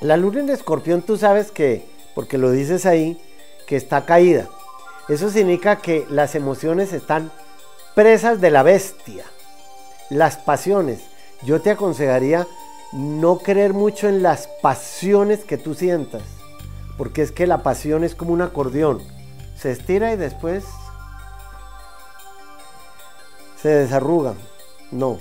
la 0.00 0.16
luna 0.16 0.40
en 0.40 0.50
escorpión 0.50 1.02
tú 1.02 1.16
sabes 1.16 1.50
que, 1.50 1.84
porque 2.14 2.38
lo 2.38 2.50
dices 2.50 2.86
ahí, 2.86 3.20
que 3.66 3.76
está 3.76 4.04
caída. 4.04 4.48
Eso 5.08 5.30
significa 5.30 5.76
que 5.76 6.06
las 6.08 6.34
emociones 6.34 6.92
están 6.92 7.32
presas 7.94 8.40
de 8.40 8.50
la 8.50 8.62
bestia. 8.62 9.24
Las 10.10 10.36
pasiones. 10.36 11.00
Yo 11.42 11.60
te 11.60 11.70
aconsejaría 11.70 12.46
no 12.92 13.38
creer 13.38 13.72
mucho 13.72 14.08
en 14.08 14.22
las 14.22 14.48
pasiones 14.62 15.44
que 15.44 15.58
tú 15.58 15.74
sientas. 15.74 16.22
Porque 16.96 17.22
es 17.22 17.32
que 17.32 17.46
la 17.46 17.62
pasión 17.62 18.04
es 18.04 18.14
como 18.14 18.32
un 18.32 18.42
acordeón. 18.42 19.02
Se 19.56 19.70
estira 19.70 20.12
y 20.12 20.16
después 20.16 20.64
se 23.60 23.68
desarruga. 23.68 24.34
No. 24.90 25.18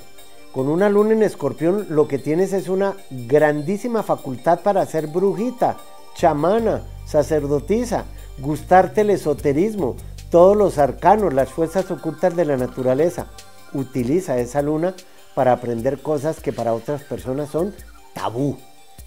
Con 0.54 0.70
una 0.70 0.88
luna 0.88 1.14
en 1.14 1.24
escorpión 1.24 1.88
lo 1.90 2.08
que 2.08 2.20
tienes 2.20 2.54
es 2.54 2.70
una 2.70 2.96
grandísima 3.10 4.04
facultad 4.04 4.60
para 4.60 4.86
ser 4.86 5.08
brujita, 5.08 5.78
chamana, 6.16 6.84
sacerdotisa, 7.06 8.06
gustarte 8.38 9.02
el 9.02 9.10
esoterismo, 9.10 9.96
todos 10.30 10.56
los 10.56 10.78
arcanos, 10.78 11.34
las 11.34 11.50
fuerzas 11.50 11.90
ocultas 11.90 12.36
de 12.36 12.46
la 12.46 12.56
naturaleza. 12.56 13.28
Utiliza 13.74 14.38
esa 14.38 14.62
luna 14.62 14.94
para 15.34 15.54
aprender 15.54 16.00
cosas 16.02 16.40
que 16.40 16.54
para 16.54 16.74
otras 16.76 17.02
personas 17.02 17.50
son 17.50 17.74
tabú 18.14 18.58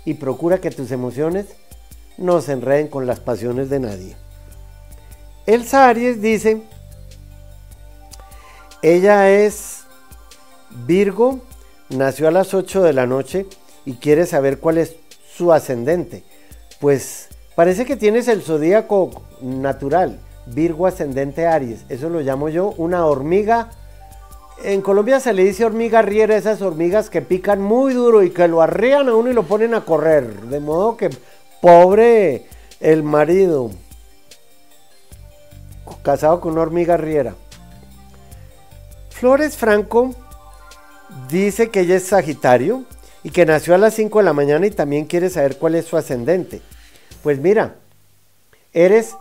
y 0.05 0.15
procura 0.15 0.61
que 0.61 0.73
tus 0.73 0.91
emociones 0.91 1.47
no 2.19 2.41
se 2.41 2.53
enreden 2.53 2.89
con 2.89 3.07
las 3.07 3.21
pasiones 3.21 3.71
de 3.71 3.79
nadie. 3.79 4.17
Elsa 5.47 5.89
Aries 5.89 6.21
dice, 6.21 6.63
ella 8.83 9.31
es 9.31 9.76
Virgo, 10.85 11.41
nació 11.89 12.29
a 12.29 12.33
las 12.33 12.53
8 12.53 12.83
de 12.83 12.93
la 12.93 13.07
noche 13.07 13.47
y 13.85 13.95
quiere 13.95 14.27
saber 14.27 14.59
cuál 14.59 14.79
es 14.79 14.97
su 15.33 15.53
ascendente. 15.53 16.25
Pues 16.81 17.29
parece 17.55 17.87
que 17.87 17.97
tienes 17.97 18.29
el 18.29 18.43
zodíaco 18.43 19.23
natural, 19.41 20.21
Virgo 20.47 20.87
ascendente 20.87 21.47
Aries. 21.47 21.85
Eso 21.89 22.11
lo 22.11 22.21
llamo 22.21 22.49
yo 22.49 22.75
una 22.77 23.07
hormiga. 23.07 23.71
En 24.65 24.83
Colombia 24.83 25.21
se 25.21 25.33
le 25.33 25.45
dice 25.45 25.65
hormiga 25.65 26.03
riera, 26.03 26.37
esas 26.37 26.63
hormigas 26.63 27.11
que 27.11 27.23
pican 27.23 27.61
muy 27.61 27.95
duro 27.95 28.23
y 28.23 28.31
que 28.31 28.49
lo 28.49 28.63
arrean 28.63 29.09
a 29.09 29.15
uno 29.15 29.31
y 29.31 29.35
lo 29.35 29.45
ponen 29.45 29.75
a 29.75 29.85
correr. 29.85 30.43
De 30.43 30.61
modo 30.61 30.97
que 30.97 31.11
pobre 31.61 32.47
el 32.81 33.03
marido, 33.03 33.71
casado 36.03 36.41
con 36.41 36.53
una 36.53 36.63
hormiga 36.63 36.97
riera. 36.97 37.35
Flores 39.11 39.57
Franco 39.57 40.15
dice 41.29 41.71
que 41.71 41.81
ella 41.81 41.97
es 41.97 42.05
Sagitario 42.05 42.85
y 43.23 43.31
que 43.31 43.47
nació 43.47 43.75
a 43.75 43.79
las 43.79 43.95
5 43.95 44.19
de 44.19 44.25
la 44.25 44.33
mañana 44.33 44.67
y 44.67 44.71
también 44.71 45.07
quiere 45.07 45.31
saber 45.31 45.59
cuál 45.59 45.75
es 45.75 45.87
su 45.87 45.97
ascendente. 45.97 46.61
Pues 47.23 47.41
mira, 47.41 47.77
eres 48.73 49.17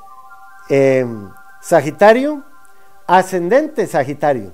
em, 0.69 1.29
Sagitario, 1.61 2.43
ascendente 3.07 3.87
Sagitario. 3.87 4.51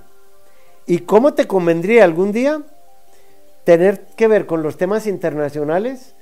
¿Y 0.86 1.00
cómo 1.00 1.34
te 1.34 1.48
convendría 1.48 2.04
algún 2.04 2.32
día 2.32 2.62
tener 3.64 4.08
que 4.16 4.28
ver 4.28 4.46
con 4.46 4.64
los 4.64 4.78
temas 4.78 5.06
internacionales 5.06 6.16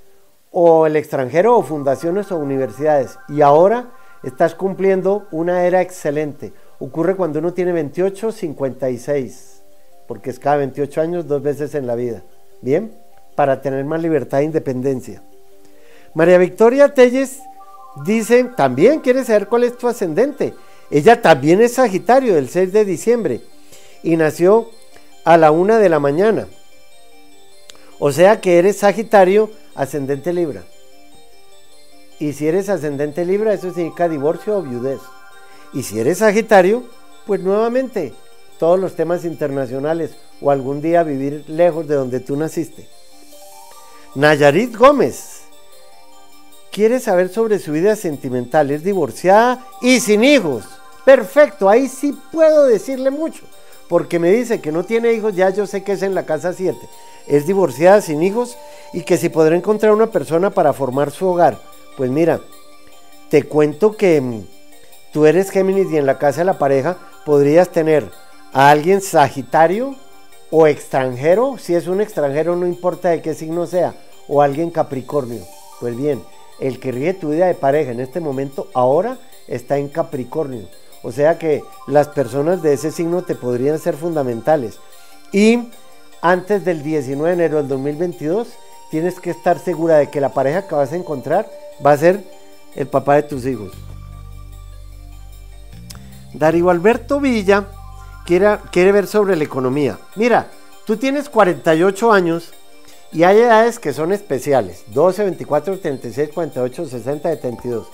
o 0.51 0.87
el 0.87 0.95
extranjero 0.95 1.55
o 1.57 1.63
fundaciones 1.63 2.31
o 2.31 2.37
universidades? 2.37 3.19
Y 3.27 3.41
ahora 3.41 3.91
estás 4.23 4.55
cumpliendo 4.55 5.27
una 5.31 5.65
era 5.65 5.81
excelente. 5.81 6.51
Ocurre 6.79 7.15
cuando 7.15 7.39
uno 7.39 7.53
tiene 7.53 7.73
28, 7.73 8.31
56 8.31 9.58
porque 10.09 10.31
es 10.31 10.39
cada 10.39 10.57
28 10.57 11.01
años 11.01 11.27
dos 11.27 11.43
veces 11.43 11.75
en 11.75 11.85
la 11.85 11.93
vida. 11.93 12.23
Bien, 12.61 12.91
para 13.35 13.61
tener 13.61 13.85
más 13.85 14.01
libertad 14.01 14.39
e 14.39 14.45
independencia. 14.45 15.21
María 16.15 16.39
Victoria 16.39 16.95
Telles 16.95 17.37
dice, 18.03 18.45
también 18.57 19.01
quiere 19.01 19.23
saber 19.23 19.45
cuál 19.45 19.65
es 19.65 19.77
tu 19.77 19.87
ascendente. 19.87 20.55
Ella 20.89 21.21
también 21.21 21.61
es 21.61 21.75
Sagitario 21.75 22.33
del 22.33 22.49
6 22.49 22.73
de 22.73 22.85
diciembre 22.85 23.41
y 24.01 24.17
nació 24.17 24.71
a 25.25 25.37
la 25.37 25.51
una 25.51 25.77
de 25.77 25.89
la 25.89 25.99
mañana. 25.99 26.47
O 27.99 28.11
sea 28.11 28.41
que 28.41 28.57
eres 28.57 28.77
Sagitario 28.77 29.51
ascendente 29.75 30.33
Libra. 30.33 30.63
Y 32.17 32.33
si 32.33 32.47
eres 32.47 32.67
ascendente 32.69 33.25
Libra, 33.25 33.53
eso 33.53 33.71
significa 33.71 34.09
divorcio 34.09 34.57
o 34.57 34.63
viudez. 34.63 35.01
Y 35.71 35.83
si 35.83 35.99
eres 35.99 36.17
Sagitario, 36.17 36.83
pues 37.27 37.41
nuevamente 37.41 38.15
todos 38.59 38.79
los 38.79 38.95
temas 38.95 39.25
internacionales 39.25 40.11
o 40.41 40.51
algún 40.51 40.81
día 40.81 41.01
vivir 41.01 41.45
lejos 41.47 41.87
de 41.87 41.95
donde 41.95 42.19
tú 42.19 42.35
naciste. 42.35 42.87
Nayarit 44.13 44.75
Gómez 44.75 45.39
quiere 46.71 46.99
saber 46.99 47.29
sobre 47.29 47.57
su 47.59 47.71
vida 47.71 47.95
sentimental. 47.95 48.69
Es 48.69 48.83
divorciada 48.83 49.65
y 49.81 49.99
sin 49.99 50.23
hijos. 50.23 50.65
Perfecto, 51.05 51.69
ahí 51.69 51.87
sí 51.87 52.17
puedo 52.31 52.65
decirle 52.65 53.09
mucho. 53.09 53.43
Porque 53.87 54.19
me 54.19 54.29
dice 54.29 54.61
que 54.61 54.71
no 54.71 54.83
tiene 54.83 55.13
hijos, 55.13 55.35
ya 55.35 55.49
yo 55.49 55.65
sé 55.65 55.83
que 55.83 55.93
es 55.93 56.03
en 56.03 56.13
la 56.13 56.25
casa 56.25 56.53
7. 56.53 56.77
Es 57.27 57.47
divorciada 57.47 58.01
sin 58.01 58.21
hijos 58.21 58.57
y 58.93 59.01
que 59.01 59.17
si 59.17 59.29
podrá 59.29 59.55
encontrar 59.55 59.93
una 59.93 60.07
persona 60.07 60.51
para 60.51 60.73
formar 60.73 61.11
su 61.11 61.27
hogar. 61.27 61.59
Pues 61.97 62.11
mira, 62.11 62.39
te 63.29 63.43
cuento 63.43 63.95
que 63.95 64.21
mm, 64.21 64.43
tú 65.11 65.25
eres 65.25 65.49
Géminis 65.49 65.91
y 65.91 65.97
en 65.97 66.05
la 66.05 66.19
casa 66.19 66.41
de 66.41 66.45
la 66.45 66.59
pareja 66.59 66.97
podrías 67.25 67.69
tener 67.69 68.11
a 68.53 68.69
alguien 68.69 69.01
sagitario 69.01 69.95
o 70.51 70.67
extranjero, 70.67 71.57
si 71.57 71.75
es 71.75 71.87
un 71.87 72.01
extranjero 72.01 72.55
no 72.55 72.65
importa 72.65 73.09
de 73.09 73.21
qué 73.21 73.33
signo 73.33 73.65
sea, 73.67 73.93
o 74.27 74.41
alguien 74.41 74.71
capricornio. 74.71 75.41
Pues 75.79 75.95
bien, 75.95 76.21
el 76.59 76.79
que 76.79 76.91
ríe 76.91 77.13
tu 77.13 77.29
vida 77.29 77.47
de 77.47 77.55
pareja 77.55 77.91
en 77.91 77.99
este 77.99 78.19
momento 78.19 78.67
ahora 78.73 79.17
está 79.47 79.77
en 79.77 79.89
Capricornio. 79.89 80.67
O 81.03 81.11
sea 81.11 81.39
que 81.39 81.63
las 81.87 82.09
personas 82.09 82.61
de 82.61 82.73
ese 82.73 82.91
signo 82.91 83.23
te 83.23 83.35
podrían 83.35 83.79
ser 83.79 83.95
fundamentales. 83.95 84.79
Y 85.31 85.69
antes 86.21 86.65
del 86.65 86.83
19 86.83 87.29
de 87.29 87.33
enero 87.33 87.57
del 87.57 87.67
2022 87.69 88.47
tienes 88.91 89.19
que 89.19 89.29
estar 89.29 89.59
segura 89.59 89.97
de 89.97 90.09
que 90.09 90.19
la 90.19 90.33
pareja 90.33 90.67
que 90.67 90.75
vas 90.75 90.91
a 90.91 90.97
encontrar 90.97 91.49
va 91.85 91.91
a 91.91 91.97
ser 91.97 92.23
el 92.75 92.87
papá 92.87 93.15
de 93.15 93.23
tus 93.23 93.45
hijos. 93.45 93.71
Darío 96.33 96.69
Alberto 96.69 97.19
Villa 97.19 97.67
quiere, 98.29 98.91
ver 98.91 99.07
sobre 99.07 99.35
la 99.35 99.43
economía. 99.43 99.97
Mira, 100.15 100.47
tú 100.85 100.97
tienes 100.97 101.29
48 101.29 102.11
años 102.11 102.53
y 103.11 103.23
hay 103.23 103.39
edades 103.39 103.79
que 103.79 103.91
son 103.91 104.11
especiales. 104.11 104.83
12, 104.93 105.23
24, 105.23 105.79
36, 105.79 106.29
48, 106.33 106.85
60, 106.85 107.29
72. 107.29 107.87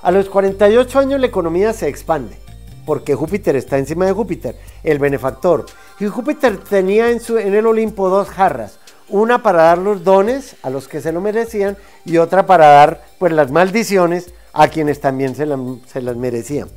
A 0.00 0.10
los 0.10 0.30
48 0.30 0.98
años 0.98 1.20
la 1.20 1.26
economía 1.26 1.72
se 1.74 1.88
expande 1.88 2.38
porque 2.86 3.14
Júpiter 3.14 3.56
está 3.56 3.78
encima 3.78 4.04
de 4.06 4.12
Júpiter, 4.12 4.56
el 4.82 4.98
benefactor. 4.98 5.66
Y 6.00 6.06
Júpiter 6.06 6.58
tenía 6.58 7.10
en, 7.10 7.20
su, 7.20 7.38
en 7.38 7.54
el 7.54 7.66
Olimpo 7.66 8.10
dos 8.10 8.28
jarras, 8.28 8.78
una 9.08 9.42
para 9.42 9.64
dar 9.64 9.78
los 9.78 10.04
dones 10.04 10.56
a 10.62 10.70
los 10.70 10.88
que 10.88 11.00
se 11.00 11.12
lo 11.12 11.20
merecían 11.20 11.76
y 12.04 12.18
otra 12.18 12.46
para 12.46 12.68
dar 12.68 13.04
pues 13.18 13.32
las 13.32 13.50
maldiciones 13.50 14.32
a 14.52 14.68
quienes 14.68 15.00
también 15.00 15.34
se, 15.34 15.46
se 15.86 16.02
las 16.02 16.16
merecían. 16.16 16.68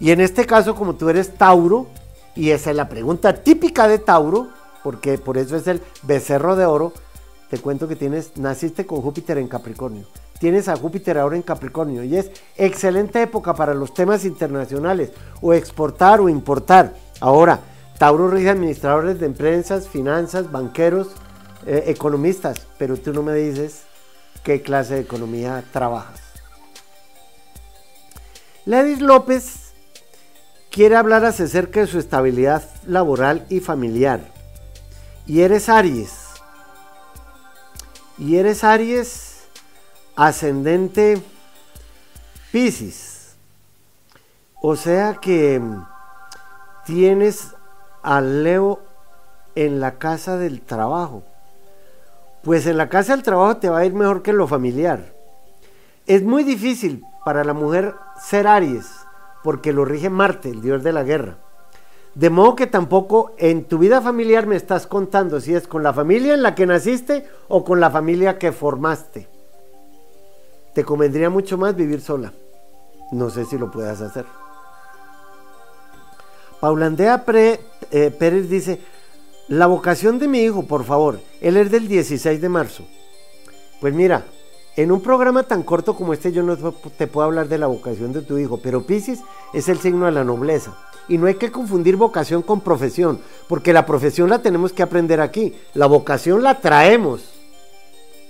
Y 0.00 0.10
en 0.10 0.20
este 0.20 0.46
caso, 0.46 0.74
como 0.74 0.94
tú 0.94 1.10
eres 1.10 1.34
Tauro, 1.34 1.86
y 2.34 2.50
esa 2.50 2.70
es 2.70 2.76
la 2.76 2.88
pregunta 2.88 3.34
típica 3.34 3.88
de 3.88 3.98
Tauro, 3.98 4.48
porque 4.82 5.18
por 5.18 5.38
eso 5.38 5.56
es 5.56 5.66
el 5.66 5.80
becerro 6.02 6.56
de 6.56 6.64
oro. 6.64 6.92
Te 7.50 7.58
cuento 7.58 7.86
que 7.86 7.96
tienes, 7.96 8.36
naciste 8.36 8.86
con 8.86 9.02
Júpiter 9.02 9.38
en 9.38 9.48
Capricornio. 9.48 10.06
Tienes 10.38 10.68
a 10.68 10.76
Júpiter 10.76 11.18
ahora 11.18 11.36
en 11.36 11.42
Capricornio 11.42 12.02
y 12.02 12.16
es 12.16 12.30
excelente 12.56 13.22
época 13.22 13.54
para 13.54 13.74
los 13.74 13.94
temas 13.94 14.24
internacionales 14.24 15.12
o 15.40 15.52
exportar 15.52 16.20
o 16.20 16.28
importar. 16.28 16.94
Ahora, 17.20 17.60
Tauro 17.98 18.28
rige 18.28 18.50
administradores 18.50 19.20
de 19.20 19.26
empresas, 19.26 19.88
finanzas, 19.88 20.50
banqueros, 20.50 21.08
eh, 21.66 21.84
economistas, 21.86 22.66
pero 22.76 22.96
tú 22.96 23.12
no 23.12 23.22
me 23.22 23.34
dices 23.34 23.82
qué 24.42 24.62
clase 24.62 24.94
de 24.94 25.00
economía 25.02 25.62
trabajas. 25.72 26.20
Ledis 28.64 29.00
López 29.00 29.61
quiere 30.72 30.96
hablar 30.96 31.24
acerca 31.24 31.80
de 31.80 31.86
su 31.86 31.98
estabilidad 31.98 32.64
laboral 32.86 33.46
y 33.50 33.60
familiar. 33.60 34.20
Y 35.26 35.42
eres 35.42 35.68
Aries. 35.68 36.30
Y 38.18 38.36
eres 38.36 38.64
Aries 38.64 39.44
ascendente 40.16 41.22
Pisces. 42.50 43.34
O 44.62 44.74
sea 44.74 45.14
que 45.14 45.60
tienes 46.86 47.48
al 48.02 48.42
Leo 48.42 48.80
en 49.54 49.78
la 49.78 49.98
casa 49.98 50.38
del 50.38 50.62
trabajo. 50.62 51.22
Pues 52.42 52.66
en 52.66 52.78
la 52.78 52.88
casa 52.88 53.12
del 53.12 53.22
trabajo 53.22 53.58
te 53.58 53.68
va 53.68 53.78
a 53.78 53.84
ir 53.84 53.92
mejor 53.92 54.22
que 54.22 54.30
en 54.30 54.38
lo 54.38 54.48
familiar. 54.48 55.14
Es 56.06 56.22
muy 56.22 56.44
difícil 56.44 57.04
para 57.24 57.44
la 57.44 57.52
mujer 57.52 57.94
ser 58.20 58.46
Aries 58.46 59.01
porque 59.42 59.72
lo 59.72 59.84
rige 59.84 60.10
Marte, 60.10 60.50
el 60.50 60.62
dios 60.62 60.82
de 60.82 60.92
la 60.92 61.02
guerra. 61.02 61.38
De 62.14 62.28
modo 62.28 62.56
que 62.56 62.66
tampoco 62.66 63.32
en 63.38 63.64
tu 63.64 63.78
vida 63.78 64.02
familiar 64.02 64.46
me 64.46 64.56
estás 64.56 64.86
contando 64.86 65.40
si 65.40 65.54
es 65.54 65.66
con 65.66 65.82
la 65.82 65.94
familia 65.94 66.34
en 66.34 66.42
la 66.42 66.54
que 66.54 66.66
naciste 66.66 67.26
o 67.48 67.64
con 67.64 67.80
la 67.80 67.90
familia 67.90 68.38
que 68.38 68.52
formaste. 68.52 69.28
Te 70.74 70.84
convendría 70.84 71.30
mucho 71.30 71.56
más 71.56 71.74
vivir 71.74 72.00
sola. 72.00 72.32
No 73.12 73.30
sé 73.30 73.44
si 73.44 73.56
lo 73.58 73.70
puedas 73.70 74.00
hacer. 74.00 74.26
Paulandea 76.60 77.24
eh, 77.90 78.16
Pérez 78.16 78.48
dice, 78.48 78.80
la 79.48 79.66
vocación 79.66 80.18
de 80.18 80.28
mi 80.28 80.40
hijo, 80.42 80.64
por 80.64 80.84
favor, 80.84 81.18
él 81.40 81.56
es 81.56 81.70
del 81.70 81.88
16 81.88 82.40
de 82.40 82.48
marzo. 82.48 82.84
Pues 83.80 83.92
mira, 83.92 84.24
en 84.76 84.90
un 84.90 85.00
programa 85.00 85.42
tan 85.42 85.62
corto 85.62 85.94
como 85.94 86.12
este 86.12 86.32
yo 86.32 86.42
no 86.42 86.56
te 86.56 87.06
puedo 87.06 87.26
hablar 87.26 87.48
de 87.48 87.58
la 87.58 87.66
vocación 87.66 88.12
de 88.12 88.22
tu 88.22 88.38
hijo, 88.38 88.58
pero 88.58 88.86
Pisces 88.86 89.20
es 89.52 89.68
el 89.68 89.78
signo 89.78 90.06
de 90.06 90.12
la 90.12 90.24
nobleza. 90.24 90.76
Y 91.08 91.18
no 91.18 91.26
hay 91.26 91.34
que 91.34 91.50
confundir 91.50 91.96
vocación 91.96 92.42
con 92.42 92.60
profesión, 92.60 93.20
porque 93.48 93.72
la 93.72 93.84
profesión 93.84 94.30
la 94.30 94.40
tenemos 94.40 94.72
que 94.72 94.82
aprender 94.82 95.20
aquí, 95.20 95.54
la 95.74 95.86
vocación 95.86 96.42
la 96.42 96.60
traemos. 96.60 97.22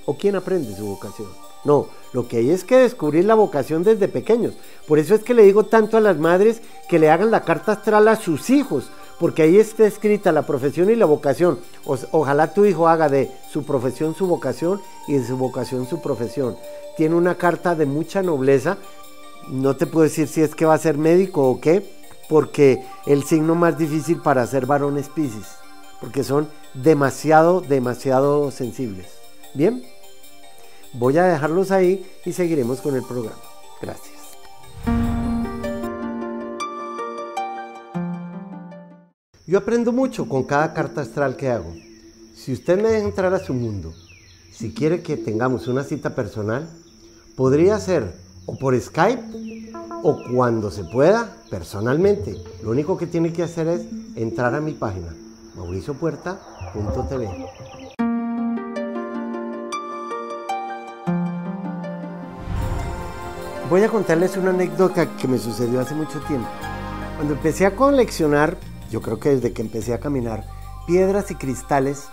¿O 0.05 0.17
quién 0.17 0.35
aprende 0.35 0.75
su 0.75 0.87
vocación? 0.87 1.29
No, 1.65 1.87
lo 2.13 2.27
que 2.27 2.39
hay 2.39 2.51
es 2.51 2.65
que 2.65 2.77
descubrir 2.77 3.25
la 3.25 3.37
vocación 3.37 3.85
desde 3.85 4.09
pequeños. 4.09 4.55
Por 4.89 4.99
eso 4.99 5.15
es 5.15 5.23
que 5.23 5.35
le 5.35 5.45
digo 5.45 5.67
tanto 5.67 5.97
a 5.97 6.01
las 6.01 6.19
madres 6.19 6.61
que 6.89 6.99
le 6.99 7.09
hagan 7.09 7.31
la 7.31 7.45
carta 7.45 7.73
astral 7.73 8.09
a 8.09 8.17
sus 8.17 8.51
hijos, 8.51 8.91
porque 9.23 9.43
ahí 9.43 9.57
está 9.57 9.87
escrita 9.87 10.33
la 10.33 10.43
profesión 10.43 10.91
y 10.91 10.97
la 10.97 11.07
vocación. 11.07 11.61
ojalá 12.11 12.53
tu 12.53 12.65
hijo 12.65 12.89
haga 12.89 13.09
de 13.09 13.31
su 13.53 13.63
profesión 13.63 14.17
su 14.17 14.27
vocación 14.27 14.81
y 15.07 15.13
de 15.13 15.25
su 15.25 15.37
vocación 15.37 15.87
su 15.87 16.03
profesión. 16.03 16.57
Tiene 16.97 17.15
una 17.15 17.37
carta 17.37 17.77
de 17.77 17.87
mucha 17.87 18.21
nobleza. 18.21 18.79
No 19.47 19.77
te 19.77 19.87
puedo 19.87 20.03
decir 20.03 20.27
si 20.27 20.41
es 20.41 20.57
que 20.57 20.65
va 20.65 20.75
a 20.75 20.79
ser 20.79 20.99
médico 20.99 21.49
o 21.49 21.61
qué, 21.61 21.89
porque 22.29 22.85
el 23.07 23.23
signo 23.23 23.55
más 23.55 23.79
difícil 23.79 24.21
para 24.21 24.45
ser 24.45 24.67
varón 24.67 24.99
es 24.99 25.09
Pisces, 25.09 25.47
porque 26.01 26.25
son 26.25 26.49
demasiado, 26.75 27.61
demasiado 27.61 28.51
sensibles. 28.51 29.07
Bien, 29.55 29.85
voy 30.95 31.17
a 31.19 31.27
dejarlos 31.27 31.71
ahí 31.71 32.05
y 32.25 32.33
seguiremos 32.33 32.81
con 32.81 32.97
el 32.97 33.05
programa. 33.05 33.39
Gracias. 33.81 34.12
Yo 39.45 39.59
aprendo 39.59 39.91
mucho 39.91 40.29
con 40.29 40.45
cada 40.45 40.73
carta 40.73 41.01
astral 41.01 41.35
que 41.35 41.51
hago. 41.51 41.75
Si 42.33 42.53
usted 42.53 42.81
me 42.81 42.91
deja 42.91 43.09
entrar 43.09 43.35
a 43.35 43.41
su 43.41 43.53
mundo, 43.53 43.93
si 44.53 44.73
quiere 44.73 45.03
que 45.03 45.17
tengamos 45.17 45.67
una 45.67 45.83
cita 45.83 46.15
personal, 46.15 46.69
podría 47.35 47.81
ser 47.81 48.15
o 48.47 48.57
por 48.57 48.81
Skype 48.81 49.73
o 50.05 50.17
cuando 50.33 50.71
se 50.71 50.85
pueda 50.85 51.37
personalmente. 51.51 52.37
Lo 52.63 52.71
único 52.71 52.97
que 52.97 53.09
tiene 53.09 53.33
que 53.33 53.43
hacer 53.43 53.67
es 53.67 53.83
entrar 54.15 54.55
a 54.55 54.61
mi 54.61 54.75
página 54.75 55.13
mauriciopuerta.tv. 55.57 57.29
Voy 63.69 63.83
a 63.83 63.89
contarles 63.89 64.37
una 64.37 64.51
anécdota 64.51 65.17
que 65.17 65.27
me 65.27 65.39
sucedió 65.39 65.81
hace 65.81 65.97
mucho 65.97 66.21
tiempo. 66.29 66.49
Cuando 67.17 67.35
empecé 67.35 67.67
a 67.67 67.75
coleccionar 67.75 68.57
yo 68.93 69.01
creo 69.01 69.19
que 69.19 69.31
desde 69.31 69.53
que 69.53 69.63
empecé 69.63 69.95
a 69.95 70.01
caminar, 70.01 70.45
piedras 70.87 71.31
y 71.31 71.35
cristales, 71.35 72.05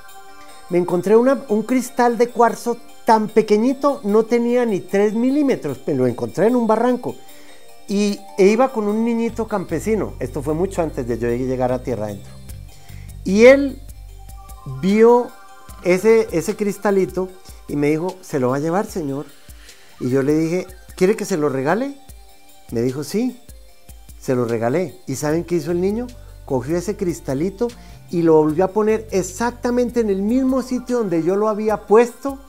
me 0.69 0.77
encontré 0.77 1.17
un 1.17 1.63
cristal 1.63 2.17
de 2.17 2.29
cuarzo 2.29 2.77
tan 3.05 3.27
pequeñito, 3.27 3.99
no 4.03 4.23
tenía 4.23 4.65
ni 4.65 4.79
3 4.79 5.13
milímetros, 5.13 5.77
pero 5.85 5.99
lo 5.99 6.07
encontré 6.07 6.47
en 6.47 6.55
un 6.55 6.67
barranco. 6.67 7.15
Y 7.87 8.19
e 8.37 8.45
iba 8.45 8.71
con 8.71 8.87
un 8.87 9.03
niñito 9.03 9.47
campesino, 9.47 10.13
esto 10.19 10.41
fue 10.41 10.53
mucho 10.53 10.81
antes 10.81 11.05
de 11.07 11.17
yo 11.17 11.27
llegar 11.27 11.71
a 11.73 11.83
tierra 11.83 12.05
adentro. 12.05 12.31
Y 13.25 13.45
él 13.45 13.81
vio 14.81 15.27
ese, 15.83 16.27
ese 16.31 16.55
cristalito 16.55 17.29
y 17.67 17.75
me 17.75 17.89
dijo, 17.89 18.15
¿se 18.21 18.39
lo 18.39 18.49
va 18.49 18.57
a 18.57 18.59
llevar, 18.59 18.85
señor? 18.85 19.25
Y 19.99 20.09
yo 20.09 20.21
le 20.21 20.33
dije, 20.33 20.67
¿quiere 20.95 21.15
que 21.17 21.25
se 21.25 21.35
lo 21.35 21.49
regale? 21.49 21.97
Me 22.71 22.81
dijo, 22.81 23.03
sí, 23.03 23.41
se 24.21 24.33
lo 24.33 24.45
regalé. 24.45 24.95
¿Y 25.07 25.15
saben 25.15 25.43
qué 25.43 25.55
hizo 25.55 25.71
el 25.71 25.81
niño? 25.81 26.07
Cogió 26.49 26.77
ese 26.77 26.97
cristalito 26.97 27.67
y 28.09 28.23
lo 28.23 28.33
volvió 28.37 28.65
a 28.65 28.69
poner 28.69 29.07
exactamente 29.11 29.99
en 29.99 30.09
el 30.09 30.23
mismo 30.23 30.63
sitio 30.63 30.97
donde 30.97 31.21
yo 31.21 31.35
lo 31.35 31.47
había 31.47 31.85
puesto, 31.85 32.39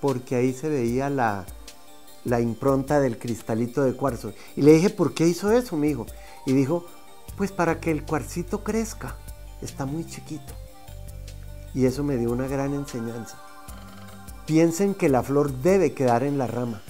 porque 0.00 0.36
ahí 0.36 0.54
se 0.54 0.70
veía 0.70 1.10
la, 1.10 1.44
la 2.24 2.40
impronta 2.40 3.00
del 3.00 3.18
cristalito 3.18 3.84
de 3.84 3.92
cuarzo. 3.92 4.32
Y 4.56 4.62
le 4.62 4.72
dije, 4.72 4.88
¿por 4.88 5.12
qué 5.12 5.26
hizo 5.26 5.52
eso, 5.52 5.76
mi 5.76 5.88
hijo? 5.88 6.06
Y 6.46 6.54
dijo, 6.54 6.86
pues 7.36 7.52
para 7.52 7.80
que 7.80 7.90
el 7.90 8.06
cuarcito 8.06 8.64
crezca, 8.64 9.16
está 9.60 9.84
muy 9.84 10.06
chiquito. 10.06 10.54
Y 11.74 11.84
eso 11.84 12.02
me 12.02 12.16
dio 12.16 12.32
una 12.32 12.48
gran 12.48 12.72
enseñanza. 12.72 13.36
Piensen 14.46 14.94
que 14.94 15.10
la 15.10 15.22
flor 15.22 15.52
debe 15.52 15.92
quedar 15.92 16.22
en 16.22 16.38
la 16.38 16.46
rama, 16.46 16.80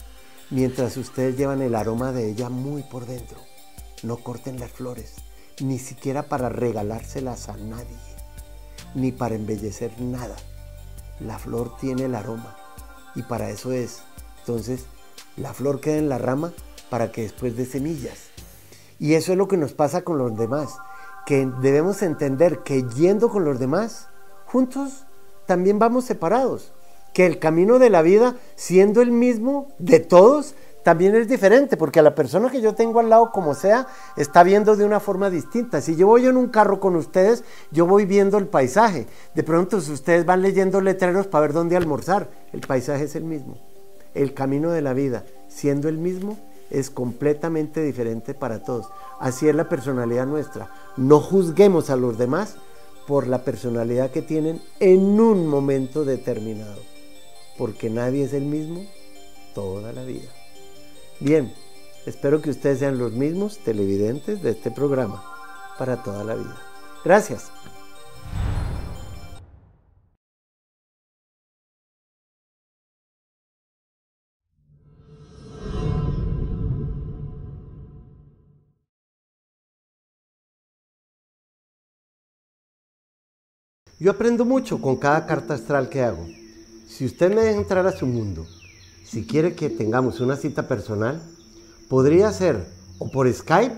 mientras 0.50 0.96
ustedes 0.96 1.36
llevan 1.36 1.62
el 1.62 1.74
aroma 1.74 2.12
de 2.12 2.30
ella 2.30 2.48
muy 2.48 2.84
por 2.84 3.06
dentro. 3.06 3.40
No 4.04 4.18
corten 4.18 4.60
las 4.60 4.70
flores 4.70 5.16
ni 5.60 5.78
siquiera 5.78 6.24
para 6.24 6.48
regalárselas 6.48 7.48
a 7.48 7.56
nadie, 7.56 7.96
ni 8.94 9.12
para 9.12 9.34
embellecer 9.34 10.00
nada. 10.00 10.36
La 11.20 11.38
flor 11.38 11.76
tiene 11.78 12.04
el 12.04 12.14
aroma 12.14 12.56
y 13.14 13.22
para 13.22 13.50
eso 13.50 13.72
es. 13.72 14.02
Entonces, 14.40 14.86
la 15.36 15.52
flor 15.52 15.80
queda 15.80 15.96
en 15.96 16.08
la 16.08 16.18
rama 16.18 16.52
para 16.90 17.12
que 17.12 17.22
después 17.22 17.56
dé 17.56 17.66
semillas. 17.66 18.28
Y 18.98 19.14
eso 19.14 19.32
es 19.32 19.38
lo 19.38 19.48
que 19.48 19.56
nos 19.56 19.72
pasa 19.72 20.02
con 20.02 20.18
los 20.18 20.36
demás, 20.36 20.76
que 21.26 21.46
debemos 21.60 22.02
entender 22.02 22.60
que 22.60 22.82
yendo 22.82 23.28
con 23.28 23.44
los 23.44 23.58
demás, 23.58 24.08
juntos 24.46 25.04
también 25.46 25.78
vamos 25.78 26.04
separados, 26.04 26.72
que 27.14 27.26
el 27.26 27.38
camino 27.38 27.78
de 27.78 27.90
la 27.90 28.02
vida, 28.02 28.36
siendo 28.56 29.00
el 29.00 29.12
mismo 29.12 29.68
de 29.78 30.00
todos, 30.00 30.54
también 30.82 31.14
es 31.16 31.28
diferente, 31.28 31.76
porque 31.76 32.00
a 32.00 32.02
la 32.02 32.14
persona 32.14 32.50
que 32.50 32.60
yo 32.60 32.74
tengo 32.74 33.00
al 33.00 33.10
lado, 33.10 33.30
como 33.32 33.54
sea, 33.54 33.86
está 34.16 34.42
viendo 34.42 34.76
de 34.76 34.84
una 34.84 35.00
forma 35.00 35.28
distinta. 35.30 35.80
Si 35.80 35.96
yo 35.96 36.06
voy 36.06 36.26
en 36.26 36.36
un 36.36 36.48
carro 36.48 36.80
con 36.80 36.96
ustedes, 36.96 37.44
yo 37.70 37.86
voy 37.86 38.04
viendo 38.04 38.38
el 38.38 38.46
paisaje. 38.46 39.06
De 39.34 39.42
pronto, 39.42 39.80
si 39.80 39.92
ustedes 39.92 40.24
van 40.24 40.42
leyendo 40.42 40.80
letreros 40.80 41.26
para 41.26 41.42
ver 41.42 41.52
dónde 41.52 41.76
almorzar, 41.76 42.30
el 42.52 42.60
paisaje 42.60 43.04
es 43.04 43.16
el 43.16 43.24
mismo. 43.24 43.58
El 44.14 44.34
camino 44.34 44.70
de 44.70 44.82
la 44.82 44.94
vida, 44.94 45.24
siendo 45.48 45.88
el 45.88 45.98
mismo, 45.98 46.38
es 46.70 46.90
completamente 46.90 47.82
diferente 47.82 48.34
para 48.34 48.62
todos. 48.62 48.88
Así 49.20 49.48
es 49.48 49.54
la 49.54 49.68
personalidad 49.68 50.26
nuestra. 50.26 50.70
No 50.96 51.20
juzguemos 51.20 51.90
a 51.90 51.96
los 51.96 52.18
demás 52.18 52.56
por 53.06 53.26
la 53.26 53.42
personalidad 53.42 54.10
que 54.10 54.22
tienen 54.22 54.60
en 54.80 55.18
un 55.18 55.46
momento 55.46 56.04
determinado, 56.04 56.80
porque 57.56 57.88
nadie 57.90 58.24
es 58.24 58.34
el 58.34 58.44
mismo 58.44 58.82
toda 59.54 59.92
la 59.92 60.04
vida. 60.04 60.37
Bien, 61.20 61.52
espero 62.06 62.40
que 62.40 62.50
ustedes 62.50 62.78
sean 62.78 62.96
los 62.96 63.12
mismos 63.12 63.58
televidentes 63.58 64.40
de 64.40 64.50
este 64.50 64.70
programa 64.70 65.24
para 65.76 66.00
toda 66.00 66.22
la 66.22 66.36
vida. 66.36 66.56
Gracias. 67.04 67.50
Yo 83.98 84.12
aprendo 84.12 84.44
mucho 84.44 84.80
con 84.80 84.96
cada 84.96 85.26
carta 85.26 85.54
astral 85.54 85.88
que 85.88 86.02
hago. 86.02 86.24
Si 86.86 87.04
usted 87.04 87.34
me 87.34 87.42
deja 87.42 87.58
entrar 87.58 87.84
a 87.88 87.90
su 87.90 88.06
mundo 88.06 88.46
si 89.08 89.26
quiere 89.26 89.54
que 89.54 89.70
tengamos 89.70 90.20
una 90.20 90.36
cita 90.36 90.68
personal, 90.68 91.22
podría 91.88 92.30
ser 92.30 92.66
o 92.98 93.10
por 93.10 93.32
Skype 93.32 93.74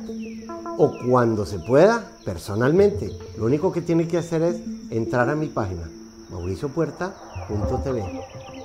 o 0.77 0.93
cuando 1.09 1.47
se 1.47 1.61
pueda 1.61 2.11
personalmente. 2.25 3.13
Lo 3.39 3.45
único 3.45 3.73
que 3.73 3.81
tiene 3.81 4.09
que 4.09 4.19
hacer 4.19 4.43
es 4.43 4.57
entrar 4.91 5.31
a 5.31 5.37
mi 5.37 5.47
página 5.47 5.89
mauriciopuerta.tv. 6.31 8.60